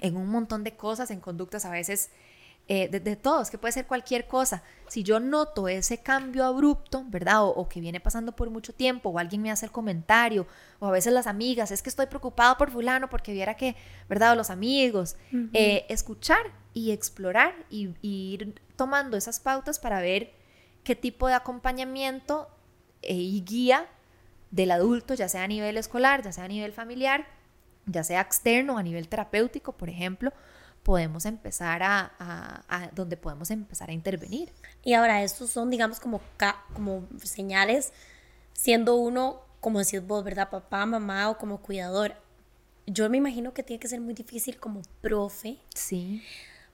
en 0.00 0.16
un 0.16 0.28
montón 0.28 0.64
de 0.64 0.76
cosas, 0.76 1.10
en 1.10 1.20
conductas 1.20 1.64
a 1.64 1.70
veces 1.70 2.10
eh, 2.66 2.88
de, 2.88 3.16
todos, 3.16 3.50
que 3.50 3.58
puede 3.58 3.72
ser 3.72 3.86
cualquier 3.86 4.26
cosa. 4.26 4.62
Si 4.88 5.02
yo 5.02 5.20
noto 5.20 5.68
ese 5.68 5.98
cambio 5.98 6.46
abrupto, 6.46 7.04
¿verdad? 7.08 7.44
O, 7.44 7.68
que 7.68 7.78
viene 7.78 8.00
pasando 8.00 8.34
por 8.34 8.48
mucho 8.48 8.72
tiempo, 8.72 9.10
o 9.10 9.18
alguien 9.18 9.42
me 9.42 9.50
hace 9.50 9.66
el 9.66 9.72
comentario, 9.72 10.46
o 10.78 10.86
a 10.86 10.90
veces 10.90 11.12
las 11.12 11.26
amigas, 11.26 11.70
es 11.70 11.82
que 11.82 11.90
estoy 11.90 12.06
preocupado 12.06 12.56
por 12.56 12.70
fulano 12.70 13.10
porque 13.10 13.32
viera 13.32 13.54
que, 13.54 13.76
¿verdad? 14.08 14.32
O 14.32 14.36
los 14.36 14.48
amigos, 14.48 15.16
eh, 15.52 15.84
escuchar 15.90 16.40
y 16.72 16.92
explorar 16.92 17.54
y, 17.68 17.90
ir 18.00 18.58
tomando 18.76 19.18
esas 19.18 19.40
pautas 19.40 19.78
para 19.78 20.00
ver 20.00 20.32
qué 20.84 20.96
tipo 20.96 21.28
de 21.28 21.34
acompañamiento 21.34 22.48
eh, 23.02 23.14
y 23.14 23.44
guía 23.44 23.86
del 24.50 24.70
adulto, 24.70 25.12
ya 25.12 25.28
sea 25.28 25.42
a 25.42 25.48
nivel 25.48 25.76
escolar, 25.76 26.22
ya 26.22 26.32
sea 26.32 26.44
a 26.44 26.48
nivel 26.48 26.72
familiar, 26.72 27.26
ya 27.84 28.04
sea 28.04 28.22
externo, 28.22 28.78
a 28.78 28.82
nivel 28.82 29.08
terapéutico, 29.08 29.72
por 29.72 29.90
ejemplo, 29.90 30.32
podemos 30.84 31.24
empezar 31.24 31.82
a, 31.82 32.90
donde 32.94 33.16
podemos 33.16 33.50
empezar 33.50 33.88
a 33.88 33.92
intervenir. 33.92 34.52
Y 34.84 34.92
ahora, 34.92 35.22
estos 35.24 35.50
son, 35.50 35.70
digamos, 35.70 35.98
como, 35.98 36.20
como 36.74 37.08
señales, 37.22 37.92
siendo 38.52 38.94
uno, 38.94 39.40
como 39.60 39.78
decís 39.78 40.06
vos, 40.06 40.22
¿verdad? 40.22 40.50
Papá, 40.50 40.84
mamá 40.86 41.30
o 41.30 41.38
como 41.38 41.60
cuidador. 41.62 42.14
Yo 42.86 43.08
me 43.08 43.16
imagino 43.16 43.54
que 43.54 43.62
tiene 43.62 43.80
que 43.80 43.88
ser 43.88 44.00
muy 44.02 44.12
difícil 44.12 44.58
como 44.60 44.82
profe. 45.00 45.56
Sí. 45.74 46.22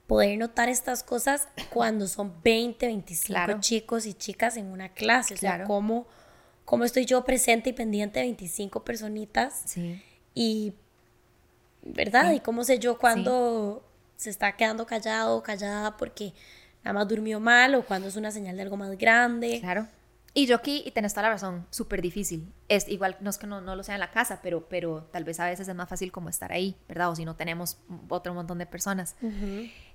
Poder 0.07 0.37
notar 0.37 0.67
estas 0.67 1.03
cosas 1.03 1.47
cuando 1.69 2.05
son 2.05 2.33
20, 2.43 2.85
25 2.85 3.61
chicos 3.61 4.05
y 4.05 4.13
chicas 4.13 4.57
en 4.57 4.65
una 4.65 4.89
clase. 4.89 5.35
O 5.35 5.37
sea, 5.37 5.63
cómo, 5.63 6.05
cómo 6.65 6.83
estoy 6.83 7.05
yo 7.05 7.23
presente 7.23 7.69
y 7.69 7.73
pendiente 7.73 8.19
de 8.19 8.25
25 8.25 8.83
personitas. 8.83 9.61
Sí. 9.65 10.03
Y, 10.35 10.73
¿verdad? 11.81 12.33
Y 12.33 12.41
cómo 12.41 12.65
sé 12.65 12.77
yo 12.77 12.97
cuando 12.97 13.85
se 14.21 14.29
está 14.29 14.55
quedando 14.55 14.85
callado 14.85 15.35
o 15.35 15.41
callada 15.41 15.97
porque 15.97 16.31
nada 16.83 16.93
más 16.93 17.07
durmió 17.07 17.39
mal 17.39 17.73
o 17.73 17.83
cuando 17.83 18.07
es 18.07 18.15
una 18.15 18.29
señal 18.29 18.55
de 18.55 18.61
algo 18.61 18.77
más 18.77 18.95
grande. 18.95 19.59
Claro. 19.59 19.87
Y 20.35 20.45
yo 20.45 20.55
aquí, 20.55 20.83
y 20.85 20.91
tenés 20.91 21.13
toda 21.13 21.23
la 21.23 21.29
razón, 21.31 21.65
súper 21.71 22.03
difícil. 22.03 22.53
Es 22.69 22.87
igual, 22.87 23.17
no 23.19 23.31
es 23.31 23.39
que 23.39 23.47
no, 23.47 23.61
no, 23.61 23.75
lo 23.75 23.83
sea 23.83 23.95
en 23.95 23.99
la 23.99 24.11
casa, 24.11 24.39
pero, 24.43 24.69
pero 24.69 25.09
tal 25.11 25.23
vez 25.23 25.39
a 25.39 25.47
veces 25.47 25.67
es 25.67 25.75
más 25.75 25.89
fácil 25.89 26.11
como 26.11 26.29
estar 26.29 26.51
ahí, 26.51 26.77
¿verdad? 26.87 27.09
O 27.09 27.15
si 27.15 27.25
no 27.25 27.35
tenemos 27.35 27.79
otro 28.09 28.35
montón 28.35 28.59
de 28.59 28.67
personas. 28.67 29.15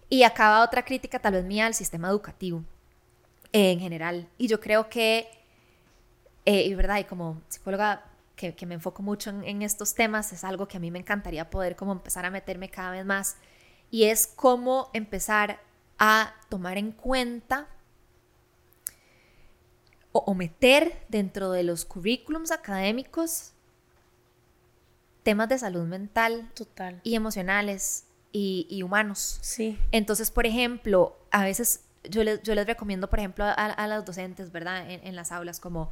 Y 0.08 0.24
acaba 0.24 0.64
otra 0.64 0.84
crítica 0.84 1.20
tal 1.20 1.34
vez 1.34 1.44
mía 1.44 1.66
al 1.66 1.74
sistema 1.74 2.08
educativo 2.08 2.64
en 3.52 3.78
general. 3.78 4.28
Y 4.38 4.48
yo 4.48 4.58
creo 4.58 4.88
que, 4.88 5.28
eh, 6.44 6.64
y 6.64 6.74
verdad, 6.74 6.98
y 6.98 7.04
como 7.04 7.40
psicóloga 7.48 8.02
que, 8.34 8.56
que 8.56 8.66
me 8.66 8.74
enfoco 8.74 9.04
mucho 9.04 9.30
en, 9.30 9.44
en, 9.44 9.62
estos 9.62 9.94
temas, 9.94 10.32
es 10.32 10.42
algo 10.42 10.66
que 10.66 10.78
a 10.78 10.80
mí 10.80 10.90
me 10.90 10.98
encantaría 10.98 11.48
poder 11.48 11.76
como 11.76 11.92
empezar 11.92 12.26
a 12.26 12.30
meterme 12.30 12.68
cada 12.68 12.90
vez 12.90 13.04
más 13.06 13.36
y 13.90 14.04
es 14.04 14.26
cómo 14.26 14.90
empezar 14.92 15.60
a 15.98 16.34
tomar 16.48 16.78
en 16.78 16.92
cuenta 16.92 17.68
o, 20.12 20.34
meter 20.34 21.04
dentro 21.10 21.50
de 21.50 21.62
los 21.62 21.84
currículums 21.84 22.50
académicos 22.50 23.52
temas 25.22 25.48
de 25.48 25.58
salud 25.58 25.84
mental 25.84 26.50
Total. 26.54 27.00
y 27.02 27.16
emocionales 27.16 28.06
y, 28.32 28.82
humanos. 28.82 29.38
Sí. 29.42 29.78
Entonces, 29.92 30.30
por 30.30 30.46
ejemplo, 30.46 31.18
a 31.30 31.42
veces 31.42 31.84
yo 32.08 32.22
les, 32.22 32.42
yo 32.42 32.54
les 32.54 32.66
recomiendo, 32.66 33.10
por 33.10 33.18
ejemplo, 33.18 33.44
a, 33.44 33.50
a 33.52 33.88
los 33.88 34.04
docentes, 34.04 34.52
¿verdad? 34.52 34.90
En, 34.90 35.06
en, 35.06 35.16
las 35.16 35.32
aulas, 35.32 35.58
como 35.58 35.90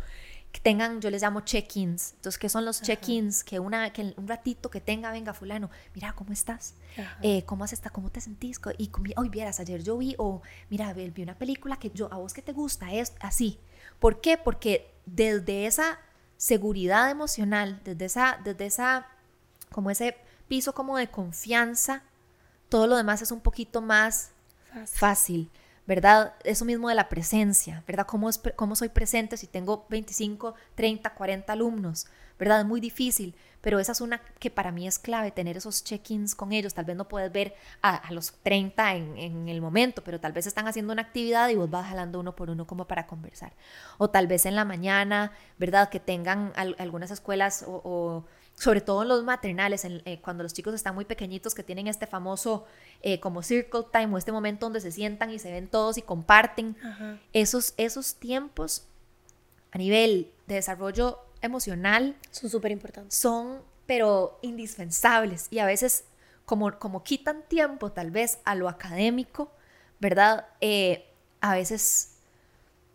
que 0.55 0.61
tengan, 0.61 1.01
yo 1.01 1.11
les 1.11 1.21
llamo 1.21 1.41
check-ins. 1.41 2.13
Entonces, 2.13 2.39
¿qué 2.39 2.49
son 2.49 2.65
los 2.65 2.81
check-ins? 2.81 3.43
Que, 3.43 3.59
una, 3.59 3.93
que 3.93 4.15
un 4.17 4.29
ratito 4.29 4.71
que 4.71 4.81
tenga, 4.81 5.11
venga, 5.11 5.35
fulano, 5.35 5.69
mira, 5.97 6.13
¿cómo 6.13 6.33
estás? 6.33 6.75
Eh, 7.23 7.45
¿Cómo 7.45 7.65
has 7.65 7.73
estado? 7.73 7.93
¿Cómo 7.93 8.09
te 8.09 8.21
sentís? 8.21 8.61
Y 8.79 8.89
hoy 9.17 9.29
vieras, 9.31 9.59
ayer 9.59 9.83
yo 9.83 9.99
vi, 9.99 10.15
o 10.17 10.43
mira, 10.71 10.93
vi 10.93 11.23
una 11.25 11.35
película 11.37 11.77
que 11.77 11.91
yo, 11.91 12.09
a 12.13 12.19
vos 12.19 12.33
que 12.33 12.41
te 12.41 12.53
gusta, 12.53 12.93
es 12.93 13.15
así. 13.19 13.59
¿Por 13.99 14.21
qué? 14.21 14.39
Porque 14.39 14.95
desde 15.07 15.67
esa 15.67 15.99
seguridad 16.37 17.11
emocional, 17.11 17.81
desde 17.83 18.05
esa, 18.05 18.39
desde 18.45 18.67
esa, 18.67 19.09
como 19.73 19.91
ese 19.91 20.17
piso 20.47 20.73
como 20.73 20.97
de 20.99 21.09
confianza, 21.09 22.05
todo 22.69 22.87
lo 22.87 22.97
demás 22.97 23.23
es 23.23 23.33
un 23.33 23.41
poquito 23.41 23.83
más 23.83 24.31
fácil. 24.87 25.51
¿Verdad? 25.87 26.35
Eso 26.45 26.65
mismo 26.65 26.89
de 26.89 26.95
la 26.95 27.09
presencia, 27.09 27.83
¿verdad? 27.87 28.07
¿Cómo, 28.07 28.29
es, 28.29 28.41
¿Cómo 28.57 28.75
soy 28.77 28.89
presente 28.89 29.37
si 29.37 29.47
tengo 29.47 29.87
25, 29.91 30.55
30, 30.75 31.11
40 31.11 31.53
alumnos? 31.53 32.07
¿Verdad? 32.39 32.61
Es 32.61 32.67
muy 32.67 32.81
difícil, 32.81 33.35
pero 33.61 33.79
esa 33.79 33.93
es 33.93 34.01
una 34.01 34.19
que 34.19 34.51
para 34.51 34.73
mí 34.73 34.89
es 34.89 34.99
clave, 34.99 35.31
tener 35.31 35.57
esos 35.57 35.85
check-ins 35.85 36.35
con 36.35 36.53
ellos. 36.53 36.75
Tal 36.75 36.85
vez 36.85 36.97
no 36.97 37.07
puedes 37.07 37.31
ver 37.31 37.55
a, 37.81 38.11
los 38.13 38.33
30 38.43 38.95
en, 38.97 39.19
en, 39.19 39.49
el 39.49 39.61
momento, 39.61 40.03
pero 40.03 40.19
tal 40.19 40.33
vez 40.33 40.47
están 40.47 40.67
haciendo 40.67 40.93
una 40.93 41.03
actividad 41.03 41.49
y 41.51 41.55
vos 41.55 41.71
vas 41.71 41.87
jalando 41.87 42.19
uno 42.19 42.35
por 42.35 42.51
uno 42.51 42.67
como 42.67 42.87
para 42.87 43.07
conversar. 43.07 43.53
O 43.99 44.11
tal 44.11 44.27
vez 44.27 44.47
en 44.47 44.57
la 44.57 44.65
mañana, 44.65 45.33
¿verdad? 45.59 45.91
Que 45.91 46.01
tengan 46.01 46.53
algunas 46.57 47.13
escuelas 47.13 47.65
o 47.69 48.25
sobre 48.57 48.81
todo 48.81 49.03
en 49.03 49.09
los 49.09 49.25
maternales, 49.25 49.85
eh, 49.85 50.21
cuando 50.23 50.43
los 50.43 50.53
chicos 50.53 50.75
están 50.75 50.95
muy 50.95 51.05
pequeñitos, 51.05 51.55
que 51.55 51.63
tienen 51.63 51.87
este 51.87 52.07
famoso 52.07 52.65
eh, 53.03 53.21
como 53.21 53.43
circle 53.43 53.83
time 53.93 54.15
o 54.15 54.19
este 54.19 54.33
momento 54.33 54.67
donde 54.67 54.81
se 54.81 54.93
sientan 54.93 55.31
y 55.31 55.39
se 55.39 55.51
ven 55.51 55.69
todos 55.69 55.99
y 55.99 56.03
comparten, 56.03 56.77
esos, 57.33 57.75
esos 57.77 58.15
tiempos 58.15 58.87
a 59.73 59.79
nivel 59.79 60.33
de 60.47 60.55
desarrollo 60.57 61.19
emocional 61.43 62.17
son 62.31 62.49
súper 62.49 62.71
importantes. 62.71 63.17
Son, 63.17 63.61
pero 63.87 64.39
indispensables 64.43 65.49
y 65.51 65.59
a 65.59 65.67
veces 65.67 66.05
como, 66.47 66.79
como 66.79 67.03
quitan 67.03 67.43
tiempo 67.49 67.93
tal 67.93 68.11
vez 68.11 68.39
a 68.45 68.55
lo 68.55 68.69
académico, 68.69 69.51
¿verdad? 69.99 70.47
Eh, 70.61 71.11
a 71.41 71.55
veces 71.55 72.14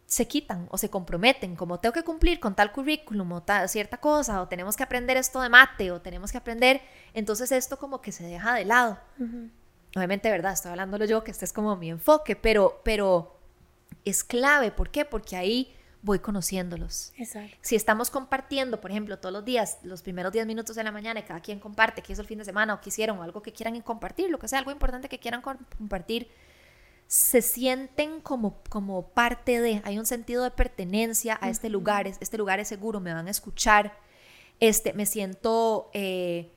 se 0.10 0.28
quitan 0.28 0.68
o 0.72 0.78
se 0.80 0.89
comprometen, 0.89 1.55
como 1.55 1.80
tengo 1.80 1.93
que 1.93 2.03
cumplir 2.03 2.39
con 2.39 2.55
tal 2.55 2.72
currículum 2.72 3.32
o 3.32 3.43
tal, 3.43 3.70
cierta 3.70 3.97
cosa, 3.97 4.41
o 4.41 4.47
tenemos 4.47 4.76
que 4.76 4.82
aprender 4.82 5.18
esto 5.18 5.39
de 5.39 5.49
mate, 5.49 5.91
o 5.91 6.01
tenemos 6.01 6.32
que 6.32 6.39
aprender, 6.39 6.82
entonces 7.14 7.51
esto 7.51 7.78
como 7.78 8.01
que 8.01 8.12
se 8.12 8.24
deja 8.24 8.55
de 8.55 8.66
lado. 8.66 8.97
Obviamente, 9.95 10.32
¿verdad? 10.32 10.53
Estoy 10.53 10.72
hablándolo 10.72 11.05
yo, 11.05 11.24
que 11.24 11.30
este 11.30 11.45
es 11.45 11.53
como 11.53 11.76
mi 11.76 11.91
enfoque, 11.91 12.36
pero, 12.36 12.82
pero 12.84 13.39
es 14.03 14.24
clave, 14.24 14.72
¿por 14.72 14.89
qué? 14.89 15.05
Porque 15.05 15.36
ahí 15.36 15.76
voy 16.01 16.18
conociéndolos. 16.18 17.14
Exacto. 17.16 17.55
Si 17.62 17.76
estamos 17.76 18.10
compartiendo, 18.10 18.82
por 18.82 18.89
ejemplo, 18.89 19.20
todos 19.20 19.32
los 19.32 19.45
días, 19.45 19.78
los 19.84 20.01
primeros 20.01 20.34
10 20.34 20.47
minutos 20.47 20.76
de 20.76 20.84
la 20.84 20.91
mañana, 20.91 21.20
y 21.20 21.24
cada 21.24 21.41
quien 21.41 21.60
comparte 21.60 22.01
qué 22.01 22.14
hizo 22.14 22.24
el 22.24 22.28
fin 22.28 22.39
de 22.39 22.45
semana 22.45 22.74
o 22.74 22.82
qué 22.82 22.89
hicieron 22.89 23.20
o 23.20 23.22
algo 23.22 23.43
que 23.43 23.53
quieran 23.53 23.80
compartir, 23.82 24.32
lo 24.32 24.39
que 24.39 24.47
sea, 24.47 24.57
algo 24.57 24.72
importante 24.72 25.07
que 25.07 25.20
quieran 25.20 25.43
compartir, 25.43 26.32
se 27.10 27.41
sienten 27.41 28.22
como, 28.22 28.62
como 28.70 29.10
parte 29.10 29.60
de, 29.60 29.82
hay 29.84 29.97
un 29.97 30.05
sentido 30.05 30.43
de 30.43 30.51
pertenencia 30.51 31.39
a 31.41 31.49
este 31.49 31.68
lugar, 31.68 32.05
este 32.05 32.38
lugar 32.38 32.60
es 32.60 32.68
seguro, 32.68 32.99
me 32.99 33.12
van 33.12 33.28
a 33.28 33.32
escuchar, 33.32 33.97
este, 34.60 34.93
me 34.93 35.07
siento 35.07 35.89
eh, 35.93 36.53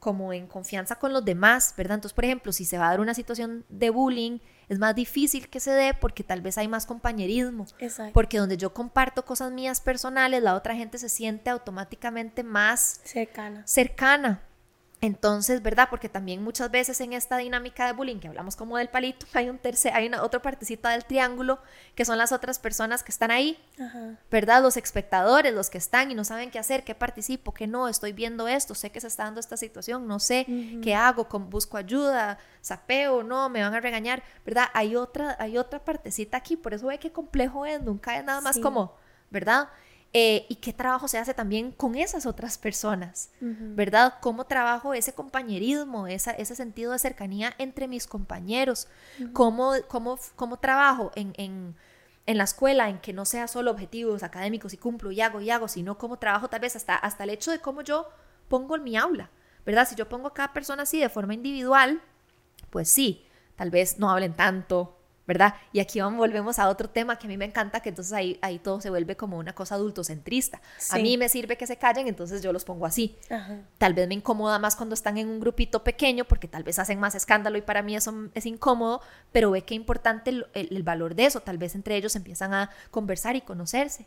como 0.00 0.34
en 0.34 0.46
confianza 0.46 0.96
con 0.96 1.14
los 1.14 1.24
demás, 1.24 1.72
¿verdad? 1.78 1.94
Entonces, 1.94 2.14
por 2.14 2.26
ejemplo, 2.26 2.52
si 2.52 2.66
se 2.66 2.76
va 2.76 2.88
a 2.88 2.90
dar 2.90 3.00
una 3.00 3.14
situación 3.14 3.64
de 3.70 3.88
bullying, 3.88 4.40
es 4.68 4.78
más 4.78 4.94
difícil 4.94 5.48
que 5.48 5.58
se 5.58 5.70
dé 5.70 5.94
porque 5.94 6.22
tal 6.22 6.42
vez 6.42 6.58
hay 6.58 6.68
más 6.68 6.84
compañerismo. 6.84 7.66
Porque 8.12 8.36
donde 8.36 8.58
yo 8.58 8.74
comparto 8.74 9.24
cosas 9.24 9.52
mías 9.52 9.80
personales, 9.80 10.42
la 10.42 10.54
otra 10.54 10.76
gente 10.76 10.98
se 10.98 11.08
siente 11.08 11.48
automáticamente 11.48 12.42
más 12.42 13.00
cercana. 13.04 13.66
cercana. 13.66 14.42
Entonces, 15.04 15.62
¿verdad? 15.62 15.88
Porque 15.90 16.08
también 16.08 16.42
muchas 16.42 16.70
veces 16.70 16.98
en 17.02 17.12
esta 17.12 17.36
dinámica 17.36 17.84
de 17.84 17.92
bullying, 17.92 18.20
que 18.20 18.28
hablamos 18.28 18.56
como 18.56 18.78
del 18.78 18.88
palito, 18.88 19.26
hay 19.34 19.50
un 19.50 19.58
tercer, 19.58 19.92
hay 19.92 20.06
una 20.06 20.22
otra 20.22 20.40
partecita 20.40 20.88
del 20.88 21.04
triángulo, 21.04 21.58
que 21.94 22.06
son 22.06 22.16
las 22.16 22.32
otras 22.32 22.58
personas 22.58 23.02
que 23.02 23.12
están 23.12 23.30
ahí, 23.30 23.62
¿verdad? 24.30 24.62
Los 24.62 24.78
espectadores, 24.78 25.52
los 25.52 25.68
que 25.68 25.76
están 25.76 26.10
y 26.10 26.14
no 26.14 26.24
saben 26.24 26.50
qué 26.50 26.58
hacer, 26.58 26.84
qué 26.84 26.94
participo, 26.94 27.52
qué 27.52 27.66
no, 27.66 27.86
estoy 27.86 28.14
viendo 28.14 28.48
esto, 28.48 28.74
sé 28.74 28.88
que 28.88 28.98
se 28.98 29.08
está 29.08 29.24
dando 29.24 29.40
esta 29.40 29.58
situación, 29.58 30.08
no 30.08 30.18
sé 30.18 30.46
qué 30.82 30.94
hago, 30.94 31.28
busco 31.50 31.76
ayuda, 31.76 32.38
sapeo, 32.62 33.22
no, 33.22 33.50
me 33.50 33.60
van 33.60 33.74
a 33.74 33.80
regañar, 33.80 34.22
¿verdad? 34.46 34.68
Hay 34.72 34.96
otra, 34.96 35.36
hay 35.38 35.58
otra 35.58 35.84
partecita 35.84 36.38
aquí, 36.38 36.56
por 36.56 36.72
eso 36.72 36.86
ve 36.86 36.98
qué 36.98 37.12
complejo 37.12 37.66
es, 37.66 37.82
nunca 37.82 38.16
es 38.16 38.24
nada 38.24 38.40
más 38.40 38.58
como, 38.58 38.96
¿verdad? 39.30 39.68
Eh, 40.16 40.46
y 40.48 40.54
qué 40.56 40.72
trabajo 40.72 41.08
se 41.08 41.18
hace 41.18 41.34
también 41.34 41.72
con 41.72 41.96
esas 41.96 42.24
otras 42.24 42.56
personas, 42.56 43.30
¿verdad? 43.40 44.14
¿Cómo 44.20 44.44
trabajo 44.44 44.94
ese 44.94 45.12
compañerismo, 45.12 46.06
esa, 46.06 46.30
ese 46.30 46.54
sentido 46.54 46.92
de 46.92 47.00
cercanía 47.00 47.52
entre 47.58 47.88
mis 47.88 48.06
compañeros? 48.06 48.86
¿Cómo, 49.32 49.72
cómo, 49.88 50.16
cómo, 50.36 50.60
trabajo 50.60 51.10
en, 51.16 51.32
en, 51.36 51.74
en, 52.26 52.38
la 52.38 52.44
escuela 52.44 52.88
en 52.90 53.00
que 53.00 53.12
no 53.12 53.24
sea 53.24 53.48
solo 53.48 53.72
objetivos 53.72 54.22
académicos 54.22 54.72
y 54.72 54.76
cumplo 54.76 55.10
y 55.10 55.20
hago 55.20 55.40
y 55.40 55.50
hago, 55.50 55.66
sino 55.66 55.98
cómo 55.98 56.16
trabajo 56.16 56.46
tal 56.46 56.60
vez 56.60 56.76
hasta, 56.76 56.94
hasta 56.94 57.24
el 57.24 57.30
hecho 57.30 57.50
de 57.50 57.58
cómo 57.58 57.82
yo 57.82 58.08
pongo 58.46 58.76
en 58.76 58.84
mi 58.84 58.96
aula, 58.96 59.30
¿verdad? 59.66 59.88
Si 59.88 59.96
yo 59.96 60.08
pongo 60.08 60.28
a 60.28 60.34
cada 60.34 60.52
persona 60.52 60.84
así 60.84 61.00
de 61.00 61.08
forma 61.08 61.34
individual, 61.34 62.00
pues 62.70 62.88
sí, 62.88 63.26
tal 63.56 63.72
vez 63.72 63.98
no 63.98 64.12
hablen 64.12 64.34
tanto, 64.34 64.96
¿verdad? 65.26 65.54
Y 65.72 65.80
aquí 65.80 66.00
vamos, 66.00 66.18
volvemos 66.18 66.58
a 66.58 66.68
otro 66.68 66.88
tema 66.90 67.18
que 67.18 67.26
a 67.26 67.28
mí 67.28 67.36
me 67.36 67.46
encanta, 67.46 67.80
que 67.80 67.88
entonces 67.88 68.12
ahí, 68.12 68.38
ahí 68.42 68.58
todo 68.58 68.80
se 68.80 68.90
vuelve 68.90 69.16
como 69.16 69.38
una 69.38 69.54
cosa 69.54 69.76
adultocentrista. 69.76 70.60
A 70.90 70.98
mí 70.98 71.16
me 71.16 71.28
sirve 71.28 71.56
que 71.56 71.66
se 71.66 71.76
callen, 71.76 72.08
entonces 72.08 72.42
yo 72.42 72.52
los 72.52 72.64
pongo 72.64 72.86
así. 72.86 73.16
Tal 73.78 73.94
vez 73.94 74.06
me 74.06 74.14
incomoda 74.14 74.58
más 74.58 74.76
cuando 74.76 74.94
están 74.94 75.16
en 75.16 75.28
un 75.28 75.40
grupito 75.40 75.82
pequeño, 75.82 76.24
porque 76.24 76.48
tal 76.48 76.62
vez 76.62 76.78
hacen 76.78 77.00
más 77.00 77.14
escándalo 77.14 77.56
y 77.56 77.62
para 77.62 77.82
mí 77.82 77.96
eso 77.96 78.12
es 78.34 78.44
incómodo, 78.46 79.00
pero 79.32 79.50
ve 79.50 79.62
qué 79.62 79.74
importante 79.74 80.30
el, 80.52 80.82
valor 80.82 81.14
de 81.14 81.26
eso. 81.26 81.40
Tal 81.40 81.56
vez 81.56 81.74
entre 81.74 81.96
ellos 81.96 82.16
empiezan 82.16 82.52
a 82.52 82.70
conversar 82.90 83.36
y 83.36 83.40
conocerse, 83.40 84.06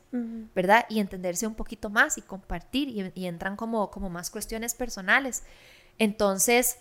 ¿verdad? 0.53 0.85
Y 0.89 0.99
entenderse 0.99 1.47
un 1.47 1.55
poquito 1.55 1.89
más 1.89 2.17
y 2.17 2.21
compartir 2.21 2.89
y, 2.89 3.11
y 3.15 3.25
entran 3.25 3.55
como, 3.55 3.89
como 3.89 4.09
más 4.09 4.29
cuestiones 4.29 4.75
personales. 4.75 5.43
Entonces, 5.97 6.77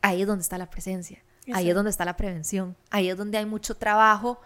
ahí 0.00 0.22
es 0.22 0.26
donde 0.26 0.42
está 0.42 0.56
la 0.56 0.70
presencia. 0.70 1.23
Ahí 1.52 1.68
es 1.68 1.74
donde 1.74 1.90
está 1.90 2.04
la 2.04 2.16
prevención. 2.16 2.76
Ahí 2.90 3.10
es 3.10 3.16
donde 3.16 3.38
hay 3.38 3.46
mucho 3.46 3.76
trabajo 3.76 4.40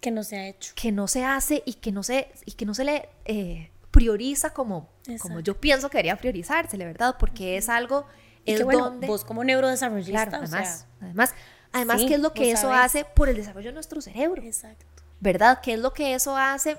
que 0.00 0.10
no 0.10 0.24
se 0.24 0.36
ha 0.36 0.48
hecho. 0.48 0.72
Que 0.74 0.92
no 0.92 1.08
se 1.08 1.24
hace 1.24 1.62
y 1.64 1.74
que 1.74 1.92
no 1.92 2.02
se, 2.02 2.30
y 2.44 2.52
que 2.52 2.66
no 2.66 2.74
se 2.74 2.84
le 2.84 3.08
eh, 3.24 3.70
prioriza 3.90 4.50
como, 4.50 4.88
como 5.20 5.40
yo 5.40 5.58
pienso 5.58 5.88
que 5.88 5.98
debería 5.98 6.16
priorizarse, 6.16 6.76
¿verdad? 6.76 7.16
Porque 7.18 7.56
es 7.56 7.68
algo... 7.68 8.06
Es 8.44 8.60
donde, 8.60 9.08
vos 9.08 9.24
como 9.24 9.42
neurodesarrollista, 9.42 10.26
claro, 10.26 10.44
además, 10.44 10.86
además, 11.00 11.34
además 11.72 12.02
¿qué 12.06 12.14
es 12.14 12.20
lo 12.20 12.32
que 12.32 12.52
eso 12.52 12.72
hace 12.72 13.04
por 13.04 13.28
el 13.28 13.34
desarrollo 13.34 13.70
de 13.70 13.74
nuestro 13.74 14.00
cerebro? 14.00 14.40
Exacto. 14.40 14.86
¿Verdad? 15.18 15.60
¿Qué 15.60 15.74
es 15.74 15.80
lo 15.80 15.92
que 15.92 16.14
eso 16.14 16.36
hace? 16.36 16.76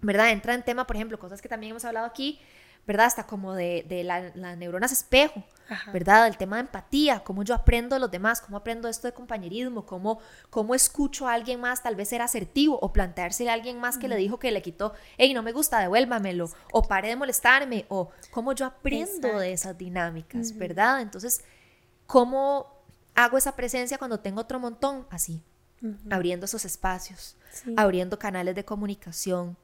¿Verdad? 0.00 0.30
Entra 0.30 0.54
en 0.54 0.64
tema, 0.64 0.84
por 0.84 0.96
ejemplo, 0.96 1.16
cosas 1.16 1.40
que 1.40 1.48
también 1.48 1.70
hemos 1.70 1.84
hablado 1.84 2.06
aquí, 2.06 2.40
¿verdad? 2.86 3.06
Hasta 3.06 3.26
como 3.26 3.54
de, 3.54 3.84
de 3.88 4.04
las 4.04 4.34
neuronas 4.56 4.92
espejo, 4.92 5.42
¿verdad? 5.92 6.28
El 6.28 6.36
tema 6.36 6.56
de 6.56 6.62
empatía, 6.62 7.24
cómo 7.24 7.42
yo 7.42 7.54
aprendo 7.54 7.96
de 7.96 8.00
los 8.00 8.10
demás, 8.10 8.40
cómo 8.40 8.56
aprendo 8.56 8.88
esto 8.88 9.08
de 9.08 9.12
compañerismo, 9.12 9.84
cómo, 9.84 10.20
cómo 10.50 10.74
escucho 10.74 11.26
a 11.26 11.32
alguien 11.32 11.60
más, 11.60 11.82
tal 11.82 11.96
vez 11.96 12.08
ser 12.08 12.22
asertivo 12.22 12.78
o 12.80 12.92
plantearse 12.92 13.48
a 13.50 13.52
alguien 13.52 13.80
más 13.80 13.98
que 13.98 14.06
le 14.06 14.16
dijo 14.16 14.38
que 14.38 14.52
le 14.52 14.62
quitó, 14.62 14.94
hey, 15.18 15.34
no 15.34 15.42
me 15.42 15.52
gusta, 15.52 15.80
devuélvamelo, 15.80 16.48
o 16.72 16.82
pare 16.82 17.08
de 17.08 17.16
molestarme, 17.16 17.86
o 17.88 18.10
cómo 18.30 18.52
yo 18.52 18.66
aprendo 18.66 19.38
de 19.38 19.52
esas 19.52 19.76
dinámicas, 19.76 20.56
¿verdad? 20.56 21.00
Entonces, 21.00 21.42
¿cómo 22.06 22.72
hago 23.16 23.36
esa 23.36 23.56
presencia 23.56 23.98
cuando 23.98 24.20
tengo 24.20 24.42
otro 24.42 24.60
montón? 24.60 25.08
Así, 25.10 25.42
abriendo 26.08 26.46
esos 26.46 26.64
espacios, 26.64 27.36
abriendo 27.76 28.16
canales 28.16 28.54
de 28.54 28.64
comunicación, 28.64 29.56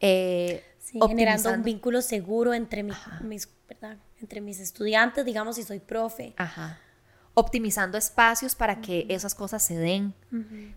eh, 0.00 0.64
generando 0.90 1.52
un 1.52 1.62
vínculo 1.62 2.02
seguro 2.02 2.54
entre, 2.54 2.82
mis, 2.82 2.96
entre 4.20 4.40
mis 4.40 4.60
estudiantes, 4.60 5.24
digamos, 5.24 5.56
si 5.56 5.62
soy 5.62 5.80
profe. 5.80 6.34
Ajá. 6.36 6.78
Optimizando 7.34 7.96
espacios 7.96 8.54
para 8.54 8.82
que 8.82 9.06
esas 9.08 9.34
cosas 9.34 9.62
se 9.62 9.74
den, 9.74 10.12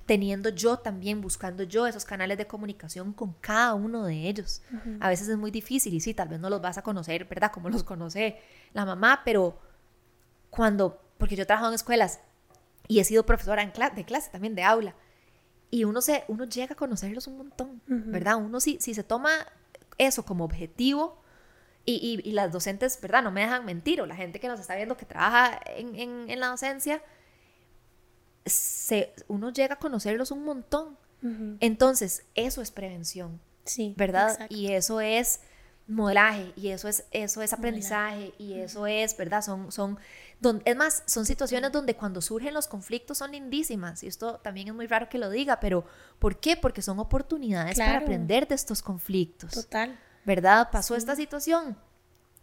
teniendo 0.06 0.48
yo 0.48 0.78
también, 0.78 1.20
buscando 1.20 1.64
yo 1.64 1.86
esos 1.86 2.06
canales 2.06 2.38
de 2.38 2.48
comunicación 2.48 3.12
con 3.12 3.34
cada 3.42 3.74
uno 3.74 4.06
de 4.06 4.30
ellos. 4.30 4.62
A 5.02 5.10
veces 5.10 5.28
es 5.28 5.38
muy 5.38 5.52
difícil 5.52 5.94
y 5.94 6.00
sí, 6.00 6.14
tal 6.14 6.30
vez 6.30 6.40
no 6.40 6.50
los 6.50 6.62
vas 6.62 6.78
a 6.78 6.82
conocer, 6.82 7.26
¿verdad? 7.26 7.52
Como 7.52 7.70
los 7.70 7.84
conoce 7.84 8.40
la 8.72 8.86
mamá, 8.86 9.22
pero 9.26 9.60
cuando, 10.50 11.02
porque 11.18 11.36
yo 11.36 11.44
he 11.44 11.46
trabajado 11.46 11.72
en 11.72 11.76
escuelas 11.76 12.22
y 12.88 13.00
he 13.00 13.04
sido 13.04 13.26
profesora 13.26 13.62
en 13.62 13.74
de 13.94 14.06
clase 14.06 14.30
también, 14.32 14.56
de 14.56 14.64
aula, 14.64 14.96
y 15.70 15.84
uno, 15.84 16.00
se, 16.00 16.24
uno 16.30 16.46
llega 16.46 16.72
a 16.72 16.78
conocerlos 16.78 17.28
un 17.28 17.38
montón, 17.38 17.82
¿verdad? 17.86 18.38
Uno 18.38 18.62
si, 18.62 18.78
si 18.80 18.94
se 18.94 19.04
toma 19.04 19.30
eso 19.98 20.26
como 20.26 20.44
objetivo 20.46 21.22
y, 21.86 22.22
y, 22.24 22.32
las 22.32 22.52
docentes, 22.52 23.00
¿verdad? 23.00 23.22
No 23.22 23.32
me 23.32 23.42
dejan 23.42 23.64
mentir, 23.64 24.02
o 24.02 24.08
la 24.08 24.16
gente 24.16 24.40
que 24.40 24.48
nos 24.48 24.60
está 24.60 24.76
viendo 24.76 24.98
que 24.98 25.06
trabaja 25.06 25.60
en, 25.68 25.96
en, 25.96 26.30
en 26.30 26.40
la 26.40 26.48
docencia, 26.48 27.02
se, 28.46 29.14
uno 29.28 29.52
llega 29.52 29.76
a 29.76 29.80
conocerlos 29.80 30.32
un 30.32 30.44
montón. 30.44 30.98
Entonces, 31.60 32.24
eso 32.36 32.62
es 32.62 32.70
prevención. 32.70 33.42
Sí. 33.64 33.96
¿Verdad? 33.98 34.46
Y 34.50 34.74
eso 34.74 35.02
es 35.02 35.40
modelaje 35.88 36.52
y 36.56 36.70
eso 36.70 36.88
es 36.88 37.06
eso 37.12 37.42
es 37.42 37.52
aprendizaje 37.52 38.34
y 38.38 38.54
eso 38.60 38.86
es, 38.86 39.18
¿verdad? 39.18 39.42
Son 39.42 39.72
son 39.72 39.98
es 40.66 40.76
más, 40.76 41.04
son 41.06 41.26
situaciones 41.26 41.72
donde 41.72 41.96
cuando 41.96 42.22
surgen 42.22 42.54
los 42.54 42.68
conflictos 42.68 43.18
son 43.18 43.32
lindísimas 43.32 44.04
y 44.04 44.08
esto 44.08 44.40
también 44.44 44.68
es 44.68 44.74
muy 44.74 44.88
raro 44.88 45.10
que 45.10 45.18
lo 45.18 45.30
diga, 45.30 45.60
pero 45.60 45.86
¿por 46.20 46.40
qué? 46.40 46.56
Porque 46.58 46.82
son 46.82 47.00
oportunidades 47.00 47.78
para 47.78 48.00
aprender 48.00 48.48
de 48.48 48.56
estos 48.56 48.82
conflictos. 48.82 49.52
Total. 49.52 49.98
¿Verdad? 50.26 50.70
Pasó 50.72 50.96
esta 50.96 51.16
situación. 51.16 51.78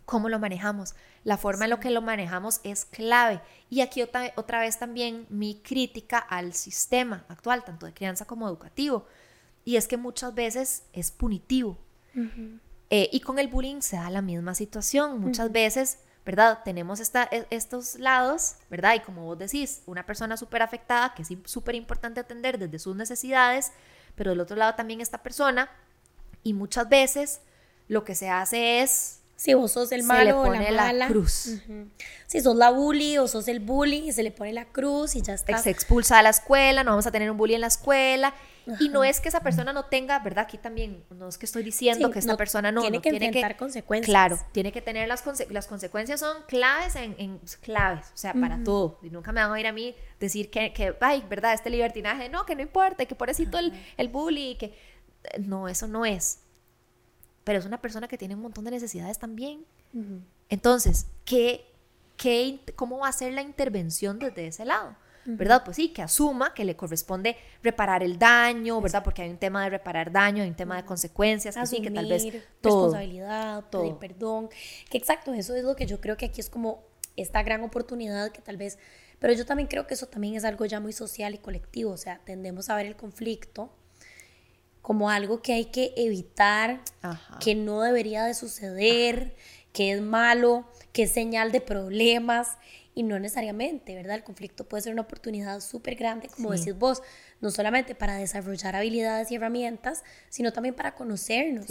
¿Cómo 0.04 0.28
lo 0.28 0.38
manejamos? 0.38 0.94
La 1.24 1.36
forma 1.36 1.64
en 1.64 1.70
la 1.70 1.80
que 1.80 1.90
lo 1.90 2.02
manejamos 2.02 2.60
es 2.64 2.84
clave. 2.84 3.40
Y 3.70 3.80
aquí 3.80 4.02
otra, 4.02 4.32
otra 4.36 4.60
vez 4.60 4.78
también 4.78 5.26
mi 5.28 5.60
crítica 5.62 6.18
al 6.18 6.54
sistema 6.54 7.24
actual, 7.28 7.64
tanto 7.64 7.86
de 7.86 7.94
crianza 7.94 8.24
como 8.24 8.48
educativo. 8.48 9.06
Y 9.64 9.76
es 9.76 9.86
que 9.86 9.96
muchas 9.96 10.34
veces 10.34 10.84
es 10.92 11.12
punitivo. 11.12 11.78
Eh, 12.90 13.08
y 13.12 13.20
con 13.20 13.38
el 13.38 13.48
bullying 13.48 13.80
se 13.80 13.96
da 13.96 14.10
la 14.10 14.22
misma 14.22 14.54
situación. 14.54 15.20
Muchas 15.20 15.50
veces 15.52 15.98
¿verdad? 16.24 16.60
Tenemos 16.64 17.00
esta, 17.00 17.28
e, 17.30 17.46
estos 17.50 17.96
lados, 17.96 18.54
¿verdad? 18.70 18.94
Y 18.94 19.00
como 19.00 19.24
vos 19.24 19.38
decís, 19.38 19.82
una 19.86 20.06
persona 20.06 20.36
súper 20.36 20.62
afectada, 20.62 21.14
que 21.14 21.22
es 21.22 21.28
súper 21.44 21.74
importante 21.74 22.20
atender 22.20 22.58
desde 22.58 22.78
sus 22.78 22.96
necesidades, 22.96 23.72
pero 24.14 24.30
del 24.30 24.40
otro 24.40 24.56
lado 24.56 24.74
también 24.74 25.00
esta 25.00 25.22
persona, 25.22 25.70
y 26.42 26.54
muchas 26.54 26.88
veces 26.88 27.40
lo 27.88 28.04
que 28.04 28.14
se 28.14 28.30
hace 28.30 28.82
es 28.82 29.18
si 29.36 29.54
vos 29.54 29.72
sos 29.72 29.90
el 29.90 30.04
malo 30.04 30.42
o 30.42 30.54
la 30.54 30.70
mala. 30.70 31.08
cruz. 31.08 31.60
Si 32.28 32.40
sos 32.40 32.54
la 32.54 32.70
bully 32.70 33.18
o 33.18 33.26
sos 33.26 33.48
el 33.48 33.58
bully, 33.58 34.08
y 34.08 34.12
se 34.12 34.22
le 34.22 34.30
pone 34.30 34.52
la 34.52 34.66
cruz 34.66 35.16
y 35.16 35.22
ya 35.22 35.34
está. 35.34 35.58
Se 35.58 35.70
expulsa 35.70 36.20
a 36.20 36.22
la 36.22 36.30
escuela, 36.30 36.84
no 36.84 36.92
vamos 36.92 37.06
a 37.06 37.10
tener 37.10 37.28
un 37.28 37.36
bully 37.36 37.54
en 37.54 37.62
la 37.62 37.66
escuela. 37.66 38.34
Y 38.80 38.88
no 38.88 39.04
es 39.04 39.20
que 39.20 39.28
esa 39.28 39.40
persona 39.40 39.72
no 39.72 39.86
tenga, 39.86 40.18
¿verdad? 40.20 40.44
Aquí 40.44 40.58
también, 40.58 41.04
no 41.10 41.28
es 41.28 41.38
que 41.38 41.46
estoy 41.46 41.62
diciendo 41.62 42.10
que 42.10 42.18
esta 42.18 42.36
persona 42.36 42.70
no 42.72 42.80
tiene 42.82 43.00
que 43.00 43.10
enfrentar 43.10 43.56
consecuencias. 43.56 44.10
Claro, 44.10 44.38
tiene 44.52 44.72
que 44.72 44.80
tener 44.80 45.08
las, 45.08 45.24
las 45.50 45.66
consecuencias, 45.66 46.20
son 46.20 46.36
claves 46.46 46.96
en, 46.96 47.40
claves, 47.60 48.06
o 48.14 48.16
sea, 48.16 48.34
para 48.34 48.62
todo. 48.62 48.98
Y 49.02 49.10
nunca 49.10 49.32
me 49.32 49.40
van 49.40 49.50
a 49.50 49.52
oír 49.52 49.66
a 49.66 49.72
mí 49.72 49.94
decir 50.20 50.50
que, 50.50 50.72
que, 50.72 50.96
ay, 51.00 51.24
¿verdad? 51.28 51.54
Este 51.54 51.70
libertinaje, 51.70 52.28
no, 52.28 52.46
que 52.46 52.54
no 52.54 52.62
importa, 52.62 53.04
que 53.04 53.14
pobrecito 53.14 53.58
el, 53.58 53.72
el 53.96 54.08
bully, 54.08 54.56
que. 54.56 54.74
No, 55.38 55.68
eso 55.68 55.86
no 55.86 56.04
es 56.04 56.40
pero 57.44 57.58
es 57.58 57.66
una 57.66 57.80
persona 57.80 58.08
que 58.08 58.18
tiene 58.18 58.34
un 58.34 58.42
montón 58.42 58.64
de 58.64 58.70
necesidades 58.70 59.18
también. 59.18 59.64
Entonces, 60.48 61.06
¿qué, 61.24 61.66
qué, 62.16 62.60
¿cómo 62.76 62.98
va 62.98 63.08
a 63.08 63.12
ser 63.12 63.32
la 63.34 63.42
intervención 63.42 64.18
desde 64.18 64.46
ese 64.46 64.64
lado? 64.64 64.96
¿Verdad? 65.24 65.62
Pues 65.64 65.76
sí, 65.76 65.88
que 65.90 66.02
asuma 66.02 66.52
que 66.52 66.64
le 66.64 66.74
corresponde 66.74 67.36
reparar 67.62 68.02
el 68.02 68.18
daño, 68.18 68.80
¿verdad? 68.80 69.04
Porque 69.04 69.22
hay 69.22 69.30
un 69.30 69.38
tema 69.38 69.62
de 69.64 69.70
reparar 69.70 70.10
daño, 70.10 70.42
hay 70.42 70.48
un 70.48 70.56
tema 70.56 70.76
de 70.76 70.84
consecuencias, 70.84 71.56
así 71.56 71.80
que 71.80 71.90
tal 71.90 72.08
vez 72.08 72.24
todo, 72.60 72.86
responsabilidad, 72.86 73.64
todo. 73.70 73.82
pedir 73.82 73.96
perdón. 73.96 74.48
Que 74.90 74.98
exacto, 74.98 75.32
eso 75.32 75.54
es 75.54 75.64
lo 75.64 75.76
que 75.76 75.86
yo 75.86 76.00
creo 76.00 76.16
que 76.16 76.26
aquí 76.26 76.40
es 76.40 76.50
como 76.50 76.82
esta 77.16 77.42
gran 77.42 77.62
oportunidad 77.62 78.32
que 78.32 78.40
tal 78.40 78.56
vez, 78.56 78.78
pero 79.18 79.32
yo 79.32 79.46
también 79.46 79.68
creo 79.68 79.86
que 79.86 79.94
eso 79.94 80.06
también 80.06 80.34
es 80.34 80.44
algo 80.44 80.64
ya 80.64 80.80
muy 80.80 80.92
social 80.92 81.34
y 81.34 81.38
colectivo, 81.38 81.92
o 81.92 81.96
sea, 81.96 82.20
tendemos 82.24 82.68
a 82.68 82.74
ver 82.74 82.86
el 82.86 82.96
conflicto 82.96 83.70
como 84.80 85.10
algo 85.10 85.42
que 85.42 85.52
hay 85.52 85.66
que 85.66 85.94
evitar, 85.96 86.80
que 87.40 87.54
no 87.54 87.82
debería 87.82 88.24
de 88.24 88.34
suceder, 88.34 89.36
que 89.72 89.92
es 89.92 90.02
malo, 90.02 90.66
que 90.92 91.04
es 91.04 91.12
señal 91.12 91.52
de 91.52 91.60
problemas 91.60 92.58
y 92.94 93.02
no 93.02 93.18
necesariamente, 93.18 93.94
¿verdad? 93.94 94.16
El 94.16 94.24
conflicto 94.24 94.68
puede 94.68 94.82
ser 94.82 94.92
una 94.92 95.02
oportunidad 95.02 95.60
súper 95.60 95.94
grande, 95.94 96.28
como 96.28 96.50
decís 96.50 96.76
vos, 96.76 97.02
no 97.40 97.50
solamente 97.50 97.94
para 97.94 98.16
desarrollar 98.16 98.76
habilidades 98.76 99.30
y 99.30 99.36
herramientas, 99.36 100.04
sino 100.28 100.52
también 100.52 100.74
para 100.74 100.94
conocernos. 100.94 101.66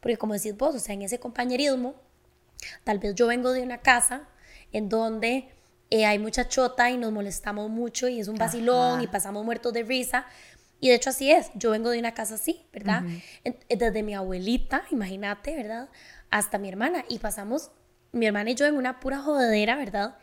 Porque 0.00 0.16
como 0.16 0.34
decís 0.34 0.56
vos, 0.56 0.74
o 0.74 0.78
sea, 0.78 0.94
en 0.94 1.02
ese 1.02 1.18
compañerismo, 1.18 1.94
tal 2.82 2.98
vez 2.98 3.14
yo 3.14 3.26
vengo 3.26 3.52
de 3.52 3.62
una 3.62 3.78
casa 3.78 4.28
en 4.72 4.88
donde 4.88 5.48
eh, 5.90 6.06
hay 6.06 6.18
mucha 6.18 6.48
chota 6.48 6.90
y 6.90 6.96
nos 6.96 7.12
molestamos 7.12 7.70
mucho 7.70 8.08
y 8.08 8.18
es 8.18 8.28
un 8.28 8.36
vacilón 8.36 9.00
y 9.02 9.06
pasamos 9.06 9.44
muertos 9.44 9.72
de 9.72 9.84
risa, 9.84 10.26
y 10.84 10.88
de 10.88 10.96
hecho 10.96 11.08
así 11.08 11.30
es, 11.30 11.50
yo 11.54 11.70
vengo 11.70 11.88
de 11.88 11.98
una 11.98 12.12
casa 12.12 12.34
así, 12.34 12.66
¿verdad? 12.70 13.04
Eh, 13.42 13.56
desde 13.74 14.02
mi 14.02 14.14
abuelita, 14.14 14.84
imagínate, 14.90 15.56
¿verdad? 15.56 15.88
Hasta 16.28 16.58
mi 16.58 16.68
hermana. 16.68 17.06
Y 17.08 17.20
pasamos, 17.20 17.70
mi 18.12 18.26
hermana 18.26 18.50
y 18.50 18.54
yo 18.54 18.66
en 18.66 18.76
una 18.76 19.00
pura 19.00 19.20
jodedera, 19.20 19.76
¿verdad? 19.76 20.18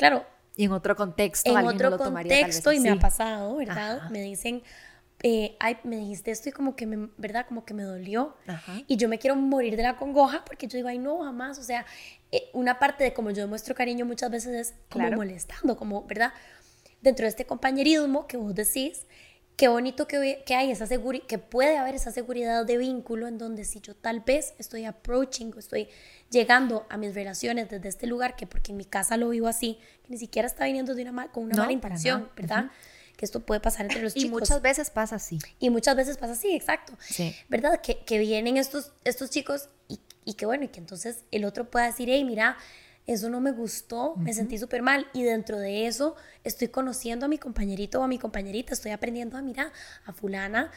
Claro. 0.00 0.24
Y 0.56 0.64
en 0.64 0.72
otro 0.72 0.96
contexto, 0.96 1.58
en 1.58 1.66
otro 1.66 1.98
contexto, 1.98 2.72
y 2.72 2.80
me 2.80 2.88
ha 2.88 2.96
pasado, 2.96 3.54
¿verdad? 3.56 4.08
Me 4.08 4.22
dicen, 4.22 4.62
eh, 5.22 5.56
ay, 5.60 5.76
me 5.84 5.96
dijiste 5.96 6.30
esto 6.30 6.48
y 6.48 6.52
como 6.52 6.74
que 6.74 6.86
me, 6.86 7.10
¿verdad? 7.18 7.44
Como 7.46 7.66
que 7.66 7.74
me 7.74 7.82
dolió. 7.82 8.34
Y 8.86 8.96
yo 8.96 9.10
me 9.10 9.18
quiero 9.18 9.36
morir 9.36 9.76
de 9.76 9.82
la 9.82 9.96
congoja 9.96 10.42
porque 10.46 10.66
yo 10.66 10.78
digo, 10.78 10.88
ay, 10.88 10.98
no, 10.98 11.22
jamás. 11.22 11.58
O 11.58 11.62
sea, 11.62 11.84
eh, 12.32 12.48
una 12.54 12.78
parte 12.78 13.04
de 13.04 13.12
como 13.12 13.30
yo 13.30 13.42
demuestro 13.42 13.74
cariño 13.74 14.06
muchas 14.06 14.30
veces 14.30 14.54
es 14.54 14.74
como 14.88 15.10
molestando, 15.12 15.76
como, 15.76 16.06
¿verdad? 16.06 16.32
Dentro 17.02 17.24
de 17.24 17.28
este 17.28 17.44
compañerismo 17.44 18.26
que 18.26 18.38
vos 18.38 18.54
decís, 18.54 19.06
qué 19.60 19.68
bonito 19.68 20.08
que, 20.08 20.42
que 20.46 20.54
hay 20.54 20.70
esa 20.70 20.86
seguridad, 20.86 21.26
que 21.26 21.36
puede 21.36 21.76
haber 21.76 21.94
esa 21.94 22.10
seguridad 22.10 22.64
de 22.64 22.78
vínculo 22.78 23.28
en 23.28 23.36
donde 23.36 23.66
si 23.66 23.82
yo 23.82 23.94
tal 23.94 24.20
vez 24.20 24.54
estoy 24.56 24.86
approaching 24.86 25.52
o 25.54 25.58
estoy 25.58 25.90
llegando 26.30 26.86
a 26.88 26.96
mis 26.96 27.14
relaciones 27.14 27.68
desde 27.68 27.90
este 27.90 28.06
lugar, 28.06 28.36
que 28.36 28.46
porque 28.46 28.72
en 28.72 28.78
mi 28.78 28.86
casa 28.86 29.18
lo 29.18 29.28
vivo 29.28 29.48
así, 29.48 29.78
que 30.02 30.12
ni 30.12 30.16
siquiera 30.16 30.48
está 30.48 30.64
viniendo 30.64 30.94
de 30.94 31.02
una 31.02 31.28
con 31.28 31.44
una 31.44 31.56
mala 31.56 31.72
intención, 31.72 32.30
¿verdad? 32.36 32.70
Que 33.18 33.26
esto 33.26 33.40
puede 33.40 33.60
pasar 33.60 33.84
entre 33.84 34.00
los 34.00 34.14
chicos. 34.14 34.28
Y 34.28 34.30
muchas 34.30 34.62
veces 34.62 34.88
pasa 34.88 35.16
así. 35.16 35.38
Y 35.58 35.68
muchas 35.68 35.94
veces 35.94 36.16
pasa 36.16 36.32
así, 36.32 36.56
exacto. 36.56 36.96
Sí. 36.98 37.36
¿Verdad? 37.50 37.82
Que, 37.82 37.98
que 37.98 38.18
vienen 38.18 38.56
estos, 38.56 38.94
estos 39.04 39.28
chicos 39.28 39.68
y, 39.88 40.00
y 40.24 40.34
que 40.34 40.46
bueno, 40.46 40.64
y 40.64 40.68
que 40.68 40.80
entonces 40.80 41.24
el 41.32 41.44
otro 41.44 41.70
pueda 41.70 41.84
decir, 41.84 42.08
hey, 42.10 42.24
mira, 42.24 42.56
eso 43.12 43.28
no 43.28 43.40
me 43.40 43.50
gustó, 43.50 44.14
me 44.16 44.32
sentí 44.32 44.56
súper 44.56 44.82
mal 44.82 45.08
y 45.12 45.24
dentro 45.24 45.58
de 45.58 45.86
eso 45.86 46.14
estoy 46.44 46.68
conociendo 46.68 47.26
a 47.26 47.28
mi 47.28 47.38
compañerito 47.38 48.00
o 48.00 48.04
a 48.04 48.08
mi 48.08 48.18
compañerita, 48.18 48.72
estoy 48.72 48.92
aprendiendo 48.92 49.36
a, 49.36 49.42
mira, 49.42 49.72
a 50.04 50.12
fulana 50.12 50.70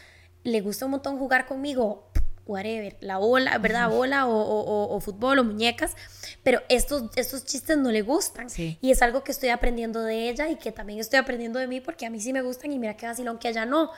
le 0.44 0.62
gusta 0.62 0.86
un 0.86 0.92
montón 0.92 1.18
jugar 1.20 1.46
conmigo, 1.46 2.08
whatever, 2.46 2.98
la 3.00 3.18
bola, 3.18 3.58
¿verdad? 3.58 3.90
Bola 3.90 4.26
o, 4.28 5.00
fútbol 5.00 5.40
o 5.40 5.44
muñecas, 5.44 5.96
pero 6.44 6.62
estos, 6.70 7.10
estos 7.16 7.46
chistes 7.46 7.78
no 7.78 7.92
le 7.92 8.02
gustan. 8.02 8.48
Y 8.58 8.92
es 8.92 9.02
algo 9.02 9.24
que 9.24 9.32
estoy 9.32 9.50
aprendiendo 9.50 10.02
de 10.02 10.30
ella 10.30 10.50
y 10.50 10.58
que 10.58 10.72
también 10.72 11.00
estoy 11.00 11.20
aprendiendo 11.20 11.60
de 11.60 11.68
mí 11.68 11.82
porque 11.82 12.06
a 12.06 12.10
mí 12.10 12.20
sí 12.20 12.34
me 12.34 12.42
gustan 12.42 12.72
y 12.72 12.80
mira 12.80 12.98
qué 12.98 13.06
vacilón 13.06 13.40
que 13.40 13.48
a 13.48 13.52
ella 13.52 13.66
no. 13.66 13.86
O 13.86 13.92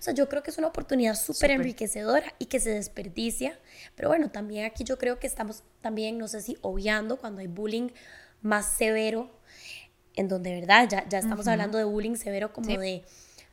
sea, 0.00 0.14
yo 0.14 0.28
creo 0.28 0.42
que 0.42 0.50
es 0.50 0.58
una 0.58 0.68
oportunidad 0.68 1.14
súper 1.14 1.52
enriquecedora 1.52 2.34
y 2.38 2.46
que 2.46 2.60
se 2.60 2.70
desperdicia. 2.70 3.58
Pero 3.94 4.08
bueno, 4.08 4.30
también 4.30 4.66
aquí 4.66 4.84
yo 4.84 4.98
creo 4.98 5.18
que 5.18 5.26
estamos 5.26 5.62
también, 5.80 6.18
no 6.18 6.28
sé 6.28 6.40
si 6.42 6.58
obviando 6.62 7.16
cuando 7.16 7.40
hay 7.40 7.46
bullying 7.46 7.90
más 8.40 8.66
severo, 8.66 9.30
en 10.14 10.28
donde, 10.28 10.60
¿verdad? 10.60 10.88
Ya, 10.90 11.08
ya 11.08 11.18
estamos 11.18 11.46
hablando 11.46 11.78
de 11.78 11.84
bullying 11.84 12.16
severo 12.16 12.52
como 12.52 12.68
de 12.76 13.04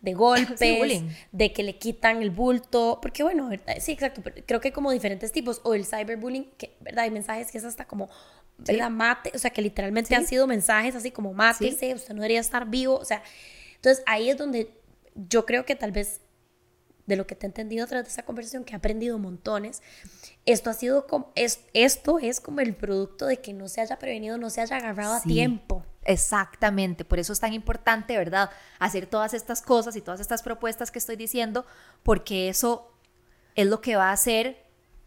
de 0.01 0.13
golpes, 0.15 1.03
de 1.31 1.53
que 1.53 1.63
le 1.63 1.77
quitan 1.77 2.21
el 2.21 2.29
bulto, 2.29 2.99
porque 3.01 3.23
bueno, 3.23 3.49
sí, 3.79 3.91
exacto, 3.91 4.21
pero 4.23 4.43
creo 4.45 4.61
que 4.61 4.71
como 4.71 4.91
diferentes 4.91 5.31
tipos, 5.31 5.61
o 5.63 5.73
el 5.73 5.85
cyberbullying, 5.85 6.51
que, 6.57 6.75
¿verdad? 6.79 7.05
Hay 7.05 7.11
mensajes 7.11 7.51
que 7.51 7.57
es 7.57 7.65
hasta 7.65 7.85
como, 7.85 8.09
¿verdad? 8.57 8.89
Mate, 8.89 9.31
o 9.33 9.39
sea, 9.39 9.51
que 9.51 9.61
literalmente 9.61 10.15
han 10.15 10.25
sido 10.25 10.47
mensajes 10.47 10.95
así 10.95 11.11
como, 11.11 11.33
mátese, 11.33 11.93
usted 11.93 12.13
no 12.13 12.21
debería 12.21 12.39
estar 12.39 12.67
vivo, 12.67 12.95
o 12.95 13.05
sea, 13.05 13.23
entonces 13.75 14.03
ahí 14.05 14.29
es 14.29 14.37
donde 14.37 14.73
yo 15.15 15.45
creo 15.45 15.65
que 15.65 15.75
tal 15.75 15.91
vez 15.91 16.21
de 17.09 17.15
lo 17.15 17.25
que 17.25 17.35
te 17.35 17.45
he 17.45 17.49
entendido 17.49 17.87
tras 17.87 18.03
de 18.03 18.09
esa 18.09 18.23
conversación, 18.23 18.63
que 18.63 18.73
he 18.73 18.75
aprendido 18.77 19.17
montones, 19.17 19.81
esto 20.45 20.69
ha 20.69 20.73
sido 20.73 21.07
como, 21.07 21.31
es, 21.35 21.61
esto 21.73 22.19
es 22.19 22.39
como 22.39 22.61
el 22.61 22.75
producto 22.75 23.25
de 23.25 23.37
que 23.37 23.51
no 23.51 23.67
se 23.67 23.81
haya 23.81 23.97
prevenido, 23.97 24.37
no 24.37 24.49
se 24.49 24.61
haya 24.61 24.77
agarrado 24.77 25.15
a 25.15 25.21
tiempo. 25.21 25.83
Exactamente, 26.09 27.05
por 27.05 27.19
eso 27.19 27.33
es 27.33 27.39
tan 27.39 27.53
importante, 27.53 28.17
¿verdad? 28.17 28.49
Hacer 28.79 29.05
todas 29.05 29.35
estas 29.35 29.61
cosas 29.61 29.95
y 29.95 30.01
todas 30.01 30.19
estas 30.19 30.41
propuestas 30.41 30.89
que 30.89 30.97
estoy 30.97 31.15
diciendo, 31.15 31.67
porque 32.01 32.49
eso 32.49 32.91
es 33.53 33.67
lo 33.67 33.79
que 33.79 33.95
va 33.95 34.09
a 34.09 34.13
hacer 34.13 34.65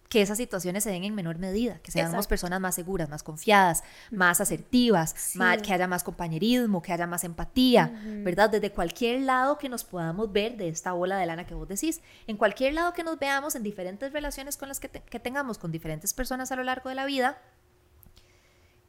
que 0.09 0.23
esas 0.23 0.37
situaciones 0.37 0.85
se 0.85 0.91
den 0.91 1.03
en 1.03 1.15
menor 1.15 1.39
medida, 1.39 1.81
que 1.81 1.91
seamos 1.91 2.29
personas 2.29 2.61
más 2.61 2.77
seguras, 2.77 3.09
más 3.09 3.25
confiadas, 3.25 3.83
más 4.13 4.41
asertivas, 4.41 5.15
que 5.63 5.73
haya 5.73 5.89
más 5.89 6.05
compañerismo, 6.05 6.83
que 6.83 6.93
haya 6.93 7.09
más 7.09 7.25
empatía, 7.25 7.91
¿verdad? 8.23 8.49
Desde 8.51 8.71
cualquier 8.71 9.23
lado 9.23 9.59
que 9.59 9.69
nos 9.69 9.83
podamos 9.83 10.31
ver 10.31 10.57
de 10.57 10.69
esta 10.69 10.93
bola 10.93 11.17
de 11.17 11.27
lana 11.27 11.47
que 11.47 11.55
vos 11.55 11.67
decís, 11.67 12.01
en 12.29 12.37
cualquier 12.37 12.75
lado 12.75 12.93
que 12.93 13.03
nos 13.03 13.19
veamos, 13.19 13.57
en 13.57 13.65
diferentes 13.65 14.13
relaciones 14.13 14.57
con 14.57 14.69
las 14.69 14.79
que, 14.79 14.89
tengamos 14.89 15.59
con 15.59 15.73
diferentes 15.73 16.15
personas 16.15 16.53
a 16.53 16.57
lo 16.57 16.63
largo 16.63 16.91
de 16.91 16.95
la 16.95 17.07
vida, 17.07 17.39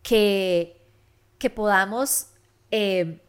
que, 0.03 0.82
que 1.43 1.49
podamos... 1.49 2.27
Eh, 2.71 3.19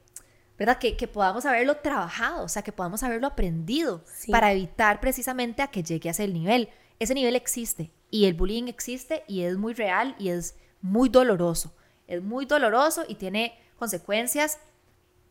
¿verdad? 0.56 0.78
Que, 0.78 0.96
que, 0.96 1.08
podamos 1.08 1.44
haberlo 1.46 1.78
trabajado, 1.78 2.44
o 2.44 2.48
sea, 2.48 2.62
que 2.62 2.70
podamos 2.70 3.02
haberlo 3.02 3.26
aprendido 3.26 4.04
para 4.30 4.52
evitar 4.52 5.00
precisamente 5.00 5.62
a 5.62 5.66
que 5.66 5.82
llegue 5.82 6.08
a 6.08 6.12
ese 6.12 6.28
nivel 6.28 6.68
ese 6.98 7.14
nivel 7.14 7.36
existe 7.36 7.90
y 8.10 8.26
el 8.26 8.34
bullying 8.34 8.68
existe 8.68 9.24
y 9.26 9.42
es 9.42 9.56
muy 9.56 9.74
real 9.74 10.14
y 10.18 10.28
es 10.28 10.56
muy 10.80 11.08
doloroso. 11.08 11.74
Es 12.06 12.22
muy 12.22 12.46
doloroso 12.46 13.04
y 13.08 13.16
tiene 13.16 13.58
consecuencias, 13.76 14.58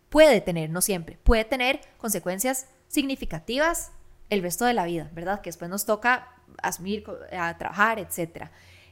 puede 0.10 0.42
tener, 0.42 0.70
no 0.70 0.82
siempre, 0.82 1.18
puede 1.24 1.46
tener 1.46 1.82
consecuencias 1.98 2.68
significativas 2.88 3.92
el 4.30 4.42
resto 4.42 4.66
de 4.66 4.74
la 4.74 4.86
vida, 4.86 5.10
¿verdad? 5.14 5.42
Que 5.42 5.50
después 5.50 5.70
nos 5.70 5.86
toca 5.86 6.28
asumir, 6.62 7.04
a 7.32 7.58
trabajar, 7.58 8.00
etc. 8.00 8.50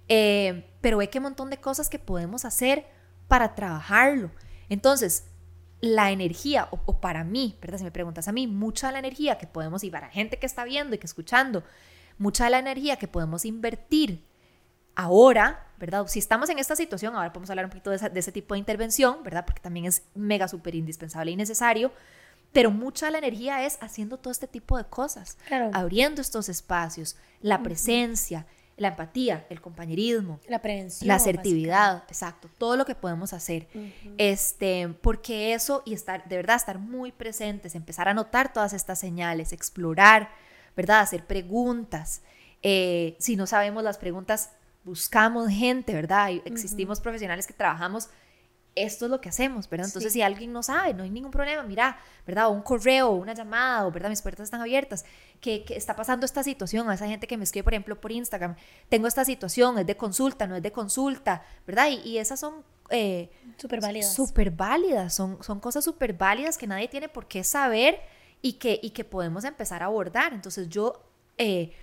Eh, 0.08 0.70
pero 0.82 0.98
ve 0.98 1.10
qué 1.10 1.20
montón 1.20 1.50
de 1.50 1.58
cosas 1.58 1.90
que 1.90 2.00
podemos 2.00 2.46
hacer 2.46 2.86
para 3.32 3.56
trabajarlo. 3.56 4.30
Entonces, 4.68 5.24
la 5.80 6.12
energía, 6.12 6.68
o, 6.70 7.00
para 7.00 7.24
mí, 7.24 7.58
¿verdad? 7.62 7.78
Si 7.78 7.86
me 7.86 7.92
preguntas 7.92 8.28
a 8.28 8.34
mí, 8.34 8.46
mucha 8.46 8.88
de 8.88 8.94
la 8.94 9.00
energía 9.00 9.38
que 9.38 9.48
podemos, 9.48 9.86
y 9.86 9.90
para 9.90 10.10
gente 10.10 10.38
que 10.38 10.46
está 10.46 10.66
viendo 10.66 10.96
y 10.96 10.98
que 10.98 11.08
escuchando, 11.08 11.64
mucha 12.18 12.44
de 12.44 12.50
la 12.50 12.60
energía 12.60 12.98
que 12.98 13.08
podemos 13.08 13.46
invertir 13.46 14.26
ahora, 14.96 15.66
¿verdad? 15.80 16.08
Si 16.08 16.20
estamos 16.20 16.50
en 16.50 16.60
esta 16.60 16.76
situación, 16.76 17.16
ahora 17.16 17.32
podemos 17.32 17.50
hablar 17.50 17.64
un 17.64 17.72
poquito 17.72 17.90
de, 17.90 18.20
ese 18.20 18.34
tipo 18.34 18.54
de 18.54 18.60
intervención, 18.60 19.24
¿verdad? 19.24 19.46
Porque 19.46 19.62
también 19.62 19.86
es 19.86 20.04
mega, 20.14 20.50
súper 20.50 20.76
indispensable 20.76 21.32
y 21.32 21.38
necesario, 21.38 21.94
pero 22.52 22.70
mucha 22.70 23.06
de 23.06 23.14
la 23.14 23.20
energía 23.20 23.66
es 23.66 23.78
haciendo 23.80 24.18
todo 24.18 24.32
este 24.32 24.48
tipo 24.48 24.78
de 24.78 24.84
cosas, 24.84 25.38
abriendo 25.72 26.20
estos 26.20 26.50
espacios, 26.50 27.16
la 27.40 27.64
presencia, 27.64 28.46
la 28.78 28.90
empatía, 28.90 29.46
el 29.50 29.62
compañerismo, 29.62 30.40
la 30.48 30.62
prevención, 30.62 31.08
la 31.08 31.16
asertividad, 31.16 32.04
exacto, 32.08 32.50
todo 32.58 32.76
lo 32.76 32.86
que 32.86 32.96
podemos 32.96 33.34
hacer. 33.34 33.68
Este, 34.18 34.90
porque 35.02 35.54
eso 35.54 35.84
y 35.86 35.94
estar 35.94 36.28
de 36.28 36.36
verdad 36.38 36.56
estar 36.56 36.80
muy 36.80 37.12
presentes, 37.12 37.76
empezar 37.76 38.08
a 38.08 38.14
notar 38.14 38.54
todas 38.54 38.74
estas 38.74 39.00
señales, 39.00 39.54
explorar, 39.54 40.32
¿verdad? 40.76 41.02
Hacer 41.02 41.26
preguntas. 41.26 42.22
Eh, 42.64 43.16
si 43.20 43.36
no 43.36 43.46
sabemos 43.48 43.84
las 43.84 43.98
preguntas, 43.98 44.52
buscamos 44.84 45.50
gente, 45.50 45.94
¿verdad? 45.94 46.32
Existimos 46.46 47.00
profesionales 47.00 47.48
que 47.48 47.54
trabajamos 47.54 48.10
esto 48.76 49.06
es 49.06 49.12
lo 49.12 49.20
que 49.20 49.30
hacemos, 49.30 49.70
¿verdad? 49.70 49.88
Entonces, 49.88 50.14
si 50.14 50.22
alguien 50.22 50.54
no 50.54 50.64
sabe, 50.64 50.94
no 50.94 51.04
hay 51.04 51.10
ningún 51.10 51.32
problema, 51.32 51.64
mira, 51.64 52.00
¿verdad? 52.26 52.48
O 52.48 52.52
un 52.52 52.62
correo, 52.62 53.10
o 53.10 53.16
una 53.16 53.34
llamada, 53.34 53.86
o, 53.86 53.92
¿verdad? 53.92 54.10
Mis 54.10 54.22
puertas 54.22 54.46
están 54.46 54.62
abiertas, 54.62 55.04
que, 55.42 55.66
está 55.70 55.96
pasando 55.96 56.26
esta 56.26 56.44
situación, 56.44 56.90
a 56.90 56.94
esa 56.94 57.08
gente 57.08 57.28
que 57.28 57.38
me 57.38 57.44
escribe, 57.44 57.64
por 57.66 57.74
ejemplo, 57.74 58.00
por 58.00 58.12
Instagram, 58.12 58.56
tengo 58.88 59.08
esta 59.08 59.26
situación, 59.26 59.78
es 59.78 59.86
de 59.86 59.98
consulta, 59.98 60.48
no 60.48 60.56
es 60.56 60.64
de 60.64 60.72
consulta, 60.72 61.44
¿verdad? 61.68 61.90
Y, 62.04 62.18
esas 62.18 62.40
son... 62.40 62.64
Eh, 62.90 63.30
súper 63.58 63.82
válidas. 63.82 64.14
Súper 64.14 64.52
válidas, 64.52 65.14
son, 65.14 65.42
son 65.44 65.60
cosas 65.60 65.84
súper 65.84 66.14
válidas 66.14 66.58
que 66.58 66.68
nadie 66.68 66.88
tiene 66.88 67.10
por 67.10 67.28
qué 67.28 67.44
saber 67.44 68.00
y 68.42 68.54
que, 68.54 68.80
y 68.82 68.92
que 68.92 69.04
podemos 69.04 69.44
empezar 69.44 69.84
a 69.84 69.88
abordar. 69.88 70.34
Entonces, 70.34 70.70
yo... 70.70 71.04
Eh, 71.38 71.74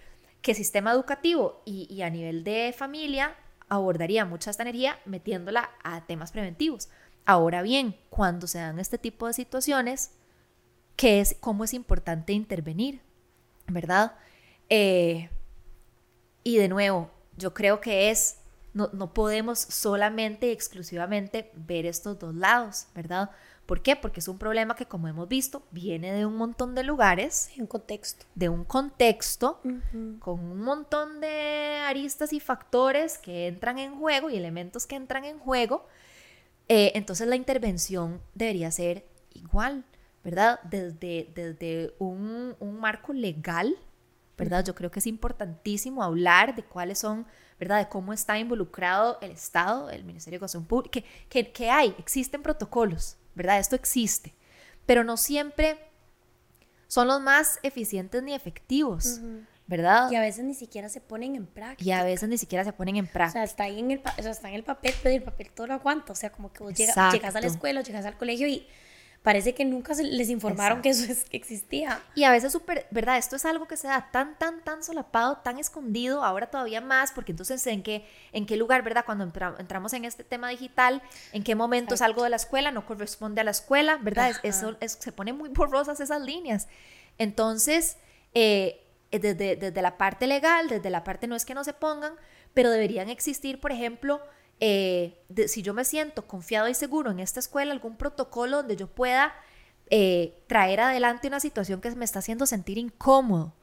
que 0.41 0.55
sistema 0.55 0.93
educativo 0.93 1.62
y, 1.64 1.93
y 1.93 2.03
a 2.03 2.11
nivel 2.11 2.45
de 2.45 2.72
familia 2.76 3.34
abordaría 3.69 4.25
mucha 4.25 4.51
esta 4.51 4.62
energía 4.62 4.99
metiéndola 5.05 5.71
a 5.83 6.07
temas 6.07 6.33
preventivos. 6.33 6.89
Ahora 7.25 7.62
bien, 7.62 7.97
cuando 8.11 8.47
se 8.47 8.59
dan 8.59 8.79
este 8.79 8.99
tipo 8.99 9.27
de 9.27 9.33
situaciones, 9.35 10.12
¿qué 10.97 11.21
es, 11.21 11.37
¿cómo 11.41 11.64
es 11.64 11.75
importante 11.75 12.33
intervenir? 12.33 13.01
¿Verdad? 13.66 14.16
Eh, 14.71 15.29
y 16.43 16.57
de 16.57 16.69
nuevo, 16.69 17.11
yo 17.37 17.53
creo 17.53 17.81
que 17.81 18.11
es, 18.11 18.39
no, 18.73 18.89
no 18.93 19.12
podemos 19.12 19.59
solamente 19.59 20.49
y 20.49 20.53
exclusivamente 20.53 21.51
ver 21.55 21.85
estos 21.85 22.19
dos 22.19 22.35
lados, 22.35 22.87
¿verdad? 22.95 23.31
¿Por 23.69 23.83
qué? 23.83 23.97
Porque 23.97 24.21
es 24.21 24.29
un 24.29 24.39
problema 24.39 24.75
que, 24.75 24.87
como 24.87 25.09
hemos 25.09 25.29
visto, 25.29 25.62
viene 25.73 26.11
de 26.14 26.25
un 26.25 26.37
montón 26.37 26.75
de 26.75 26.83
lugares. 26.85 27.51
De 27.55 27.61
un 27.61 27.66
contexto. 27.66 28.25
De 28.35 28.49
un 28.49 28.64
contexto 28.64 29.61
con 30.21 30.41
un 30.41 30.62
montón 30.62 31.21
de 31.21 31.83
aristas 31.85 32.33
y 32.33 32.41
factores 32.41 33.19
que 33.19 33.47
entran 33.47 33.79
en 33.79 33.95
juego 33.95 34.31
y 34.31 34.39
elementos 34.39 34.87
que 34.87 34.97
entran 34.97 35.27
en 35.27 35.39
juego. 35.39 35.87
Eh, 36.69 36.93
entonces 36.95 37.29
la 37.29 37.37
intervención 37.37 38.23
debería 38.35 38.71
ser 38.71 39.07
igual, 39.35 39.85
¿verdad? 40.25 40.61
Desde, 40.62 41.31
desde 41.35 41.95
un, 41.99 42.57
marco 42.81 43.12
legal, 43.12 43.77
¿verdad? 44.39 44.64
Yo 44.64 44.75
creo 44.75 44.91
que 44.91 45.01
es 45.01 45.07
importantísimo 45.07 46.03
hablar 46.03 46.55
de 46.55 46.62
cuáles 46.62 47.01
son, 47.01 47.27
¿verdad? 47.61 47.81
De 47.81 47.91
cómo 47.91 48.14
está 48.14 48.39
involucrado 48.39 49.19
el 49.21 49.33
Estado, 49.33 49.91
el 49.91 50.05
Ministerio 50.05 50.39
de 50.39 50.45
Educación 50.45 50.64
Pública, 50.64 51.03
que, 51.29 51.53
que 51.53 51.71
hay, 51.71 51.95
existen 51.99 52.43
protocolos, 52.43 53.19
¿verdad? 53.39 53.59
Esto 53.59 53.76
existe, 53.76 54.34
pero 54.84 55.05
no 55.05 55.16
siempre 55.16 55.78
son 56.89 57.07
los 57.07 57.22
más 57.22 57.59
eficientes 57.62 58.22
ni 58.22 58.34
efectivos, 58.34 59.20
¿verdad? 59.66 60.11
Y 60.11 60.16
a 60.16 60.20
veces 60.20 60.45
ni 60.45 60.55
siquiera 60.55 60.89
se 60.89 61.01
ponen 61.01 61.36
en 61.36 61.47
práctica. 61.47 61.89
Y 61.89 61.93
a 61.93 62.03
veces 62.03 62.28
ni 62.28 62.36
siquiera 62.36 62.64
se 62.64 62.72
ponen 62.72 62.97
en 62.97 63.07
práctica. 63.07 63.28
O 63.28 63.32
sea, 63.32 63.45
está, 63.45 63.64
ahí 63.64 63.78
en 63.78 63.93
el, 63.93 64.01
o 64.01 64.22
sea, 64.22 64.32
está 64.32 64.49
en 64.49 64.55
el 64.57 64.64
papel, 64.64 64.93
pero 65.03 65.14
el 65.14 65.22
papel 65.22 65.51
todo 65.53 65.68
lo 65.68 65.74
aguanta. 65.74 66.12
O 66.12 66.16
sea, 66.16 66.30
como 66.30 66.53
que 66.53 66.62
vos 66.62 66.74
llegas, 66.74 67.12
llegas 67.12 67.36
a 67.36 67.41
la 67.41 67.47
escuela, 67.47 67.80
llegas 67.82 68.05
al 68.05 68.18
colegio 68.18 68.47
y 68.47 68.66
parece 69.23 69.55
que 69.55 69.64
nunca 69.64 69.95
les 69.95 70.31
informaron 70.31 70.81
que 70.81 70.91
eso 70.91 71.11
es, 71.11 71.25
que 71.25 71.37
existía. 71.37 72.01
Y 72.14 72.25
a 72.25 72.31
veces 72.31 72.53
súper, 72.53 72.87
¿verdad? 72.91 73.19
Esto 73.19 73.37
es 73.37 73.45
algo 73.45 73.66
que 73.66 73.77
se 73.77 73.89
da 73.89 74.11
tan, 74.11 74.39
tan, 74.39 74.62
tan 74.62 74.83
solapado, 74.83 75.39
tan 75.39 75.59
escondido, 75.59 76.25
ahora 76.25 76.47
todavía 76.47 76.81
más, 76.81 77.12
porque 77.12 77.33
entonces 77.33 77.66
en 77.66 77.83
qué, 77.83 78.07
en 78.33 78.47
qué 78.47 78.57
lugar, 78.57 78.83
¿verdad? 78.83 79.05
Cuando 79.05 79.25
entramos 79.59 79.93
en 79.93 80.05
este 80.05 80.25
tema 80.25 80.49
digital, 80.49 81.03
en 81.33 81.43
qué 81.43 81.55
momento 81.55 81.95
es 81.95 82.03
algo 82.03 82.23
de 82.23 82.31
la 82.31 82.37
escuela, 82.37 82.71
no 82.71 82.87
corresponde 82.87 83.41
a 83.41 83.45
la 83.45 83.51
escuela, 83.51 83.99
¿verdad? 83.99 84.33
eso 84.43 84.77
se 84.81 85.12
pone 85.12 85.33
muy 85.33 85.49
borrosas 85.49 86.01
esas 86.01 86.23
líneas. 86.23 86.69
Entonces, 87.19 87.97
eh, 88.35 88.85
desde, 89.11 89.57
desde 89.57 89.83
la 89.83 89.99
parte 89.99 90.27
legal, 90.27 90.69
desde 90.69 90.91
la 90.91 91.03
parte 91.05 91.27
no 91.27 91.35
es 91.35 91.45
que 91.45 91.55
no 91.55 91.64
se 91.64 91.73
pongan, 91.73 92.12
pero 92.55 92.71
deberían 92.71 93.09
existir, 93.09 93.61
por 93.61 93.73
ejemplo, 93.73 94.21
eh, 94.61 95.22
si 95.46 95.62
yo 95.62 95.74
me 95.74 95.84
siento 95.84 96.26
confiado 96.26 96.68
y 96.68 96.74
seguro 96.74 97.11
en 97.11 97.20
esta 97.20 97.40
escuela, 97.40 97.72
algún 97.72 97.96
protocolo 97.96 98.59
donde 98.59 98.76
yo 98.76 98.88
pueda 98.88 99.34
eh, 99.90 100.42
traer 100.46 100.80
adelante 100.80 101.28
una 101.28 101.40
situación 101.40 101.80
que 101.80 101.90
me 101.92 102.04
está 102.04 102.18
haciendo 102.18 102.46
sentir 102.46 102.78
incómodo, 102.78 103.54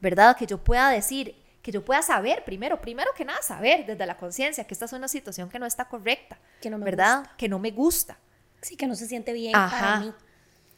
¿verdad? 0.00 0.36
Que 0.36 0.46
yo 0.46 0.62
pueda 0.62 0.90
decir, 0.90 1.36
que 1.62 1.70
yo 1.70 1.84
pueda 1.84 2.02
saber 2.02 2.44
primero, 2.44 2.80
primero 2.80 3.10
que 3.16 3.24
nada, 3.24 3.42
saber 3.42 3.86
desde 3.86 4.06
la 4.06 4.16
conciencia 4.16 4.64
que 4.64 4.74
esta 4.74 4.86
es 4.86 4.92
una 4.92 5.08
situación 5.08 5.48
que 5.48 5.58
no 5.58 5.66
está 5.66 5.86
correcta, 5.86 6.38
que 6.60 6.70
no 6.70 6.78
me 6.78 6.84
¿verdad? 6.84 7.30
Que 7.36 7.48
no 7.48 7.58
me 7.58 7.70
gusta. 7.70 8.18
Sí, 8.60 8.76
que 8.76 8.86
no 8.86 8.94
se 8.94 9.06
siente 9.06 9.32
bien 9.32 9.52
para 9.52 10.00
mí. 10.00 10.12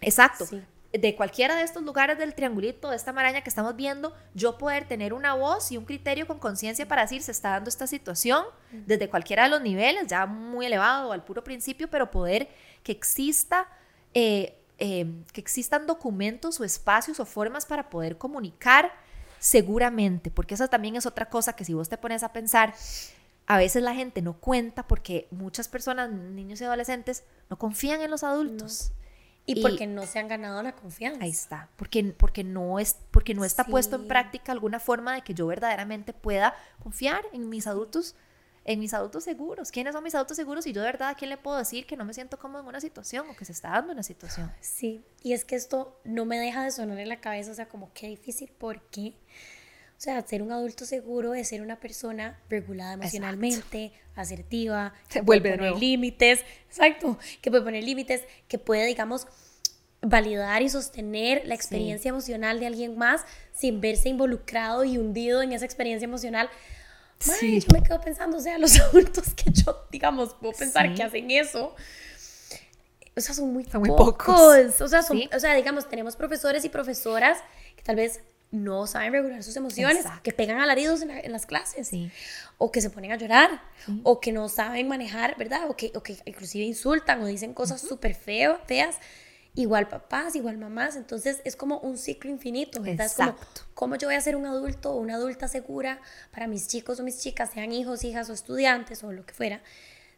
Exacto 0.01 0.47
de 0.93 1.15
cualquiera 1.15 1.55
de 1.55 1.63
estos 1.63 1.83
lugares 1.85 2.19
del 2.19 2.35
triangulito, 2.35 2.91
de 2.91 2.97
esta 2.97 3.13
maraña 3.13 3.43
que 3.43 3.49
estamos 3.49 3.77
viendo, 3.77 4.13
yo 4.35 4.59
poder 4.59 4.89
tener 4.89 5.13
una 5.13 5.35
voz 5.35 5.71
y 5.71 5.77
un 5.77 5.85
criterio 5.85 6.27
con 6.27 6.39
conciencia 6.39 6.87
para 6.89 7.03
decir 7.03 7.23
se 7.23 7.31
está 7.31 7.51
dando 7.51 7.69
esta 7.69 7.87
situación 7.87 8.45
desde 8.73 9.09
cualquiera 9.09 9.45
de 9.45 9.51
los 9.51 9.61
niveles, 9.61 10.09
ya 10.09 10.27
muy 10.27 10.67
elevado 10.67 11.13
al 11.13 11.25
puro 11.25 11.45
principio, 11.45 11.89
pero 11.89 12.11
poder 12.11 12.49
que 12.83 12.91
exista, 12.91 13.69
eh, 14.15 14.59
eh, 14.79 15.07
que 15.33 15.41
existan 15.41 15.87
documentos 15.87 16.59
o 16.59 16.65
espacios 16.65 17.21
o 17.21 17.25
formas 17.25 17.67
para 17.67 17.89
poder 17.89 18.19
comunicar 18.19 18.93
seguramente, 19.39 20.31
porque 20.31 20.55
esa 20.55 20.69
también 20.69 20.97
es 20.97 21.07
otra 21.07 21.29
cosa 21.29 21.55
que 21.55 21.65
si 21.65 21.73
vos 21.73 21.89
te 21.89 21.99
pones 21.99 22.23
a 22.25 22.33
pensar, 22.33 22.75
a 23.47 23.57
veces 23.57 23.83
la 23.83 23.95
gente 23.95 24.23
no 24.23 24.35
cuenta 24.35 24.87
porque 24.87 25.29
muchas 25.31 25.69
personas, 25.69 26.11
niños 26.11 26.61
y 26.61 26.65
adolescentes, 26.65 27.25
no 27.49 27.59
confían 27.59 28.01
en 28.01 28.11
los 28.11 28.23
adultos. 28.23 28.93
Y, 29.47 29.63
porque 29.63 29.87
no 29.87 30.07
se 30.07 30.19
han 30.19 30.29
ganado 30.29 30.63
la 30.63 30.77
confianza. 30.77 31.25
Ahí 31.25 31.31
está, 31.31 31.69
porque, 31.77 32.05
porque 32.17 32.45
no, 32.45 32.79
es, 32.79 32.99
porque 33.11 33.35
no 33.35 33.45
está 33.45 33.65
puesto 33.65 33.97
en 33.97 34.07
práctica 34.07 34.53
alguna 34.53 34.79
forma 34.79 35.15
de 35.15 35.23
que 35.23 35.35
yo 35.35 35.47
verdaderamente 35.47 36.13
pueda 36.13 36.55
confiar 36.83 37.23
en 37.33 37.49
mis 37.49 37.67
adultos, 37.67 38.15
en 38.65 38.79
mis 38.79 38.95
adultos 38.95 39.25
seguros. 39.25 39.73
¿Quiénes 39.73 39.95
son 39.95 40.05
mis 40.05 40.15
adultos 40.15 40.37
seguros? 40.37 40.67
Y 40.67 40.73
yo 40.73 40.83
de 40.83 40.87
verdad 40.87 41.09
a 41.09 41.15
quién 41.15 41.31
le 41.31 41.37
puedo 41.37 41.59
decir 41.59 41.87
que 41.87 41.97
no 41.97 42.05
me 42.05 42.15
siento 42.15 42.39
cómodo 42.39 42.63
en 42.63 42.69
una 42.69 42.81
situación 42.81 43.29
o 43.29 43.35
que 43.35 43.45
se 43.45 43.53
está 43.53 43.71
dando 43.71 43.93
una 43.93 44.05
situación. 44.05 44.53
Sí, 44.61 45.03
y 45.23 45.33
es 45.33 45.45
que 45.45 45.57
esto 45.57 45.99
no 46.05 46.27
me 46.27 46.39
deja 46.39 46.63
de 46.63 46.71
sonar 46.71 47.01
en 47.01 47.09
la 47.09 47.21
cabeza, 47.21 47.51
o 47.51 47.55
sea, 47.55 47.69
como 47.69 47.93
qué 47.93 48.07
difícil, 48.07 48.51
¿por 48.51 48.81
qué? 48.83 49.15
O 50.01 50.03
sea, 50.03 50.27
ser 50.27 50.41
un 50.41 50.51
adulto 50.51 50.87
seguro 50.87 51.35
es 51.35 51.49
ser 51.49 51.61
una 51.61 51.79
persona 51.79 52.41
regulada 52.49 52.95
emocionalmente, 52.95 53.93
asertiva, 54.17 54.95
que 55.11 55.21
vuelve 55.21 55.51
puede 55.51 55.59
poner 55.59 55.79
límites, 55.79 56.41
exacto, 56.71 57.19
que 57.43 57.51
puede 57.51 57.63
poner 57.65 57.85
límites, 57.85 58.23
que 58.49 58.59
puede, 58.59 58.87
digamos, 58.87 59.27
validar 60.01 60.63
y 60.63 60.71
sostener 60.71 61.43
la 61.45 61.55
experiencia 61.55 62.09
emocional 62.09 62.61
de 62.61 62.67
alguien 62.69 62.97
más 62.97 63.27
sin 63.53 63.83
verse 63.83 64.09
involucrado 64.09 64.85
y 64.85 64.97
hundido 64.97 65.43
en 65.43 65.53
esa 65.53 65.67
experiencia 65.67 66.07
emocional. 66.07 66.49
Sí. 67.19 67.61
yo 67.61 67.67
me 67.71 67.83
quedo 67.83 68.01
pensando, 68.01 68.39
o 68.39 68.41
sea, 68.41 68.57
los 68.57 68.81
adultos 68.81 69.35
que 69.35 69.51
yo, 69.53 69.85
digamos, 69.93 70.33
puedo 70.33 70.55
pensar 70.55 70.95
que 70.95 71.03
hacen 71.03 71.31
eso, 71.31 71.75
o 73.15 73.21
sea, 73.21 73.35
son 73.35 73.53
muy, 73.53 73.65
pocos. 73.65 74.81
O, 74.81 74.89
sea, 74.89 75.01
o 75.01 75.39
sea, 75.41 75.55
digamos, 75.55 75.91
tenemos 75.91 76.17
profesores 76.17 76.65
y 76.65 76.71
profesoras 76.71 77.37
que 77.77 77.83
tal 77.83 77.97
vez 77.97 78.23
no 78.51 78.87
saben 78.87 79.13
regular 79.13 79.43
sus 79.43 79.57
emociones, 79.57 80.05
que 80.23 80.33
pegan 80.33 80.59
alaridos 80.59 81.03
en, 81.03 81.33
las 81.33 81.47
clases, 81.47 81.91
o 82.59 82.73
que 82.73 82.81
se 82.81 82.91
ponen 82.91 83.13
a 83.13 83.17
llorar, 83.17 83.63
o 84.03 84.21
que 84.21 84.33
no 84.33 84.49
saben 84.49 84.89
manejar, 84.89 85.37
¿verdad? 85.37 85.71
O 85.71 85.77
que, 85.77 85.93
o 85.95 86.03
que 86.03 86.17
inclusive 86.25 86.65
insultan 86.65 87.23
o 87.23 87.27
dicen 87.27 87.55
cosas 87.55 87.81
súper 87.81 88.15
feas, 88.15 88.97
igual 89.55 89.89
papás, 89.89 90.37
igual 90.37 90.59
mamás, 90.59 90.97
entonces 90.97 91.41
es 91.45 91.57
como 91.57 91.79
un 91.79 91.99
ciclo 91.99 92.31
infinito, 92.31 92.81
¿verdad? 92.81 93.07
Es 93.07 93.15
como, 93.15 93.37
¿cómo 93.75 93.97
yo 93.97 94.09
voy 94.09 94.15
a 94.15 94.21
ser 94.21 94.37
un 94.37 94.47
adulto 94.47 94.93
o 94.93 94.97
una 94.97 95.15
adulta 95.15 95.49
segura 95.49 96.01
para 96.31 96.47
mis 96.47 96.69
chicos 96.69 97.01
o 97.01 97.05
mis 97.05 97.19
chicas, 97.21 97.51
sean 97.53 97.73
hijos, 97.73 98.05
hijas 98.05 98.31
o 98.31 98.33
estudiantes 98.33 99.03
o 99.03 99.13
lo 99.13 99.25
que 99.27 99.35
fuera? 99.35 99.63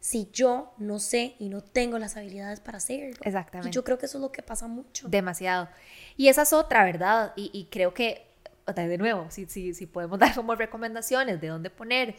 Si 0.03 0.29
yo 0.33 0.75
no 0.79 0.99
sé 0.99 1.37
y 1.39 1.49
no 1.49 1.63
tengo 1.63 1.97
las 1.97 2.17
habilidades 2.17 2.59
para 2.59 2.79
hacerlo. 2.79 3.21
Exactamente. 3.23 3.69
Y 3.69 3.73
yo 3.73 3.85
creo 3.85 3.99
que 3.99 4.07
eso 4.07 4.19
es 4.19 4.23
lo 4.23 4.33
que 4.33 4.43
pasa 4.43 4.67
mucho. 4.67 5.07
Demasiado. 5.09 5.69
Y 6.17 6.27
esa 6.27 6.43
es 6.43 6.53
otra, 6.53 6.83
¿verdad? 6.83 7.33
Y, 7.37 7.69
creo 7.71 7.95
que 7.95 8.27
de 8.67 8.99
nuevo, 8.99 9.31
si, 9.31 9.47
si, 9.47 9.75
si 9.75 9.87
podemos 9.87 10.19
dar 10.19 10.35
como 10.35 10.57
recomendaciones 10.57 11.41
de 11.41 11.47
dónde 11.47 11.71
poner 11.71 12.17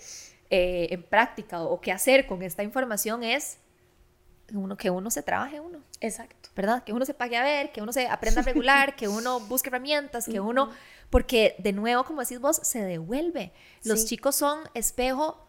eh, 0.50 0.88
en 0.92 1.04
práctica 1.04 1.62
o, 1.62 1.82
qué 1.82 1.92
hacer 1.92 2.26
con 2.26 2.42
esta 2.42 2.64
información 2.64 3.22
es 3.22 3.58
uno, 4.54 4.78
que 4.78 4.90
uno 4.90 5.12
se 5.12 5.22
trabaje 5.22 5.60
uno. 5.60 5.80
Exacto. 6.00 6.52
¿Verdad? 6.56 6.86
Que 6.86 6.94
uno 6.94 7.04
se 7.04 7.14
pague 7.14 7.36
a 7.36 7.44
ver, 7.44 7.74
que 7.74 7.82
uno 7.82 7.92
se 7.92 8.08
aprenda 8.08 8.40
a 8.40 8.44
regular, 8.46 8.96
que 8.96 9.10
uno 9.10 9.40
busque 9.50 9.68
herramientas, 9.68 10.26
que 10.26 10.40
uno, 10.40 10.70
porque 11.10 11.56
de 11.58 11.74
nuevo, 11.74 12.06
como 12.06 12.22
decís 12.22 12.40
vos, 12.40 12.62
se 12.64 12.82
devuelve. 12.82 13.52
Los 13.84 14.06
chicos 14.06 14.38
son 14.38 14.62
espejo 14.74 15.46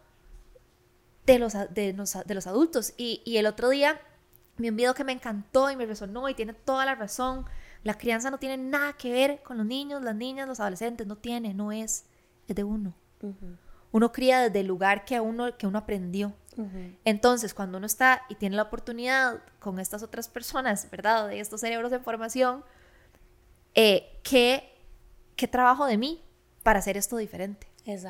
de 1.25 1.39
los, 1.39 1.53
de 1.53 2.33
los, 2.33 2.47
adultos. 2.47 2.93
Y, 2.97 3.21
y 3.25 3.37
el 3.37 3.45
otro 3.45 3.69
día 3.69 3.99
vi 4.57 4.69
un 4.69 4.75
video 4.75 4.93
que 4.93 5.03
me 5.03 5.11
encantó 5.11 5.69
y 5.69 5.75
me 5.75 5.85
resonó 5.85 6.29
y 6.29 6.33
tiene 6.33 6.53
toda 6.53 6.85
la 6.85 6.95
razón. 6.95 7.45
La 7.83 7.97
crianza 7.97 8.31
no 8.31 8.39
tiene 8.39 8.57
nada 8.57 8.93
que 8.93 9.11
ver 9.11 9.43
con 9.43 9.57
los 9.57 9.65
niños, 9.65 10.01
las 10.01 10.15
niñas, 10.15 10.47
los 10.47 10.59
adolescentes, 10.59 11.05
no 11.07 11.17
tiene, 11.17 11.53
no 11.53 11.71
es, 11.71 12.05
es 12.47 12.55
de 12.55 12.63
uno. 12.63 12.93
Uno 13.91 14.11
cría 14.11 14.41
desde 14.41 14.59
el 14.59 14.67
lugar 14.67 15.05
que 15.05 15.19
uno, 15.19 15.57
que 15.57 15.67
uno 15.67 15.77
aprendió. 15.79 16.33
Entonces, 17.03 17.53
cuando 17.53 17.77
uno 17.77 17.85
está 17.85 18.21
y 18.29 18.35
tiene 18.35 18.55
la 18.55 18.63
oportunidad 18.63 19.41
con 19.59 19.79
estas 19.79 20.03
otras 20.03 20.29
personas, 20.29 20.89
¿verdad? 20.89 21.27
De 21.27 21.41
estos 21.41 21.61
cerebros 21.61 21.91
en 21.91 22.01
formación, 22.01 22.63
eh, 23.73 24.19
¿qué, 24.23 24.73
¿qué 25.35 25.47
trabajo 25.49 25.85
de 25.85 25.97
mí 25.97 26.23
para 26.63 26.79
hacer 26.79 26.95
esto 26.95 27.17
diferente? 27.17 27.67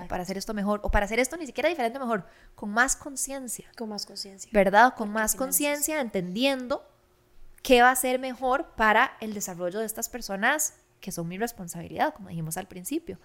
Para 0.08 0.24
hacer 0.24 0.38
esto 0.38 0.54
mejor, 0.54 0.80
o 0.84 0.90
para 0.90 1.06
hacer 1.06 1.20
esto 1.20 1.38
ni 1.38 1.46
siquiera 1.46 1.70
diferente, 1.70 2.00
mejor, 2.00 2.26
con 2.56 2.70
más 2.70 2.96
conciencia. 2.96 3.70
Con 3.78 3.90
más 3.90 4.06
conciencia. 4.06 4.50
¿Verdad? 4.54 4.94
Con 4.96 5.10
más 5.10 5.36
conciencia, 5.36 6.00
entendiendo 6.00 6.88
qué 7.62 7.82
va 7.82 7.92
a 7.92 7.96
ser 7.96 8.20
mejor 8.20 8.74
para 8.76 9.18
el 9.20 9.34
desarrollo 9.34 9.80
de 9.80 9.86
estas 9.86 10.08
personas 10.08 10.76
que 11.02 11.12
son 11.12 11.28
mi 11.28 11.38
responsabilidad, 11.38 12.14
como 12.14 12.30
dijimos 12.30 12.58
al 12.58 12.68
principio, 12.68 13.20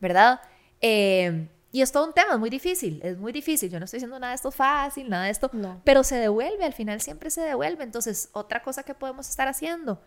¿verdad? 0.00 0.40
Eh, 0.80 1.48
y 1.72 1.82
es 1.82 1.90
todo 1.90 2.06
un 2.06 2.12
tema, 2.12 2.34
es 2.34 2.38
muy 2.38 2.50
difícil, 2.50 3.00
es 3.02 3.18
muy 3.18 3.32
difícil. 3.32 3.70
Yo 3.70 3.80
no 3.80 3.86
estoy 3.86 3.98
diciendo 3.98 4.18
nada 4.18 4.30
de 4.30 4.36
esto 4.36 4.52
fácil, 4.52 5.10
nada 5.10 5.24
de 5.24 5.30
esto, 5.30 5.50
no. 5.52 5.80
pero 5.84 6.04
se 6.04 6.16
devuelve, 6.16 6.64
al 6.64 6.72
final 6.72 7.00
siempre 7.00 7.30
se 7.30 7.40
devuelve. 7.40 7.82
Entonces, 7.82 8.28
otra 8.32 8.62
cosa 8.62 8.84
que 8.84 8.94
podemos 8.94 9.28
estar 9.28 9.48
haciendo, 9.48 10.00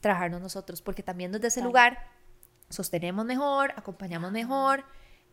trabajarnos 0.00 0.40
nosotros, 0.40 0.82
porque 0.82 1.04
también 1.04 1.30
desde 1.30 1.46
ese 1.46 1.62
lugar 1.62 1.98
sostenemos 2.70 3.24
mejor, 3.24 3.72
acompañamos 3.76 4.32
mejor 4.32 4.84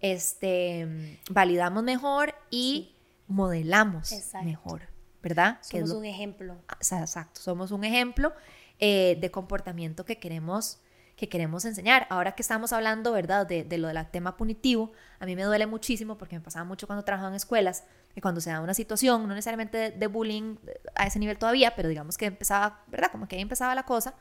este, 0.04 1.18
validamos 1.30 1.82
mejor 1.82 2.36
y 2.52 2.94
modelamos 3.28 4.14
mejor, 4.44 4.82
¿verdad? 5.24 5.60
Somos 5.62 5.92
un 5.92 6.04
ejemplo. 6.04 6.58
Ah, 6.68 6.78
exacto, 7.00 7.40
somos 7.40 7.72
un 7.72 7.86
ejemplo 7.86 8.34
eh, 8.80 9.18
de 9.20 9.32
comportamiento 9.32 10.06
que 10.06 10.20
queremos 10.20 10.80
que 11.16 11.30
queremos 11.30 11.64
enseñar. 11.64 12.08
Ahora 12.10 12.34
que 12.34 12.42
estamos 12.42 12.74
hablando, 12.74 13.12
¿verdad?, 13.12 13.46
de, 13.46 13.64
de, 13.64 13.78
lo 13.78 13.88
del 13.88 14.06
tema 14.10 14.36
punitivo, 14.36 14.92
a 15.20 15.28
mí 15.28 15.36
me 15.36 15.44
duele 15.44 15.68
muchísimo 15.68 16.18
porque 16.18 16.36
me 16.36 16.42
pasaba 16.42 16.66
mucho 16.66 16.88
cuando 16.88 17.06
trabajaba 17.06 17.30
en 17.30 17.36
escuelas, 17.36 17.84
que 18.16 18.20
cuando 18.20 18.42
se 18.42 18.50
da 18.50 18.60
una 18.62 18.74
situación, 18.74 19.22
no 19.28 19.36
necesariamente 19.36 19.78
de, 19.78 19.92
de 19.92 20.08
bullying 20.08 20.58
a 20.96 21.06
ese 21.06 21.20
nivel 21.20 21.38
todavía, 21.38 21.76
pero 21.76 21.88
digamos 21.88 22.18
que 22.18 22.26
empezaba, 22.26 22.84
¿verdad?, 22.88 23.12
como 23.12 23.28
que 23.28 23.36
ahí 23.36 23.44
empezaba 23.44 23.76
la 23.76 23.84
cosa, 23.84 24.16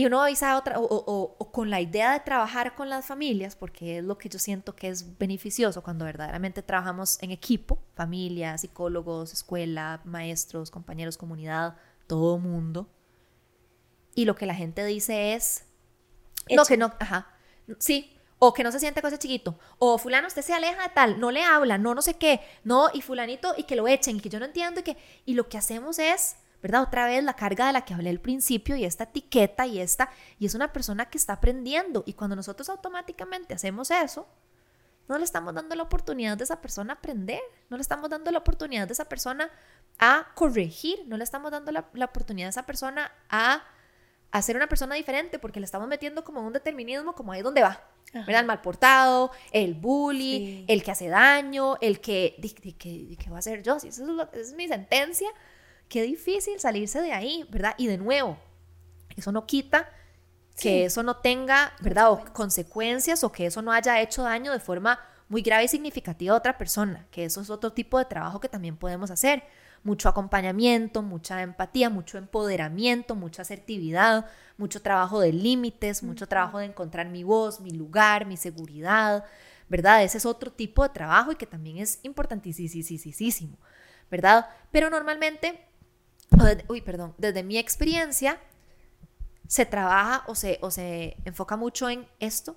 y 0.00 0.06
uno 0.06 0.22
avisa 0.22 0.56
otra, 0.56 0.76
o, 0.78 1.52
con 1.52 1.68
la 1.68 1.78
idea 1.78 2.14
de 2.14 2.20
trabajar 2.20 2.74
con 2.74 2.88
las 2.88 3.04
familias, 3.04 3.54
porque 3.54 3.98
es 3.98 4.04
lo 4.04 4.16
que 4.16 4.30
yo 4.30 4.38
siento 4.38 4.74
que 4.74 4.88
es 4.88 5.18
beneficioso 5.18 5.82
cuando 5.82 6.06
verdaderamente 6.06 6.62
trabajamos 6.62 7.22
en 7.22 7.32
equipo, 7.32 7.78
familia, 7.92 8.56
psicólogos, 8.56 9.34
escuela, 9.34 10.00
maestros, 10.04 10.70
compañeros, 10.70 11.18
comunidad, 11.18 11.76
todo 12.06 12.38
mundo. 12.38 12.88
Y 14.14 14.24
lo 14.24 14.34
que 14.36 14.46
la 14.46 14.54
gente 14.54 14.86
dice 14.86 15.34
es, 15.34 15.66
no, 16.48 16.64
que 16.64 16.78
no, 16.78 16.94
ajá, 16.98 17.26
sí, 17.78 18.16
o 18.38 18.54
que 18.54 18.64
no 18.64 18.72
se 18.72 18.80
siente 18.80 19.02
con 19.02 19.08
ese 19.08 19.18
chiquito, 19.18 19.58
o 19.78 19.98
fulano 19.98 20.28
usted 20.28 20.40
se 20.40 20.54
aleja 20.54 20.82
de 20.82 20.94
tal, 20.94 21.20
no 21.20 21.30
le 21.30 21.44
habla, 21.44 21.76
no, 21.76 21.94
no 21.94 22.00
sé 22.00 22.14
qué, 22.14 22.40
no, 22.64 22.88
y 22.94 23.02
fulanito, 23.02 23.52
y 23.54 23.64
que 23.64 23.76
lo 23.76 23.86
echen, 23.86 24.16
y 24.16 24.20
que 24.20 24.30
yo 24.30 24.38
no 24.38 24.46
entiendo, 24.46 24.80
y 24.80 24.82
que, 24.82 24.96
y 25.26 25.34
lo 25.34 25.50
que 25.50 25.58
hacemos 25.58 25.98
es 25.98 26.36
¿verdad? 26.62 26.82
Otra 26.82 27.06
vez 27.06 27.22
la 27.24 27.34
carga 27.34 27.66
de 27.66 27.72
la 27.72 27.84
que 27.84 27.94
hablé 27.94 28.10
al 28.10 28.20
principio 28.20 28.76
y 28.76 28.84
esta 28.84 29.04
etiqueta 29.04 29.66
y 29.66 29.80
esta, 29.80 30.10
y 30.38 30.46
es 30.46 30.54
una 30.54 30.72
persona 30.72 31.06
que 31.06 31.18
está 31.18 31.34
aprendiendo. 31.34 32.02
Y 32.06 32.14
cuando 32.14 32.36
nosotros 32.36 32.68
automáticamente 32.68 33.54
hacemos 33.54 33.90
eso, 33.90 34.26
no 35.08 35.18
le 35.18 35.24
estamos 35.24 35.52
dando 35.54 35.74
la 35.74 35.82
oportunidad 35.82 36.36
de 36.36 36.44
esa 36.44 36.60
persona 36.60 36.92
a 36.92 36.96
aprender, 36.96 37.40
no 37.68 37.76
le 37.76 37.80
estamos 37.82 38.08
dando 38.08 38.30
la 38.30 38.38
oportunidad 38.38 38.86
de 38.86 38.92
esa 38.92 39.06
persona 39.06 39.50
a 39.98 40.28
corregir, 40.34 41.02
no 41.06 41.16
le 41.16 41.24
estamos 41.24 41.50
dando 41.50 41.72
la, 41.72 41.88
oportunidad 42.04 42.46
de 42.46 42.50
esa 42.50 42.64
persona 42.64 43.10
a, 43.28 43.64
a, 44.30 44.42
ser 44.42 44.54
una 44.54 44.68
persona 44.68 44.94
diferente, 44.94 45.40
porque 45.40 45.58
le 45.58 45.66
estamos 45.66 45.88
metiendo 45.88 46.22
como 46.22 46.46
un 46.46 46.52
determinismo, 46.52 47.14
como 47.14 47.32
ahí 47.32 47.42
donde 47.42 47.62
va. 47.62 47.82
¿verdad? 48.12 48.40
El 48.40 48.46
mal 48.46 48.60
portado, 48.60 49.30
el 49.52 49.74
bully, 49.74 50.64
el 50.68 50.82
que 50.82 50.90
hace 50.90 51.08
daño, 51.08 51.76
el 51.80 52.00
que, 52.00 52.36
¿qué 52.78 53.30
va 53.30 53.38
a 53.38 53.42
ser 53.42 53.62
yo? 53.62 53.78
Si 53.80 53.88
eso 53.88 54.28
es, 54.32 54.38
es 54.38 54.52
mi 54.54 54.68
sentencia, 54.68 55.28
qué 55.90 56.02
difícil 56.02 56.58
salirse 56.58 57.02
de 57.02 57.12
ahí, 57.12 57.46
¿verdad? 57.50 57.74
Y 57.76 57.88
de 57.88 57.98
nuevo, 57.98 58.38
eso 59.16 59.32
no 59.32 59.44
quita 59.44 59.90
que 60.56 60.84
eso 60.84 61.02
no 61.02 61.16
tenga, 61.16 61.72
¿verdad? 61.80 62.12
O 62.12 62.24
consecuencias 62.32 63.24
o 63.24 63.32
que 63.32 63.46
eso 63.46 63.60
no 63.62 63.72
haya 63.72 64.00
hecho 64.00 64.22
daño 64.22 64.52
de 64.52 64.60
forma 64.60 65.00
muy 65.28 65.42
grave 65.42 65.64
y 65.64 65.68
significativa 65.68 66.34
a 66.34 66.38
otra 66.38 66.58
persona, 66.58 67.06
que 67.10 67.24
eso 67.24 67.40
es 67.40 67.50
otro 67.50 67.72
tipo 67.72 67.98
de 67.98 68.04
trabajo 68.04 68.40
que 68.40 68.48
también 68.48 68.76
podemos 68.76 69.10
hacer. 69.10 69.42
Mucho 69.82 70.10
acompañamiento, 70.10 71.02
mucha 71.02 71.40
empatía, 71.40 71.88
mucho 71.88 72.18
empoderamiento, 72.18 73.14
mucha 73.14 73.42
asertividad, 73.42 74.26
mucho 74.58 74.82
trabajo 74.82 75.20
de 75.20 75.32
límites, 75.32 76.02
mucho 76.02 76.26
trabajo 76.26 76.58
de 76.58 76.66
encontrar 76.66 77.08
mi 77.08 77.24
voz, 77.24 77.60
mi 77.60 77.70
lugar, 77.70 78.26
mi 78.26 78.36
seguridad, 78.36 79.24
¿verdad? 79.70 80.04
Ese 80.04 80.18
es 80.18 80.26
otro 80.26 80.52
tipo 80.52 80.82
de 80.82 80.90
trabajo 80.90 81.32
y 81.32 81.36
que 81.36 81.46
también 81.46 81.78
es 81.78 82.00
importantísimo, 82.02 83.56
¿verdad? 84.10 84.46
Pero 84.70 84.90
normalmente 84.90 85.69
uy, 86.68 86.80
perdón, 86.80 87.14
desde 87.18 87.42
mi 87.42 87.58
experiencia, 87.58 88.38
se 89.46 89.66
trabaja 89.66 90.24
o 90.28 90.34
se, 90.34 90.58
o 90.62 90.70
se 90.70 91.16
enfoca 91.24 91.56
mucho 91.56 91.90
en 91.90 92.06
esto 92.20 92.56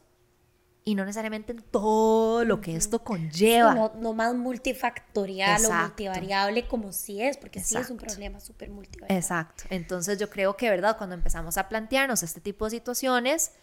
y 0.86 0.96
no 0.96 1.06
necesariamente 1.06 1.54
en 1.54 1.62
todo 1.62 2.44
lo 2.44 2.60
que 2.60 2.76
esto 2.76 3.04
conlleva. 3.04 3.92
no, 3.96 4.14
más 4.14 4.36
multifactorial 4.36 5.66
o 5.66 5.74
multivariable 5.74 6.68
como 6.68 6.92
sí 6.92 7.22
es, 7.22 7.38
porque 7.38 7.62
sí 7.62 7.78
es 7.78 7.90
un 7.90 7.98
problema 7.98 8.40
súper 8.40 8.70
multivariable. 8.70 9.18
Exacto. 9.18 9.64
Entonces 9.70 10.20
yo 10.20 10.30
creo 10.30 10.58
que, 10.58 10.70
¿verdad? 10.70 10.98
Cuando 10.98 11.16
empezamos 11.16 11.58
a 11.58 11.70
plantearnos 11.70 12.22
este 12.22 12.42
tipo 12.42 12.66
de 12.66 12.72
situaciones, 12.72 13.54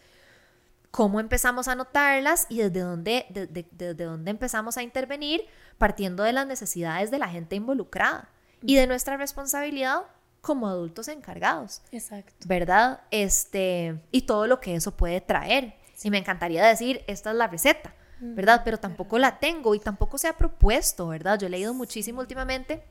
cómo 0.90 1.20
empezamos 1.20 1.68
a 1.68 1.74
notarlas 1.74 2.46
y 2.48 2.58
desde 2.58 2.80
dónde, 2.80 3.26
desde 3.30 4.04
dónde 4.04 4.30
empezamos 4.30 4.76
a 4.78 4.82
intervenir 4.82 5.42
partiendo 5.78 6.22
de 6.22 6.32
las 6.32 6.46
necesidades 6.46 7.10
de 7.10 7.18
la 7.18 7.28
gente 7.28 7.54
involucrada 7.54 8.30
y 8.62 8.76
de 8.76 8.86
nuestra 8.86 9.16
responsabilidad 9.16 10.02
como 10.40 10.68
adultos 10.68 11.08
encargados. 11.08 11.82
Exacto. 11.92 12.32
¿Verdad? 12.46 13.02
Este, 13.10 14.00
y 14.10 14.22
todo 14.22 14.46
lo 14.46 14.60
que 14.60 14.74
eso 14.74 14.96
puede 14.96 15.20
traer. 15.20 15.74
Y 16.02 16.10
me 16.10 16.18
encantaría 16.18 16.64
decir, 16.64 17.04
esta 17.06 17.30
es 17.30 17.36
la 17.36 17.46
receta, 17.46 17.94
¿verdad? 18.20 18.62
Pero 18.64 18.78
tampoco 18.78 19.18
la 19.18 19.38
tengo 19.38 19.74
y 19.74 19.80
tampoco 19.80 20.16
se 20.16 20.28
ha 20.28 20.36
propuesto, 20.36 21.08
¿verdad? 21.08 21.38
Yo 21.38 21.46
he 21.46 21.50
leído 21.50 21.74
muchísimo 21.74 22.20
últimamente 22.20 22.82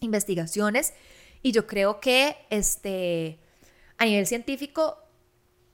investigaciones 0.00 0.92
y 1.40 1.52
yo 1.52 1.66
creo 1.68 2.00
que 2.00 2.36
este, 2.50 3.38
a 3.96 4.04
nivel 4.06 4.26
científico 4.26 4.98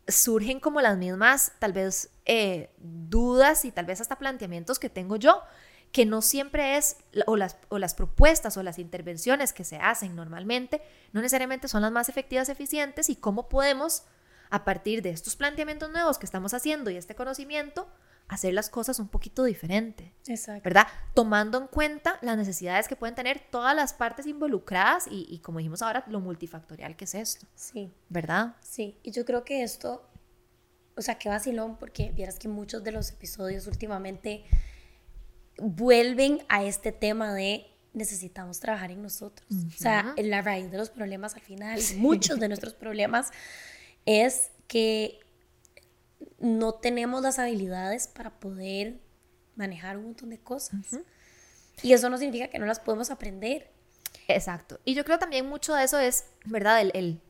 surgen 0.07 0.61
como 0.61 0.83
las 0.83 0.99
mismas, 0.99 1.53
tal 1.59 1.73
vez, 1.73 2.11
eh, 2.27 2.71
dudas 2.77 3.65
y 3.65 3.73
tal 3.73 3.87
vez 3.87 4.03
hasta 4.03 4.19
planteamientos 4.19 4.79
que 4.79 4.91
tengo 4.91 5.17
yo 5.17 5.43
que 5.95 6.07
no 6.07 6.23
siempre 6.23 6.77
es, 6.77 6.97
o 7.25 7.37
las, 7.37 7.57
o 7.69 7.79
las 7.79 7.95
propuestas 7.95 8.57
o 8.57 8.65
las 8.65 8.81
intervenciones 8.81 9.53
que 9.53 9.63
se 9.63 9.77
hacen 9.77 10.17
normalmente, 10.17 10.83
no 11.13 11.21
necesariamente 11.21 11.69
son 11.69 11.83
las 11.83 11.93
más 11.93 12.09
efectivas, 12.09 12.49
eficientes, 12.49 13.09
y 13.09 13.15
cómo 13.15 13.49
podemos, 13.49 14.03
a 14.51 14.65
partir 14.65 15.03
de 15.03 15.11
estos 15.11 15.37
planteamientos 15.37 15.93
nuevos 15.93 16.19
que 16.19 16.27
estamos 16.27 16.53
haciendo 16.53 16.91
y 16.91 16.97
este 16.97 17.15
conocimiento, 17.15 17.87
hacer 18.27 18.55
las 18.55 18.71
cosas 18.71 18.99
un 18.99 19.07
poquito 19.07 19.45
diferente. 19.45 20.13
Exacto. 20.27 20.63
¿Verdad? 20.65 20.89
Tomando 21.15 21.59
en 21.59 21.69
cuenta 21.69 22.19
las 22.23 22.37
necesidades 22.37 22.89
que 22.89 22.97
pueden 22.97 23.15
tener 23.15 23.39
todas 23.53 23.77
las 23.77 23.95
partes 23.95 24.27
involucradas 24.27 25.07
y, 25.09 25.29
y, 25.31 25.39
como 25.39 25.59
dijimos 25.59 25.81
ahora, 25.81 26.03
lo 26.09 26.19
multifactorial 26.19 26.97
que 26.97 27.05
es 27.05 27.15
esto. 27.15 27.47
Sí. 27.55 27.95
¿Verdad? 28.09 28.57
Sí, 28.63 28.99
y 29.05 29.13
yo 29.13 29.25
creo 29.25 29.45
que 29.45 29.63
esto, 29.63 30.11
o 30.97 31.03
sea, 31.03 31.19
qué 31.19 31.29
vacilón, 31.29 31.77
porque 31.77 32.11
vieras 32.11 32.41
que 32.41 32.49
muchos 32.49 32.83
de 32.83 32.91
los 32.91 33.11
episodios 33.11 33.69
últimamente 33.69 34.45
vuelven 35.59 36.45
a 36.49 36.65
este 36.65 36.93
tema 36.93 37.33
de 37.35 37.67
necesitamos 37.93 38.59
trabajar 38.61 38.91
en 38.91 39.03
nosotros. 39.03 39.49
O 39.51 39.79
sea, 39.79 40.13
en 40.17 40.31
la 40.31 40.43
raíz 40.43 40.71
de 40.71 40.79
los 40.79 40.91
problemas 40.91 41.35
al 41.35 41.41
final, 41.41 41.81
muchos 41.97 42.41
de 42.41 42.49
nuestros 42.49 42.75
problemas 42.75 43.31
es 44.05 44.51
que 44.67 45.21
no 46.39 46.75
tenemos 46.75 47.23
las 47.23 47.39
habilidades 47.39 48.09
para 48.09 48.31
poder 48.39 49.01
manejar 49.57 49.97
un 49.97 50.05
montón 50.05 50.31
de 50.31 50.39
cosas. 50.39 50.99
Y 51.83 51.93
eso 51.93 52.11
no 52.11 52.19
significa 52.19 52.49
que 52.49 52.59
no 52.59 52.67
las 52.67 52.81
podemos 52.81 53.11
aprender. 53.11 53.71
Exacto. 54.29 54.81
Y 54.85 54.95
yo 54.95 55.05
creo 55.05 55.19
también 55.19 55.49
mucho 55.49 55.75
de 55.75 55.85
eso 55.85 55.99
es, 55.99 56.27
¿verdad? 56.45 56.81
El, 56.81 57.21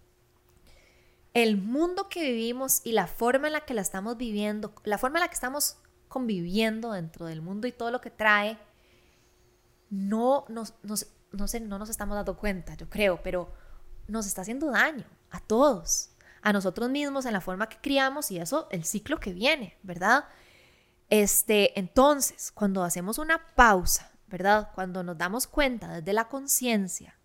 el 1.35 1.57
mundo 1.57 2.09
que 2.09 2.22
vivimos 2.22 2.81
y 2.85 2.93
la 2.93 3.07
forma 3.07 3.49
en 3.49 3.53
la 3.53 3.61
que 3.64 3.75
la 3.75 3.83
estamos 3.83 4.16
viviendo, 4.16 4.75
la 4.85 4.99
forma 4.99 5.18
en 5.18 5.22
la 5.22 5.29
que 5.29 5.35
estamos 5.35 5.77
conviviendo 6.14 6.92
dentro 6.92 7.26
del 7.26 7.42
mundo 7.42 7.66
y 7.66 7.72
todo 7.72 7.90
lo 7.90 8.00
que 8.00 8.08
trae, 8.08 8.56
no 9.90 10.44
nos, 10.48 10.74
no, 10.84 11.48
sé, 11.48 11.58
no 11.58 11.76
nos 11.76 11.88
estamos 11.88 12.14
dando 12.14 12.36
cuenta, 12.36 12.76
yo 12.76 12.88
creo, 12.88 13.20
pero 13.20 13.52
nos 14.06 14.24
está 14.24 14.42
haciendo 14.42 14.70
daño 14.70 15.06
a 15.32 15.40
todos, 15.40 16.10
a 16.40 16.52
nosotros 16.52 16.88
mismos 16.88 17.26
en 17.26 17.32
la 17.32 17.40
forma 17.40 17.68
que 17.68 17.78
criamos 17.78 18.30
y 18.30 18.38
eso, 18.38 18.68
el 18.70 18.84
ciclo 18.84 19.18
que 19.18 19.32
viene, 19.32 19.76
¿verdad? 19.82 20.26
Este, 21.10 21.76
entonces, 21.80 22.52
cuando 22.52 22.84
hacemos 22.84 23.18
una 23.18 23.44
pausa, 23.56 24.12
¿verdad? 24.28 24.70
Cuando 24.72 25.02
nos 25.02 25.18
damos 25.18 25.48
cuenta 25.48 25.94
desde 25.94 26.12
la 26.12 26.28
conciencia 26.28 27.18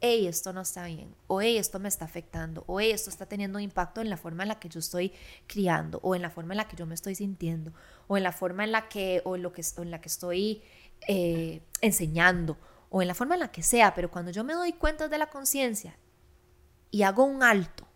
hey, 0.00 0.26
esto 0.26 0.52
no 0.52 0.60
está 0.60 0.86
bien, 0.86 1.14
o 1.26 1.40
hey, 1.40 1.58
esto 1.58 1.78
me 1.80 1.88
está 1.88 2.04
afectando, 2.04 2.64
o 2.66 2.80
hey, 2.80 2.92
esto 2.92 3.10
está 3.10 3.26
teniendo 3.26 3.58
un 3.58 3.64
impacto 3.64 4.00
en 4.00 4.10
la 4.10 4.16
forma 4.16 4.44
en 4.44 4.50
la 4.50 4.60
que 4.60 4.68
yo 4.68 4.78
estoy 4.80 5.12
criando, 5.46 5.98
o 6.02 6.14
en 6.14 6.22
la 6.22 6.30
forma 6.30 6.54
en 6.54 6.58
la 6.58 6.68
que 6.68 6.76
yo 6.76 6.86
me 6.86 6.94
estoy 6.94 7.14
sintiendo, 7.14 7.72
o 8.06 8.16
en 8.16 8.22
la 8.22 8.32
forma 8.32 8.64
en 8.64 8.72
la 8.72 8.88
que, 8.88 9.22
o 9.24 9.36
lo 9.36 9.52
que, 9.52 9.62
en 9.78 9.90
la 9.90 10.00
que 10.00 10.08
estoy 10.08 10.62
eh, 11.08 11.62
enseñando, 11.80 12.56
o 12.90 13.02
en 13.02 13.08
la 13.08 13.14
forma 13.14 13.34
en 13.34 13.40
la 13.40 13.50
que 13.50 13.62
sea, 13.62 13.94
pero 13.94 14.10
cuando 14.10 14.30
yo 14.30 14.44
me 14.44 14.54
doy 14.54 14.72
cuenta 14.72 15.08
de 15.08 15.18
la 15.18 15.30
conciencia 15.30 15.96
y 16.90 17.02
hago 17.02 17.24
un 17.24 17.42
alto 17.42 17.86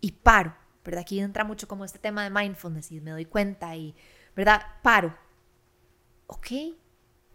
y 0.00 0.12
paro, 0.12 0.56
¿verdad? 0.84 1.02
Aquí 1.02 1.20
entra 1.20 1.44
mucho 1.44 1.68
como 1.68 1.84
este 1.84 1.98
tema 1.98 2.24
de 2.24 2.30
mindfulness 2.30 2.90
y 2.92 3.00
me 3.00 3.10
doy 3.10 3.26
cuenta 3.26 3.76
y, 3.76 3.94
¿verdad? 4.34 4.62
Paro. 4.82 5.16
Ok, 6.26 6.46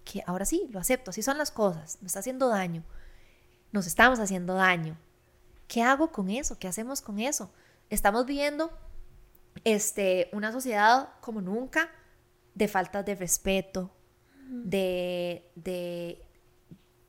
que 0.03 0.23
ahora 0.25 0.45
sí, 0.45 0.67
lo 0.71 0.79
acepto, 0.79 1.11
así 1.11 1.21
son 1.21 1.37
las 1.37 1.51
cosas, 1.51 1.97
me 2.01 2.07
está 2.07 2.19
haciendo 2.19 2.49
daño 2.49 2.83
nos 3.73 3.85
estamos 3.87 4.19
haciendo 4.19 4.53
daño. 4.53 4.97
¿Qué 5.67 5.81
hago 5.81 6.11
con 6.11 6.29
eso? 6.29 6.57
¿Qué 6.57 6.69
hacemos 6.69 7.01
con 7.01 7.19
eso? 7.19 7.51
Estamos 7.89 8.25
viviendo 8.25 8.71
este, 9.65 10.29
una 10.31 10.53
sociedad 10.53 11.09
como 11.19 11.41
nunca 11.41 11.89
de 12.55 12.69
falta 12.69 13.03
de 13.03 13.15
respeto, 13.15 13.91
de... 14.47 15.51
de 15.55 16.23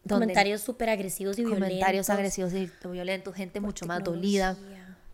comentarios 0.09 0.63
súper 0.63 0.91
agresivos 0.91 1.39
y 1.39 1.43
violentos. 1.43 1.69
Comentarios 1.69 2.11
agresivos 2.11 2.53
y 2.55 2.71
violentos, 2.91 3.35
gente 3.35 3.61
mucho 3.61 3.87
más 3.87 4.03
dolida, 4.03 4.57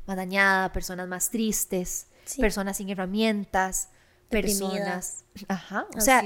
más 0.07 0.17
dañada, 0.17 0.73
personas 0.73 1.09
más 1.09 1.31
tristes, 1.31 2.07
personas 2.39 2.77
sin 2.77 2.91
herramientas, 2.91 3.89
personas, 4.29 5.25
ajá, 5.49 5.87
o 5.97 6.01
sea, 6.01 6.23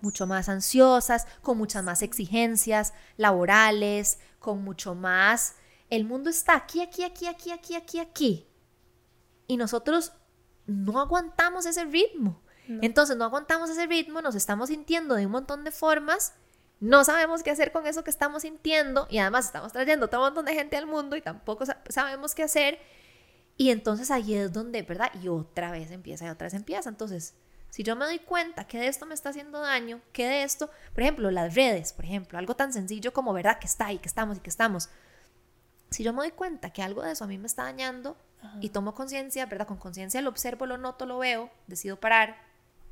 mucho 0.00 0.26
más 0.26 0.48
ansiosas, 0.48 1.26
con 1.42 1.58
muchas 1.58 1.82
más 1.82 2.02
exigencias 2.02 2.92
laborales, 3.16 4.18
con 4.38 4.62
mucho 4.62 4.94
más. 4.94 5.56
El 5.90 6.04
mundo 6.04 6.30
está 6.30 6.54
aquí, 6.54 6.80
aquí, 6.80 7.02
aquí, 7.04 7.26
aquí, 7.26 7.50
aquí, 7.50 7.74
aquí, 7.74 7.98
aquí. 7.98 8.48
Y 9.46 9.56
nosotros 9.56 10.12
no 10.66 11.00
aguantamos 11.00 11.66
ese 11.66 11.84
ritmo. 11.84 12.42
Entonces 12.82 13.16
no 13.16 13.24
aguantamos 13.24 13.70
ese 13.70 13.86
ritmo, 13.86 14.20
nos 14.20 14.34
estamos 14.34 14.68
sintiendo 14.68 15.14
de 15.14 15.24
un 15.24 15.32
montón 15.32 15.64
de 15.64 15.70
formas, 15.70 16.34
no 16.80 17.02
sabemos 17.02 17.42
qué 17.42 17.50
hacer 17.50 17.72
con 17.72 17.86
eso 17.86 18.04
que 18.04 18.10
estamos 18.10 18.42
sintiendo 18.42 19.06
y 19.10 19.18
además 19.18 19.46
estamos 19.46 19.72
trayendo 19.72 20.08
todo 20.08 20.20
un 20.20 20.26
montón 20.26 20.44
de 20.44 20.54
gente 20.54 20.76
al 20.76 20.86
mundo 20.86 21.16
y 21.16 21.22
tampoco 21.22 21.64
sabemos 21.88 22.34
qué 22.34 22.42
hacer. 22.42 22.78
Y 23.56 23.70
entonces 23.70 24.10
ahí 24.10 24.34
es 24.34 24.52
donde, 24.52 24.82
¿verdad? 24.82 25.10
Y 25.20 25.28
otra 25.28 25.72
vez 25.72 25.90
empieza 25.90 26.26
y 26.26 26.28
otra 26.28 26.46
vez 26.46 26.54
empieza. 26.54 26.90
Entonces, 26.90 27.34
si 27.70 27.82
yo 27.82 27.96
me 27.96 28.04
doy 28.04 28.18
cuenta 28.18 28.66
que 28.66 28.78
de 28.78 28.88
esto 28.88 29.06
me 29.06 29.14
está 29.14 29.28
haciendo 29.28 29.60
daño, 29.60 30.00
que 30.12 30.26
de 30.26 30.42
esto, 30.42 30.70
por 30.92 31.02
ejemplo, 31.02 31.30
las 31.30 31.54
redes, 31.54 31.92
por 31.92 32.04
ejemplo, 32.04 32.38
algo 32.38 32.56
tan 32.56 32.72
sencillo 32.72 33.12
como, 33.12 33.32
¿verdad? 33.32 33.58
Que 33.58 33.66
está 33.66 33.86
ahí, 33.86 33.98
que 33.98 34.08
estamos 34.08 34.38
y 34.38 34.40
que 34.40 34.50
estamos. 34.50 34.88
Si 35.90 36.02
yo 36.02 36.12
me 36.12 36.18
doy 36.18 36.30
cuenta 36.30 36.70
que 36.70 36.82
algo 36.82 37.02
de 37.02 37.12
eso 37.12 37.24
a 37.24 37.26
mí 37.26 37.38
me 37.38 37.46
está 37.46 37.64
dañando 37.64 38.16
y 38.60 38.70
tomo 38.70 38.94
conciencia, 38.94 39.46
¿verdad? 39.46 39.66
Con 39.66 39.78
conciencia 39.78 40.20
lo 40.22 40.30
observo, 40.30 40.66
lo 40.66 40.78
noto, 40.78 41.06
lo 41.06 41.18
veo, 41.18 41.50
decido 41.66 41.98
parar 41.98 42.36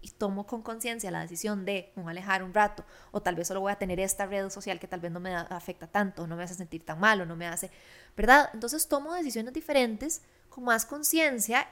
y 0.01 0.11
tomo 0.11 0.47
con 0.47 0.63
conciencia 0.63 1.11
la 1.11 1.21
decisión 1.21 1.65
de 1.65 1.93
me 1.97 2.11
alejar 2.11 2.43
un 2.43 2.55
rato 2.55 2.85
o 3.11 3.21
tal 3.23 3.35
vez 3.35 3.49
solo 3.49 3.61
voy 3.61 3.73
a 3.73 3.77
tener 3.77 3.99
esta 3.99 4.27
red 4.27 4.51
social 4.51 4.79
que 4.79 4.87
tal 4.87 5.01
vez 5.01 5.11
no 5.11 5.21
me 5.21 5.35
afecta 5.35 5.87
tanto, 5.87 6.27
no 6.27 6.37
me 6.37 6.45
hace 6.45 6.55
sentir 6.55 6.85
tan 6.85 7.01
mal 7.01 7.21
o 7.21 7.27
no 7.27 7.35
me 7.35 7.47
hace, 7.47 7.71
¿verdad? 8.17 8.51
Entonces 8.55 8.87
tomo 8.89 9.15
decisiones 9.15 9.53
diferentes 9.53 10.23
con 10.49 10.65
más 10.65 10.87
conciencia 10.87 11.67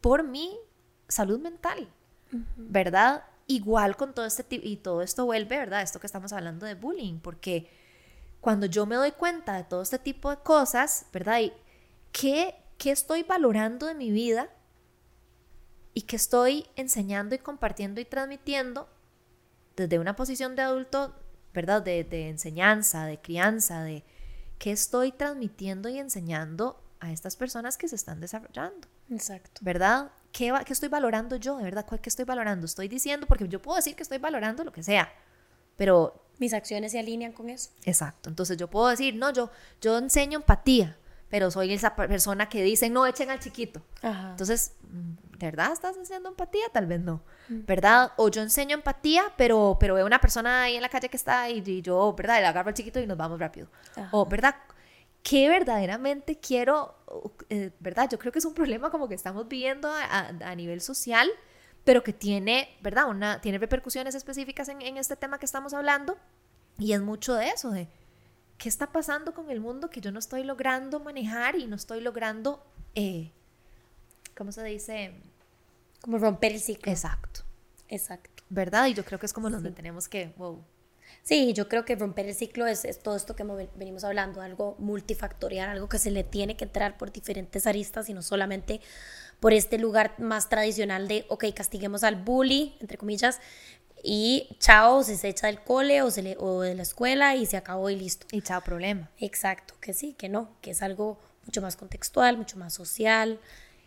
por 0.00 0.22
mi 0.22 0.56
salud 1.08 1.40
mental. 1.40 1.88
¿Verdad? 2.56 3.24
Igual 3.46 3.96
con 3.96 4.14
todo 4.14 4.26
este 4.26 4.44
tipo, 4.44 4.66
y 4.66 4.76
todo 4.76 5.02
esto 5.02 5.24
vuelve, 5.24 5.58
¿verdad? 5.58 5.82
Esto 5.82 6.00
que 6.00 6.06
estamos 6.06 6.32
hablando 6.32 6.66
de 6.66 6.74
bullying, 6.74 7.18
porque 7.18 7.68
cuando 8.40 8.66
yo 8.66 8.86
me 8.86 8.96
doy 8.96 9.12
cuenta 9.12 9.56
de 9.56 9.64
todo 9.64 9.82
este 9.82 9.98
tipo 9.98 10.30
de 10.30 10.38
cosas, 10.38 11.06
¿verdad? 11.12 11.40
Y 11.40 11.52
qué, 12.12 12.54
qué 12.78 12.90
estoy 12.90 13.22
valorando 13.22 13.86
de 13.86 13.94
mi 13.94 14.10
vida 14.10 14.48
y 15.94 16.02
qué 16.02 16.16
estoy 16.16 16.66
enseñando 16.76 17.34
y 17.34 17.38
compartiendo 17.38 18.00
y 18.00 18.04
transmitiendo 18.04 18.88
desde 19.76 19.98
una 19.98 20.16
posición 20.16 20.56
de 20.56 20.62
adulto, 20.62 21.14
¿verdad? 21.52 21.82
De, 21.82 22.04
de 22.04 22.28
enseñanza, 22.28 23.06
de 23.06 23.20
crianza, 23.20 23.82
de 23.82 24.04
qué 24.58 24.72
estoy 24.72 25.12
transmitiendo 25.12 25.88
y 25.88 25.98
enseñando 25.98 26.82
a 27.00 27.12
estas 27.12 27.36
personas 27.36 27.76
que 27.76 27.88
se 27.88 27.96
están 27.96 28.20
desarrollando. 28.20 28.88
Exacto. 29.10 29.60
¿Verdad? 29.62 30.12
¿Qué, 30.32 30.52
¿Qué, 30.64 30.72
estoy 30.72 30.88
valorando 30.88 31.36
yo? 31.36 31.56
¿De 31.56 31.64
verdad? 31.64 31.86
¿Qué 31.86 32.08
estoy 32.08 32.24
valorando? 32.24 32.66
Estoy 32.66 32.88
diciendo, 32.88 33.26
porque 33.26 33.48
yo 33.48 33.60
puedo 33.60 33.76
decir 33.76 33.94
que 33.94 34.02
estoy 34.02 34.18
valorando 34.18 34.64
lo 34.64 34.72
que 34.72 34.82
sea, 34.82 35.12
pero... 35.76 36.24
Mis 36.38 36.54
acciones 36.54 36.92
se 36.92 36.98
alinean 36.98 37.32
con 37.32 37.50
eso. 37.50 37.70
Exacto. 37.84 38.30
Entonces 38.30 38.56
yo 38.56 38.68
puedo 38.68 38.88
decir, 38.88 39.14
no, 39.14 39.32
yo, 39.32 39.50
yo 39.80 39.98
enseño 39.98 40.38
empatía, 40.38 40.96
pero 41.28 41.50
soy 41.50 41.72
esa 41.72 41.94
persona 41.94 42.48
que 42.48 42.62
dice, 42.62 42.90
no, 42.90 43.06
echen 43.06 43.30
al 43.30 43.38
chiquito. 43.38 43.82
Entonces, 44.02 44.72
¿de 45.38 45.46
verdad 45.46 45.72
estás 45.72 45.96
haciendo 45.96 46.28
empatía? 46.28 46.64
Tal 46.72 46.86
vez 46.86 47.00
no. 47.00 47.22
Mm. 47.48 47.66
¿Verdad? 47.66 48.12
O 48.16 48.28
yo 48.28 48.42
enseño 48.42 48.74
empatía, 48.74 49.22
pero, 49.36 49.76
pero 49.78 49.94
veo 49.94 50.06
una 50.06 50.20
persona 50.20 50.62
ahí 50.64 50.76
en 50.76 50.82
la 50.82 50.88
calle 50.88 51.08
que 51.08 51.16
está 51.16 51.48
y, 51.48 51.62
y 51.64 51.82
yo, 51.82 52.14
¿verdad? 52.14 52.40
Le 52.40 52.46
agarro 52.46 52.68
al 52.68 52.74
chiquito 52.74 52.98
y 52.98 53.06
nos 53.06 53.16
vamos 53.16 53.38
rápido. 53.38 53.68
O, 54.10 54.26
¿verdad? 54.26 54.56
¿Qué 55.22 55.48
verdaderamente 55.48 56.38
quiero, 56.38 56.94
eh, 57.50 57.70
verdad? 57.80 58.08
Yo 58.10 58.18
creo 58.18 58.32
que 58.32 58.38
es 58.38 58.44
un 58.44 58.54
problema 58.54 58.90
como 58.90 59.08
que 59.08 59.14
estamos 59.14 59.48
viviendo 59.48 59.90
a, 59.92 60.54
nivel 60.54 60.80
social, 60.80 61.28
pero 61.84 62.02
que 62.02 62.12
tiene, 62.12 62.76
¿verdad? 62.80 63.08
Una, 63.08 63.40
tiene 63.40 63.58
repercusiones 63.58 64.14
específicas 64.14 64.68
en, 64.68 64.96
este 64.96 65.16
tema 65.16 65.38
que 65.38 65.46
estamos 65.46 65.74
hablando. 65.74 66.16
Y 66.78 66.92
es 66.92 67.00
mucho 67.00 67.34
de 67.34 67.48
eso, 67.48 67.70
de 67.70 67.88
qué 68.56 68.68
está 68.68 68.92
pasando 68.92 69.34
con 69.34 69.50
el 69.50 69.60
mundo 69.60 69.90
que 69.90 70.00
yo 70.00 70.10
no 70.10 70.18
estoy 70.18 70.42
logrando 70.44 71.00
manejar 71.00 71.56
y 71.56 71.66
no 71.66 71.76
estoy 71.76 72.00
logrando, 72.00 72.64
eh, 72.94 73.32
¿cómo 74.34 74.52
se 74.52 74.64
dice? 74.64 75.14
Como 76.00 76.16
romper 76.18 76.52
el 76.52 76.60
ciclo. 76.60 76.90
Exacto. 76.90 77.42
Exacto. 77.88 78.42
¿Verdad? 78.48 78.86
Y 78.86 78.94
yo 78.94 79.04
creo 79.04 79.18
que 79.18 79.26
es 79.26 79.32
como 79.32 79.50
donde 79.50 79.70
tenemos 79.70 80.08
que, 80.08 80.32
wow, 80.38 80.64
Sí, 81.22 81.52
yo 81.52 81.68
creo 81.68 81.84
que 81.84 81.96
romper 81.96 82.26
el 82.26 82.34
ciclo 82.34 82.66
es, 82.66 82.84
todo 83.02 83.16
esto 83.16 83.36
que 83.36 83.44
venimos 83.76 84.04
hablando, 84.04 84.40
algo 84.40 84.76
multifactorial, 84.78 85.68
algo 85.68 85.88
que 85.88 85.98
se 85.98 86.10
le 86.10 86.24
tiene 86.24 86.56
que 86.56 86.64
entrar 86.64 86.96
por 86.96 87.12
diferentes 87.12 87.66
aristas 87.66 88.08
y 88.08 88.14
no 88.14 88.22
solamente 88.22 88.80
por 89.38 89.52
este 89.52 89.78
lugar 89.78 90.14
más 90.18 90.48
tradicional 90.48 91.08
de, 91.08 91.26
ok, 91.28 91.44
castiguemos 91.54 92.04
al 92.04 92.16
bully, 92.16 92.76
entre 92.80 92.98
comillas, 92.98 93.40
y 94.02 94.56
chao, 94.58 95.02
se, 95.02 95.16
se 95.16 95.28
echa 95.28 95.46
del 95.46 95.60
cole 95.60 96.02
o, 96.02 96.10
se 96.10 96.22
le, 96.22 96.36
o 96.38 96.62
de 96.62 96.74
la 96.74 96.82
escuela 96.82 97.36
y 97.36 97.44
se 97.46 97.56
acabó 97.56 97.90
y 97.90 97.96
listo. 97.96 98.26
Y 98.32 98.40
chao, 98.40 98.62
problema. 98.62 99.10
Exacto, 99.18 99.74
que 99.80 99.92
sí, 99.92 100.14
que 100.14 100.28
no, 100.28 100.56
que 100.62 100.70
es 100.70 100.82
algo 100.82 101.18
mucho 101.44 101.60
más 101.60 101.76
contextual, 101.76 102.36
mucho 102.38 102.56
más 102.56 102.72
social, 102.72 103.38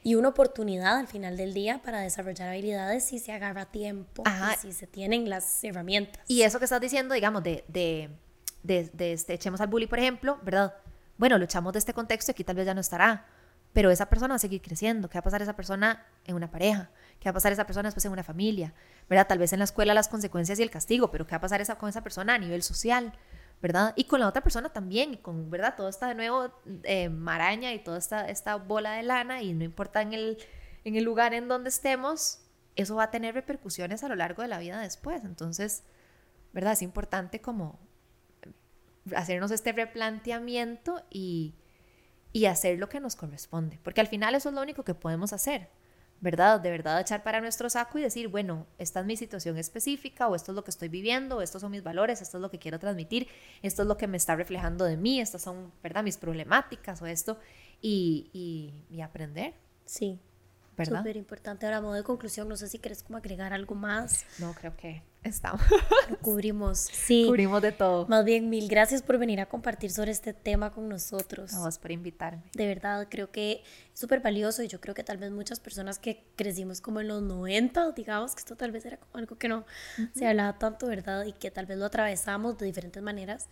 y 0.04 0.16
una 0.16 0.30
oportunidad 0.30 0.98
al 0.98 1.08
final 1.08 1.38
del 1.38 1.54
día 1.54 1.82
para 1.82 2.02
desarrollar 2.02 2.50
habilidades 2.50 3.06
si 3.06 3.20
se 3.20 3.32
agarra 3.32 3.66
tiempo, 3.66 4.24
si 4.60 4.74
se 4.74 4.86
tienen 4.86 5.30
las 5.30 5.64
herramientas. 5.64 6.22
Y 6.28 6.42
eso 6.42 6.60
que 6.60 6.66
estás 6.66 6.82
diciendo, 6.82 7.16
digamos, 7.16 7.42
de, 7.44 7.64
de, 7.70 8.10
de, 8.64 9.14
este, 9.14 9.34
echemos 9.34 9.62
al 9.62 9.68
bully, 9.68 9.88
por 9.88 10.00
ejemplo, 10.00 10.40
¿verdad? 10.44 10.76
Bueno, 11.18 11.38
lo 11.38 11.46
echamos 11.46 11.74
de 11.74 11.80
este 11.80 11.94
contexto 11.94 12.32
y 12.32 12.34
aquí 12.34 12.44
tal 12.44 12.58
vez 12.58 12.66
ya 12.66 12.74
no 12.74 12.82
estará, 12.82 13.26
pero 13.72 13.92
esa 13.92 14.08
persona 14.08 14.34
va 14.34 14.36
a 14.36 14.40
seguir 14.40 14.62
creciendo. 14.62 15.10
¿Qué 15.10 15.16
va 15.16 15.22
a 15.22 15.24
pasar 15.24 15.42
esa 15.42 15.56
persona 15.56 16.06
en 16.26 16.36
una 16.36 16.52
pareja? 16.52 16.90
¿Qué 17.20 17.30
va 17.30 17.32
a 17.32 17.34
pasar 17.36 17.54
esa 17.54 17.66
persona 17.66 17.88
después 17.88 18.04
en 18.04 18.12
una 18.12 18.24
familia? 18.24 18.74
¿Verdad? 19.10 19.28
Tal 19.28 19.40
vez 19.40 19.54
en 19.54 19.60
la 19.60 19.66
escuela 19.66 19.94
las 19.94 20.10
consecuencias 20.10 20.60
y 20.60 20.64
el 20.64 20.70
castigo, 20.70 21.12
pero 21.12 21.26
¿qué 21.26 21.32
va 21.32 21.38
a 21.38 21.42
pasar 21.42 21.62
esa, 21.62 21.78
con 21.78 21.88
esa 21.88 22.02
persona 22.02 22.36
a 22.36 22.38
nivel 22.38 22.62
social? 22.62 23.14
¿Verdad? 23.64 23.94
Y 23.96 24.04
con 24.04 24.20
la 24.20 24.28
otra 24.28 24.44
persona 24.44 24.74
también, 24.74 25.16
con, 25.16 25.50
¿verdad? 25.50 25.76
Todo 25.78 25.88
está 25.88 26.10
de 26.10 26.16
nuevo 26.16 26.52
eh, 26.84 27.08
maraña 27.08 27.74
y 27.74 27.80
toda 27.80 27.98
esta, 27.98 28.30
esta 28.30 28.58
bola 28.58 28.92
de 28.92 29.04
lana, 29.04 29.42
y 29.42 29.54
no 29.54 29.64
importa 29.64 30.02
en 30.02 30.12
el, 30.12 30.38
en 30.84 30.98
el 30.98 31.06
lugar 31.06 31.34
en 31.34 31.48
donde 31.48 31.70
estemos, 31.70 32.42
eso 32.76 32.96
va 32.96 33.04
a 33.04 33.12
tener 33.12 33.34
repercusiones 33.36 34.04
a 34.04 34.10
lo 34.10 34.18
largo 34.18 34.42
de 34.42 34.50
la 34.50 34.60
vida 34.60 34.82
después. 34.82 35.24
Entonces, 35.24 35.86
¿verdad? 36.52 36.74
Es 36.74 36.82
importante 36.82 37.40
como 37.40 37.80
hacernos 39.16 39.50
este 39.50 39.72
replanteamiento 39.72 41.02
y, 41.10 41.56
y 42.34 42.48
hacer 42.48 42.78
lo 42.80 42.90
que 42.90 43.00
nos 43.00 43.16
corresponde, 43.16 43.80
porque 43.82 44.02
al 44.02 44.08
final 44.08 44.36
eso 44.36 44.50
es 44.50 44.56
lo 44.56 44.62
único 44.62 44.84
que 44.84 44.94
podemos 44.94 45.32
hacer. 45.32 45.70
¿Verdad? 46.24 46.62
De 46.62 46.72
verdad 46.72 47.02
echar 47.02 47.22
para 47.22 47.42
nuestro 47.42 47.70
saco 47.70 48.00
y 48.00 48.02
decir, 48.02 48.30
bueno, 48.30 48.66
esta 48.78 49.02
es 49.02 49.06
mi 49.06 49.18
situación 49.18 49.58
específica 49.58 50.30
o 50.30 50.36
esto 50.36 50.54
es 50.54 50.56
lo 50.56 50.64
que 50.64 50.72
estoy 50.72 50.88
viviendo, 50.88 51.42
estos 51.42 51.62
son 51.62 51.72
mis 51.72 51.84
valores, 51.84 52.22
esto 52.22 52.38
es 52.38 52.42
lo 52.42 52.50
que 52.50 52.60
quiero 52.60 52.80
transmitir, 52.80 53.28
esto 53.62 53.82
es 53.82 53.88
lo 53.90 53.98
que 53.98 54.08
me 54.08 54.16
está 54.16 54.34
reflejando 54.38 54.86
de 54.86 54.96
mí, 54.96 55.20
estas 55.20 55.42
son, 55.42 55.74
¿verdad? 55.84 56.02
Mis 56.02 56.18
problemáticas 56.18 57.02
o 57.02 57.06
esto. 57.06 57.38
y, 57.82 58.74
y, 58.90 59.02
aprender. 59.02 59.54
Sí. 59.86 60.22
¿Verdad? 60.76 61.00
Súper 61.00 61.18
importante. 61.18 61.66
Ahora, 61.66 61.82
modo 61.82 61.94
de 61.94 62.04
conclusión, 62.04 62.50
no 62.50 62.56
sé 62.56 62.68
si 62.68 62.80
quieres 62.80 63.04
como 63.04 63.18
agregar 63.18 63.54
algo 63.54 63.76
más. 63.76 64.26
No, 64.40 64.54
creo 64.54 64.76
que 64.76 65.04
estamos. 65.24 65.62
cubrimos, 66.22 66.80
sí. 66.80 67.26
Cubrimos 67.28 67.62
de 67.62 67.72
todo. 67.72 68.08
Más 68.08 68.26
bien, 68.26 68.50
mil 68.50 68.68
gracias 68.68 69.02
por 69.02 69.18
venir 69.18 69.40
a 69.40 69.46
compartir 69.46 69.92
sobre 69.92 70.12
este 70.12 70.34
tema 70.34 70.72
con 70.72 70.90
nosotros. 70.90 71.52
Vamos 71.54 71.78
por 71.78 71.92
invitarme. 71.92 72.44
De 72.54 72.66
verdad, 72.66 73.08
creo 73.10 73.32
que 73.32 73.64
es 73.94 74.00
súper 74.00 74.22
valioso 74.22 74.64
y 74.64 74.68
yo 74.68 74.82
creo 74.82 74.96
que 74.96 75.04
tal 75.04 75.18
vez 75.18 75.32
muchas 75.32 75.60
personas 75.60 76.00
que 76.00 76.26
crecimos 76.36 76.82
como 76.82 77.02
en 77.02 77.08
los 77.08 77.22
90, 77.22 77.92
digamos 77.92 78.34
que 78.34 78.40
esto 78.40 78.56
tal 78.56 78.72
vez 78.72 78.86
era 78.86 78.98
como 78.98 79.18
algo 79.18 79.38
que 79.38 79.48
no 79.48 79.66
se 80.16 80.28
hablaba 80.28 80.58
tanto, 80.58 80.88
¿verdad? 80.88 81.26
Y 81.26 81.34
que 81.34 81.52
tal 81.52 81.66
vez 81.66 81.78
lo 81.78 81.86
atravesamos 81.86 82.58
de 82.58 82.66
diferentes 82.66 83.02
maneras. 83.02 83.48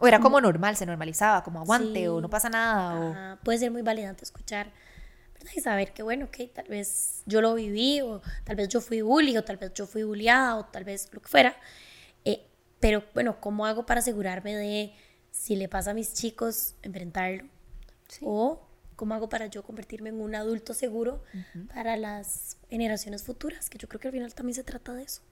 O 0.00 0.06
era 0.06 0.20
como 0.20 0.40
normal, 0.40 0.76
se 0.76 0.86
normalizaba, 0.86 1.42
como 1.42 1.60
aguante 1.60 2.08
o 2.08 2.20
no 2.20 2.30
pasa 2.30 2.48
nada. 2.48 3.34
O... 3.34 3.44
Puede 3.44 3.58
ser 3.58 3.70
muy 3.70 3.82
validante 3.82 4.24
escuchar 4.24 4.70
y 5.54 5.60
saber 5.60 5.92
que, 5.92 6.02
bueno, 6.02 6.26
ok, 6.26 6.52
tal 6.52 6.68
vez 6.68 7.22
yo 7.26 7.40
lo 7.40 7.54
viví, 7.54 8.00
o 8.00 8.20
tal 8.44 8.56
vez 8.56 8.68
yo 8.68 8.80
fui 8.80 9.00
bully, 9.02 9.36
o 9.36 9.44
tal 9.44 9.56
vez 9.56 9.72
yo 9.74 9.86
fui 9.86 10.02
bulliada, 10.02 10.56
o 10.56 10.64
tal 10.66 10.84
vez 10.84 11.08
lo 11.12 11.20
que 11.20 11.28
fuera. 11.28 11.56
Eh, 12.24 12.46
pero 12.80 13.04
bueno, 13.14 13.40
¿cómo 13.40 13.66
hago 13.66 13.86
para 13.86 14.00
asegurarme 14.00 14.54
de 14.54 14.94
si 15.30 15.56
le 15.56 15.68
pasa 15.68 15.92
a 15.92 15.94
mis 15.94 16.14
chicos 16.14 16.74
enfrentarlo? 16.82 17.48
O 18.22 18.66
cómo 18.96 19.14
hago 19.14 19.28
para 19.28 19.46
yo 19.46 19.62
convertirme 19.62 20.08
en 20.08 20.20
un 20.20 20.34
adulto 20.34 20.74
seguro 20.74 21.22
para 21.72 21.96
las 21.96 22.56
generaciones 22.68 23.22
futuras, 23.22 23.70
que 23.70 23.78
yo 23.78 23.88
creo 23.88 24.00
que 24.00 24.08
al 24.08 24.12
final 24.12 24.34
también 24.34 24.54
se 24.54 24.64
trata 24.64 24.92
de 24.94 25.04
eso. 25.04 25.22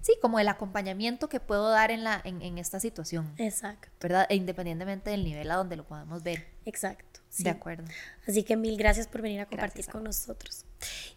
Sí, 0.00 0.14
como 0.22 0.38
el 0.38 0.48
acompañamiento 0.48 1.28
que 1.28 1.40
puedo 1.40 1.68
dar 1.70 1.90
en, 1.90 2.04
la, 2.04 2.20
en, 2.24 2.40
en 2.40 2.58
esta 2.58 2.80
situación. 2.80 3.34
Exacto. 3.36 3.88
¿Verdad? 4.00 4.26
E 4.30 4.36
independientemente 4.36 5.10
del 5.10 5.24
nivel 5.24 5.50
a 5.50 5.56
donde 5.56 5.76
lo 5.76 5.84
podamos 5.84 6.22
ver. 6.22 6.55
Exacto. 6.66 7.20
De 7.38 7.50
acuerdo. 7.50 7.84
Así 8.26 8.42
que 8.44 8.56
mil 8.56 8.78
gracias 8.78 9.06
por 9.06 9.20
venir 9.20 9.40
a 9.40 9.46
compartir 9.46 9.86
con 9.86 10.02
nosotros. 10.04 10.64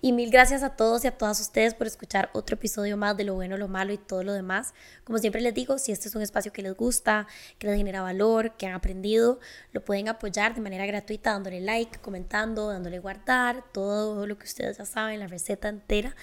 Y 0.01 0.11
mil 0.11 0.29
gracias 0.29 0.63
a 0.63 0.75
todos 0.75 1.03
y 1.05 1.07
a 1.07 1.17
todas 1.17 1.39
ustedes 1.39 1.73
por 1.73 1.87
escuchar 1.87 2.29
otro 2.33 2.55
episodio 2.55 2.97
más 2.97 3.15
de 3.15 3.23
lo 3.23 3.35
bueno, 3.35 3.57
lo 3.57 3.67
malo 3.67 3.93
y 3.93 3.97
todo 3.97 4.23
lo 4.23 4.33
demás. 4.33 4.73
Como 5.05 5.17
siempre 5.17 5.41
les 5.41 5.53
digo, 5.53 5.77
si 5.79 5.91
este 5.91 6.09
es 6.09 6.15
un 6.15 6.21
espacio 6.21 6.51
que 6.51 6.61
les 6.61 6.75
gusta, 6.75 7.25
que 7.57 7.67
les 7.67 7.77
genera 7.77 8.01
valor, 8.01 8.57
que 8.57 8.67
han 8.67 8.73
aprendido, 8.73 9.39
lo 9.71 9.83
pueden 9.83 10.09
apoyar 10.09 10.55
de 10.55 10.61
manera 10.61 10.85
gratuita 10.85 11.31
dándole 11.31 11.61
like, 11.61 11.99
comentando, 11.99 12.67
dándole 12.67 12.99
guardar, 12.99 13.63
todo 13.71 14.27
lo 14.27 14.37
que 14.37 14.45
ustedes 14.45 14.77
ya 14.77 14.85
saben, 14.85 15.19
la 15.19 15.27
receta 15.27 15.69
entera. 15.69 16.15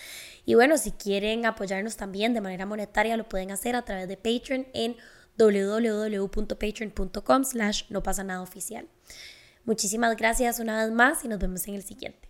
Y 0.44 0.54
bueno, 0.54 0.76
si 0.76 0.92
quieren 0.92 1.46
apoyarnos 1.46 1.96
también 1.96 2.34
de 2.34 2.42
manera 2.42 2.66
monetaria, 2.66 3.16
lo 3.16 3.28
pueden 3.28 3.50
hacer 3.50 3.76
a 3.76 3.82
través 3.82 4.08
de 4.08 4.16
Patreon 4.16 4.66
en 4.74 4.96
www.patreon.com 5.39 7.45
slash 7.45 7.84
no 7.91 8.03
pasa 8.03 8.24
nada 8.24 8.43
oficial. 8.43 8.89
Muchísimas 9.64 10.16
gracias 10.16 10.61
una 10.61 10.84
vez 10.84 10.93
más 10.93 11.24
y 11.24 11.28
nos 11.28 11.39
vemos 11.39 11.66
en 11.68 11.74
el 11.74 11.82
siguiente. 11.82 12.25